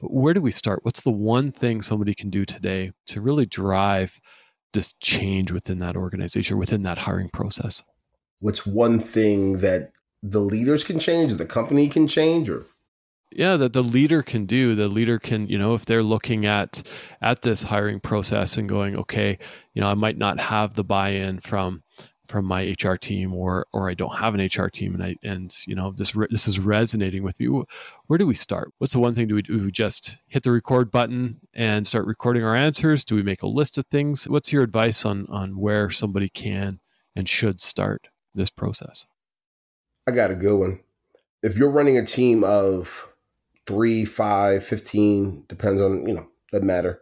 But 0.00 0.12
where 0.12 0.34
do 0.34 0.40
we 0.40 0.50
start? 0.50 0.80
What's 0.82 1.02
the 1.02 1.10
one 1.10 1.52
thing 1.52 1.80
somebody 1.80 2.14
can 2.14 2.28
do 2.28 2.44
today 2.44 2.92
to 3.06 3.20
really 3.20 3.46
drive 3.46 4.20
this 4.72 4.94
change 5.00 5.52
within 5.52 5.78
that 5.78 5.96
organization, 5.96 6.58
within 6.58 6.82
that 6.82 6.98
hiring 6.98 7.30
process? 7.30 7.82
What's 8.40 8.66
one 8.66 9.00
thing 9.00 9.60
that 9.60 9.92
the 10.22 10.40
leaders 10.40 10.84
can 10.84 10.98
change, 10.98 11.32
the 11.34 11.46
company 11.46 11.88
can 11.88 12.08
change, 12.08 12.50
or 12.50 12.66
yeah 13.30 13.56
that 13.56 13.72
the 13.72 13.82
leader 13.82 14.22
can 14.22 14.46
do 14.46 14.74
the 14.74 14.88
leader 14.88 15.18
can 15.18 15.46
you 15.48 15.58
know 15.58 15.74
if 15.74 15.84
they're 15.84 16.02
looking 16.02 16.46
at 16.46 16.82
at 17.20 17.42
this 17.42 17.64
hiring 17.64 18.00
process 18.00 18.56
and 18.56 18.68
going 18.68 18.96
okay 18.96 19.38
you 19.74 19.80
know 19.80 19.88
i 19.88 19.94
might 19.94 20.18
not 20.18 20.38
have 20.40 20.74
the 20.74 20.84
buy-in 20.84 21.38
from 21.40 21.82
from 22.28 22.44
my 22.44 22.74
HR 22.80 22.94
team 22.94 23.34
or 23.34 23.66
or 23.72 23.88
I 23.88 23.94
don't 23.94 24.16
have 24.16 24.34
an 24.34 24.40
HR 24.40 24.68
team 24.68 24.94
and 24.94 25.02
I 25.02 25.16
and 25.22 25.54
you 25.66 25.74
know 25.74 25.92
this 25.92 26.14
re- 26.14 26.26
this 26.30 26.48
is 26.48 26.58
resonating 26.58 27.22
with 27.22 27.38
me. 27.38 27.62
Where 28.06 28.18
do 28.18 28.26
we 28.26 28.34
start? 28.34 28.72
What's 28.78 28.92
the 28.92 28.98
one 28.98 29.14
thing 29.14 29.28
do 29.28 29.34
we 29.34 29.42
do? 29.42 29.58
We 29.58 29.70
just 29.70 30.18
hit 30.26 30.42
the 30.42 30.50
record 30.50 30.90
button 30.90 31.40
and 31.54 31.86
start 31.86 32.06
recording 32.06 32.44
our 32.44 32.56
answers? 32.56 33.04
Do 33.04 33.14
we 33.14 33.22
make 33.22 33.42
a 33.42 33.48
list 33.48 33.78
of 33.78 33.86
things? 33.86 34.28
What's 34.28 34.52
your 34.52 34.62
advice 34.62 35.04
on 35.04 35.26
on 35.28 35.58
where 35.58 35.90
somebody 35.90 36.28
can 36.28 36.80
and 37.14 37.28
should 37.28 37.60
start 37.60 38.08
this 38.34 38.50
process? 38.50 39.06
I 40.06 40.12
got 40.12 40.30
a 40.30 40.36
good 40.36 40.58
one. 40.58 40.80
If 41.42 41.56
you're 41.56 41.70
running 41.70 41.98
a 41.98 42.04
team 42.04 42.44
of 42.44 43.08
three, 43.66 44.04
five, 44.04 44.64
15, 44.64 45.44
depends 45.48 45.82
on, 45.82 46.06
you 46.06 46.14
know, 46.14 46.26
doesn't 46.52 46.66
matter. 46.66 47.00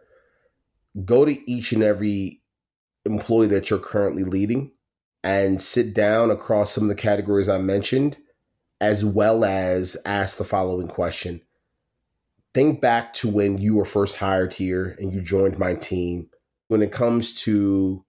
Go 1.03 1.25
to 1.25 1.51
each 1.51 1.71
and 1.71 1.83
every 1.83 2.41
employee 3.05 3.47
that 3.47 3.69
you're 3.69 3.79
currently 3.79 4.23
leading 4.23 4.71
and 5.23 5.61
sit 5.61 5.93
down 5.93 6.31
across 6.31 6.71
some 6.71 6.83
of 6.83 6.89
the 6.89 6.95
categories 6.95 7.49
I 7.49 7.57
mentioned, 7.57 8.17
as 8.81 9.03
well 9.03 9.45
as 9.45 9.97
ask 10.05 10.37
the 10.37 10.43
following 10.43 10.87
question. 10.87 11.41
Think 12.53 12.81
back 12.81 13.13
to 13.15 13.29
when 13.29 13.57
you 13.57 13.75
were 13.75 13.85
first 13.85 14.17
hired 14.17 14.53
here 14.53 14.95
and 14.99 15.11
you 15.11 15.21
joined 15.21 15.59
my 15.59 15.73
team. 15.73 16.29
When 16.67 16.81
it 16.81 16.91
comes 16.91 17.33
to, 17.41 18.03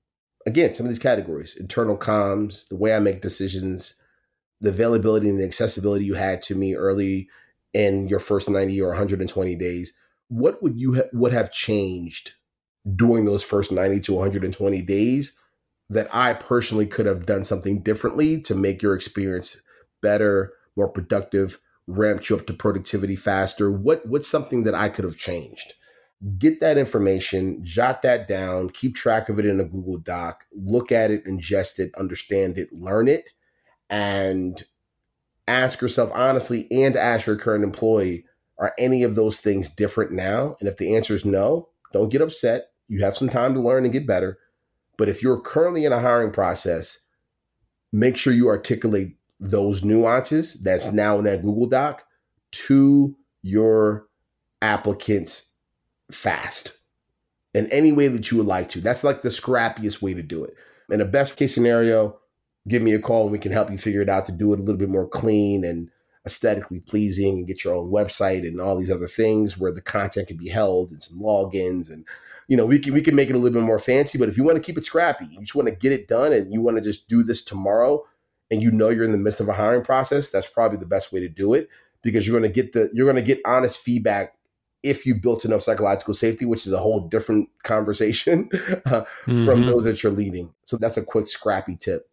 again, 0.47 0.75
some 0.75 0.87
of 0.87 0.91
these 0.91 0.99
categories 0.99 1.57
internal 1.57 1.97
comms, 1.97 2.69
the 2.69 2.77
way 2.77 2.95
I 2.95 3.01
make 3.01 3.23
decisions, 3.23 4.01
the 4.61 4.71
availability 4.71 5.29
and 5.29 5.39
the 5.39 5.45
accessibility 5.45 6.05
you 6.05 6.15
had 6.15 6.43
to 6.43 6.55
me 6.55 6.75
early 6.75 7.29
in 7.77 8.09
your 8.09 8.21
first 8.21 8.49
90 8.49 8.81
or 8.81 8.89
120 8.89 9.55
days, 9.57 9.93
what 10.29 10.63
would 10.63 10.79
you 10.81 10.95
ha- 10.95 11.11
would 11.13 11.35
have 11.35 11.53
changed 11.53 12.33
during 12.95 13.27
those 13.27 13.43
first 13.43 13.71
90 13.71 14.01
to 14.01 14.15
120 14.15 14.81
days 14.81 15.37
that 15.91 16.09
I 16.11 16.33
personally 16.33 16.87
could 16.87 17.05
have 17.05 17.27
done 17.27 17.45
something 17.45 17.83
differently 17.83 18.41
to 18.43 18.55
make 18.55 18.81
your 18.81 18.95
experience 18.95 19.61
better, 20.01 20.55
more 20.75 20.89
productive, 20.89 21.61
ramped 21.87 22.31
you 22.31 22.37
up 22.37 22.47
to 22.47 22.55
productivity 22.55 23.15
faster? 23.15 23.71
What 23.71 24.07
what's 24.07 24.27
something 24.27 24.65
that 24.65 24.75
I 24.75 24.89
could 24.89 25.05
have 25.05 25.19
changed? 25.19 25.75
Get 26.39 26.61
that 26.61 26.79
information, 26.79 27.63
jot 27.63 28.01
that 28.03 28.27
down, 28.27 28.71
keep 28.71 28.95
track 28.95 29.29
of 29.29 29.39
it 29.39 29.45
in 29.45 29.61
a 29.61 29.65
Google 29.65 29.99
Doc, 29.99 30.45
look 30.55 30.91
at 30.91 31.11
it, 31.11 31.27
ingest 31.27 31.79
it, 31.79 31.95
understand 31.99 32.57
it, 32.57 32.73
learn 32.73 33.07
it, 33.07 33.33
and 33.91 34.65
ask 35.49 35.81
yourself 35.81 36.11
honestly 36.15 36.67
and 36.71 36.97
ask 36.97 37.27
your 37.27 37.37
current 37.37 37.65
employee, 37.65 38.25
are 38.59 38.75
any 38.79 39.03
of 39.03 39.15
those 39.15 39.39
things 39.39 39.69
different 39.69 40.13
now? 40.13 40.57
And 40.61 40.69
if 40.69 40.77
the 40.77 40.97
answer 40.97 41.15
is 41.15 41.25
no, 41.25 41.69
don't 41.93 42.09
get 42.09 42.23
upset. 42.23 42.71
You 42.89 43.03
have 43.03 43.17
some 43.17 43.29
time 43.29 43.55
to 43.55 43.61
learn 43.61 43.85
and 43.85 43.93
get 43.93 44.07
better 44.07 44.39
but 44.97 45.09
if 45.09 45.23
you're 45.23 45.41
currently 45.41 45.85
in 45.85 45.93
a 45.93 46.01
hiring 46.01 46.33
process, 46.33 46.99
make 47.93 48.17
sure 48.17 48.33
you 48.33 48.49
articulate 48.49 49.17
those 49.39 49.85
nuances 49.85 50.55
that's 50.63 50.93
now 50.93 51.19
in 51.19 51.25
that 51.25 51.43
Google 51.43 51.67
Doc 51.67 52.05
to 52.53 53.17
your 53.43 54.07
applicants 54.63 55.53
fast 56.11 56.79
in 57.53 57.71
any 57.71 57.93
way 57.93 58.09
that 58.09 58.31
you 58.31 58.39
would 58.39 58.47
like 58.47 58.69
to. 58.71 58.81
That's 58.81 59.05
like 59.05 59.23
the 59.23 59.29
scrappiest 59.29 60.01
way 60.01 60.15
to 60.15 60.23
do 60.23 60.45
it. 60.45 60.55
In 60.89 61.01
a 61.01 61.05
best 61.05 61.37
case 61.37 61.55
scenario, 61.55 62.19
give 62.69 62.83
me 62.83 62.95
a 62.95 62.99
call 62.99 63.25
and 63.25 63.33
we 63.33 63.39
can 63.39 63.53
help 63.53 63.71
you 63.71 63.79
figure 63.79 64.03
it 64.03 64.09
out 64.09 64.27
to 64.27 64.33
do 64.33 64.53
it 64.53 64.59
a 64.59 64.63
little 64.63 64.79
bit 64.79 64.89
more 64.89 65.09
clean 65.09 65.65
and 65.65 65.91
aesthetically 66.27 66.81
pleasing 66.81 67.39
and 67.39 67.47
get 67.47 67.65
your 67.65 67.75
own 67.75 67.91
website 67.91 68.47
and 68.47 68.61
all 68.61 68.77
these 68.77 68.91
other 68.91 69.07
things 69.07 69.57
where 69.57 69.73
the 69.73 69.81
content 69.81 70.27
can 70.27 70.37
be 70.37 70.49
held 70.49 70.91
and 70.91 71.03
some 71.03 71.19
logins 71.19 71.91
and 71.91 72.05
you 72.49 72.57
know, 72.57 72.65
we 72.65 72.79
can 72.79 72.95
we 72.95 73.03
can 73.03 73.17
make 73.17 73.29
it 73.29 73.35
a 73.35 73.39
little 73.39 73.59
bit 73.59 73.67
more 73.67 73.79
fancy, 73.79 74.19
but 74.19 74.29
if 74.29 74.37
you 74.37 74.45
want 74.45 74.57
to 74.57 74.63
keep 74.63 74.79
it 74.79 74.85
scrappy, 74.85 75.27
you 75.27 75.41
just 75.41 75.55
want 75.55 75.69
to 75.69 75.75
get 75.75 75.93
it 75.93 76.07
done 76.07 76.33
and 76.33 76.53
you 76.53 76.61
want 76.61 76.77
to 76.77 76.81
just 76.81 77.09
do 77.09 77.25
this 77.25 77.45
tomorrow 77.45 78.05
and 78.51 78.63
you 78.63 78.71
know 78.71 78.89
you're 78.89 79.05
in 79.05 79.13
the 79.13 79.19
midst 79.19 79.41
of 79.41 79.49
a 79.49 79.53
hiring 79.53 79.85
process, 79.85 80.31
that's 80.31 80.47
probably 80.47 80.79
the 80.79 80.87
best 80.87 81.13
way 81.13 81.21
to 81.21 81.29
do 81.29 81.55
it 81.55 81.69
because 82.03 82.27
you're 82.27 82.39
going 82.39 82.49
to 82.49 82.63
get 82.63 82.73
the 82.73 82.89
you're 82.93 83.11
going 83.11 83.17
to 83.17 83.35
get 83.35 83.41
honest 83.45 83.81
feedback 83.81 84.35
if 84.83 85.05
you 85.05 85.17
built 85.17 85.45
enough 85.45 85.63
psychological 85.63 86.15
safety, 86.15 86.45
which 86.45 86.67
is 86.67 86.73
a 86.73 86.79
whole 86.79 87.01
different 87.01 87.49
conversation 87.65 88.49
uh, 88.53 89.03
mm-hmm. 89.27 89.45
from 89.45 89.67
those 89.67 89.85
that 89.85 90.03
you're 90.03 90.13
leading. 90.13 90.53
So 90.65 90.77
that's 90.77 90.97
a 90.97 91.03
quick 91.03 91.29
scrappy 91.29 91.77
tip. 91.77 92.09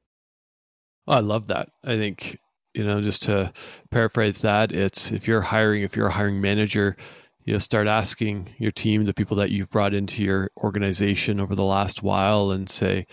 Oh, 1.07 1.13
I 1.13 1.19
love 1.19 1.47
that. 1.47 1.69
I 1.83 1.95
think, 1.95 2.39
you 2.73 2.83
know, 2.85 3.01
just 3.01 3.23
to 3.23 3.51
paraphrase 3.91 4.39
that, 4.39 4.71
it's 4.71 5.11
if 5.11 5.27
you're 5.27 5.41
hiring, 5.41 5.83
if 5.83 5.95
you're 5.95 6.07
a 6.07 6.11
hiring 6.11 6.39
manager, 6.39 6.95
you 7.43 7.53
know, 7.53 7.59
start 7.59 7.87
asking 7.87 8.55
your 8.57 8.71
team, 8.71 9.05
the 9.05 9.13
people 9.13 9.37
that 9.37 9.51
you've 9.51 9.69
brought 9.69 9.93
into 9.93 10.23
your 10.23 10.49
organization 10.57 11.39
over 11.39 11.55
the 11.55 11.63
last 11.63 12.01
while, 12.01 12.51
and 12.51 12.69
say, 12.69 13.05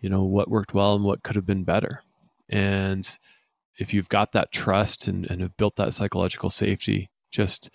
you 0.00 0.08
know, 0.08 0.24
what 0.24 0.50
worked 0.50 0.74
well 0.74 0.94
and 0.94 1.04
what 1.04 1.22
could 1.22 1.36
have 1.36 1.46
been 1.46 1.64
better. 1.64 2.02
And 2.48 3.08
if 3.78 3.94
you've 3.94 4.08
got 4.08 4.32
that 4.32 4.52
trust 4.52 5.06
and, 5.06 5.24
and 5.30 5.40
have 5.40 5.56
built 5.56 5.76
that 5.76 5.94
psychological 5.94 6.50
safety, 6.50 7.10
just 7.30 7.70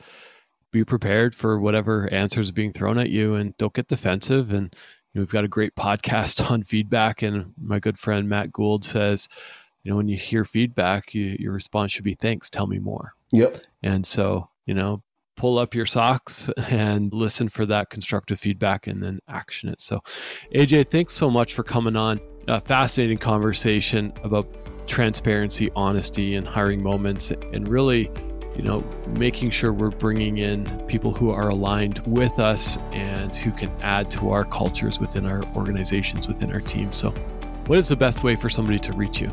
be 0.72 0.84
prepared 0.84 1.36
for 1.36 1.59
whatever 1.59 2.11
answers 2.11 2.49
are 2.49 2.53
being 2.53 2.74
thrown 2.74 2.97
at 2.97 3.09
you 3.09 3.36
and 3.36 3.55
don't 3.57 3.74
get 3.74 3.88
defensive. 3.88 4.51
And 4.51 4.74
you 5.13 5.19
know, 5.19 5.22
we've 5.22 5.32
got 5.32 5.43
a 5.43 5.49
great 5.49 5.76
podcast 5.76 6.49
on 6.51 6.63
feedback. 6.63 7.22
And 7.22 7.53
my 7.61 7.80
good 7.80 7.97
friend 7.97 8.28
Matt 8.28 8.51
Gould 8.51 8.84
says, 8.86 9.28
you 9.84 9.92
know, 9.92 9.98
when 9.98 10.08
you 10.08 10.18
hear 10.18 10.46
feedback, 10.46 11.14
you, 11.14 11.36
your 11.40 11.54
response 11.54 11.92
should 11.92 12.04
be 12.04 12.14
thanks, 12.14 12.50
tell 12.50 12.68
me 12.68 12.80
more. 12.80 13.14
Yep. 13.32 13.58
And 13.82 14.06
so, 14.06 14.50
you 14.66 14.74
know, 14.74 15.02
pull 15.36 15.58
up 15.58 15.74
your 15.74 15.86
socks 15.86 16.50
and 16.70 17.12
listen 17.14 17.50
for 17.50 17.66
that 17.66 17.90
constructive 17.90 18.40
feedback 18.40 18.88
and 18.88 19.02
then 19.02 19.20
action 19.28 19.70
it. 19.70 19.82
So, 19.82 20.02
AJ, 20.54 20.92
thanks 20.92 21.14
so 21.14 21.30
much 21.30 21.54
for 21.54 21.64
coming 21.64 21.96
on. 21.96 22.20
A 22.48 22.62
fascinating 22.62 23.18
conversation 23.18 24.14
about 24.24 24.48
transparency, 24.88 25.72
honesty, 25.76 26.36
and 26.36 26.48
hiring 26.48 26.82
moments, 26.84 27.32
and 27.32 27.68
really, 27.68 28.12
you 28.56 28.64
know, 28.64 28.84
making 29.18 29.52
sure 29.52 29.72
we're 29.72 29.90
bringing 29.90 30.40
in 30.40 30.66
people 30.88 31.14
who 31.14 31.30
are 31.32 31.50
aligned 31.50 32.00
with 32.06 32.40
us 32.40 32.78
and 32.92 33.36
who 33.36 33.52
can 33.52 33.70
add 33.82 34.12
to 34.12 34.32
our 34.32 34.44
cultures 34.44 35.00
within 35.00 35.26
our 35.26 35.44
organizations, 35.56 36.28
within 36.28 36.52
our 36.52 36.62
team. 36.62 36.92
So, 36.92 37.12
what 37.68 37.78
is 37.78 37.88
the 37.88 37.96
best 37.96 38.24
way 38.24 38.36
for 38.36 38.50
somebody 38.50 38.80
to 38.80 38.94
reach 38.94 39.22
you? 39.22 39.32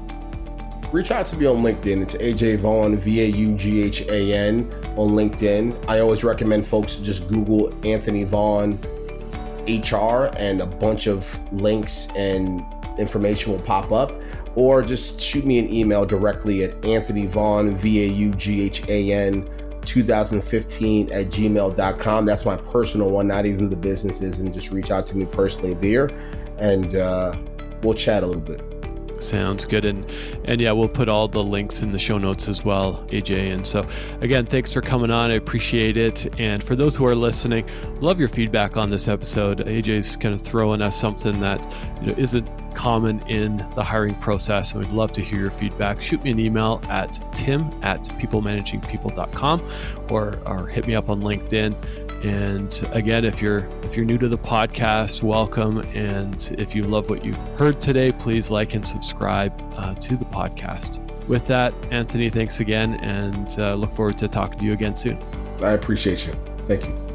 Reach 0.91 1.11
out 1.11 1.27
to 1.27 1.37
me 1.37 1.45
on 1.45 1.57
LinkedIn. 1.57 2.01
It's 2.01 2.15
AJ 2.15 2.61
Vaughan, 2.61 2.97
V 2.97 3.21
A 3.21 3.27
U 3.27 3.55
G 3.57 3.83
H 3.83 4.03
A 4.09 4.33
N 4.33 4.73
on 4.97 5.11
LinkedIn. 5.11 5.85
I 5.87 6.01
always 6.01 6.25
recommend 6.25 6.67
folks 6.67 6.97
just 6.97 7.29
Google 7.29 7.75
Anthony 7.87 8.25
Vaughan 8.25 8.79
HR 9.69 10.31
and 10.39 10.63
a 10.63 10.67
bunch 10.67 11.07
of 11.07 11.27
links 11.53 12.09
and 12.17 12.65
information 12.99 13.53
will 13.53 13.61
pop 13.61 13.93
up. 13.93 14.13
Or 14.55 14.81
just 14.83 15.21
shoot 15.21 15.45
me 15.45 15.59
an 15.59 15.71
email 15.71 16.07
directly 16.07 16.65
at 16.65 16.83
Anthony 16.83 17.27
Vaughan, 17.27 17.77
V 17.77 18.05
A 18.05 18.07
U 18.07 18.31
G 18.33 18.63
H 18.63 18.83
A 18.89 19.13
N 19.13 19.47
2015 19.83 21.13
at 21.13 21.27
gmail.com. 21.27 22.25
That's 22.25 22.47
my 22.47 22.57
personal 22.57 23.11
one, 23.11 23.29
not 23.29 23.45
even 23.45 23.69
the 23.69 23.77
businesses. 23.77 24.39
And 24.39 24.55
just 24.55 24.71
reach 24.71 24.91
out 24.91 25.07
to 25.09 25.19
me 25.19 25.27
personally 25.27 25.75
there 25.75 26.07
and 26.57 26.97
uh, 26.97 27.37
we'll 27.83 27.93
chat 27.93 28.23
a 28.23 28.27
little 28.27 28.41
bit. 28.41 28.78
Sounds 29.19 29.65
good. 29.65 29.85
And 29.85 30.07
and 30.45 30.61
yeah, 30.61 30.73
we'll 30.73 30.89
put 30.89 31.09
all 31.09 31.29
the 31.29 31.43
links 31.43 31.83
in 31.83 31.93
the 31.93 31.99
show 31.99 32.19
notes 32.19 32.49
as 32.49 32.65
well, 32.65 33.05
AJ. 33.09 33.53
And 33.53 33.67
so 33.67 33.87
again, 34.21 34.47
thanks 34.47 34.73
for 34.73 34.81
coming 34.81 35.11
on. 35.11 35.31
I 35.31 35.35
appreciate 35.35 35.97
it. 35.97 36.39
And 36.39 36.63
for 36.63 36.77
those 36.77 36.97
who 36.97 37.05
are 37.07 37.15
listening, 37.15 37.69
love 38.01 38.19
your 38.21 38.29
feedback 38.29 38.77
on 38.77 38.91
this 38.91 39.09
episode. 39.09 39.59
AJ's 39.67 40.17
kind 40.17 40.35
of 40.35 40.43
throwing 40.43 40.83
us 40.83 40.99
something 40.99 41.41
that 41.41 41.61
you 42.01 42.09
know 42.09 42.15
isn't 42.17 42.49
common 42.75 43.21
in 43.29 43.57
the 43.75 43.83
hiring 43.83 44.15
process. 44.17 44.73
And 44.73 44.81
we'd 44.81 44.93
love 44.93 45.11
to 45.13 45.21
hear 45.21 45.41
your 45.41 45.51
feedback. 45.51 46.01
Shoot 46.01 46.23
me 46.23 46.31
an 46.31 46.39
email 46.39 46.81
at 46.89 47.21
tim 47.35 47.63
at 47.83 48.05
peoplemanagingpeople.com 48.05 49.69
or 50.11 50.39
or 50.47 50.67
hit 50.69 50.87
me 50.87 50.95
up 50.95 51.09
on 51.11 51.21
LinkedIn. 51.21 52.08
And 52.23 52.89
again, 52.93 53.25
if 53.25 53.41
you're 53.41 53.69
if 53.83 53.97
you're 53.97 54.05
new 54.05 54.19
to 54.19 54.29
the 54.29 54.39
podcast, 54.39 55.23
welcome. 55.23 55.79
And 55.95 56.55
if 56.59 56.75
you 56.75 56.83
love 56.85 57.09
what 57.09 57.25
you 57.25 57.35
heard 57.57 57.81
today, 57.81 58.13
please 58.13 58.51
like 58.51 58.75
and 58.75 58.87
subscribe 58.87 59.53
uh, 59.77 59.95
to 59.95 60.17
the 60.17 60.25
podcast. 60.27 61.05
With 61.29 61.47
that, 61.47 61.75
Anthony, 61.91 62.31
thanks 62.31 62.61
again, 62.61 62.95
and 62.95 63.55
uh, 63.59 63.75
look 63.75 63.93
forward 63.93 64.19
to 64.19 64.29
talking 64.29 64.59
to 64.61 64.65
you 64.65 64.73
again 64.73 64.97
soon. 64.97 65.23
I 65.63 65.73
appreciate 65.73 66.27
you. 66.27 66.33
Thank 66.67 66.87
you. 66.87 67.08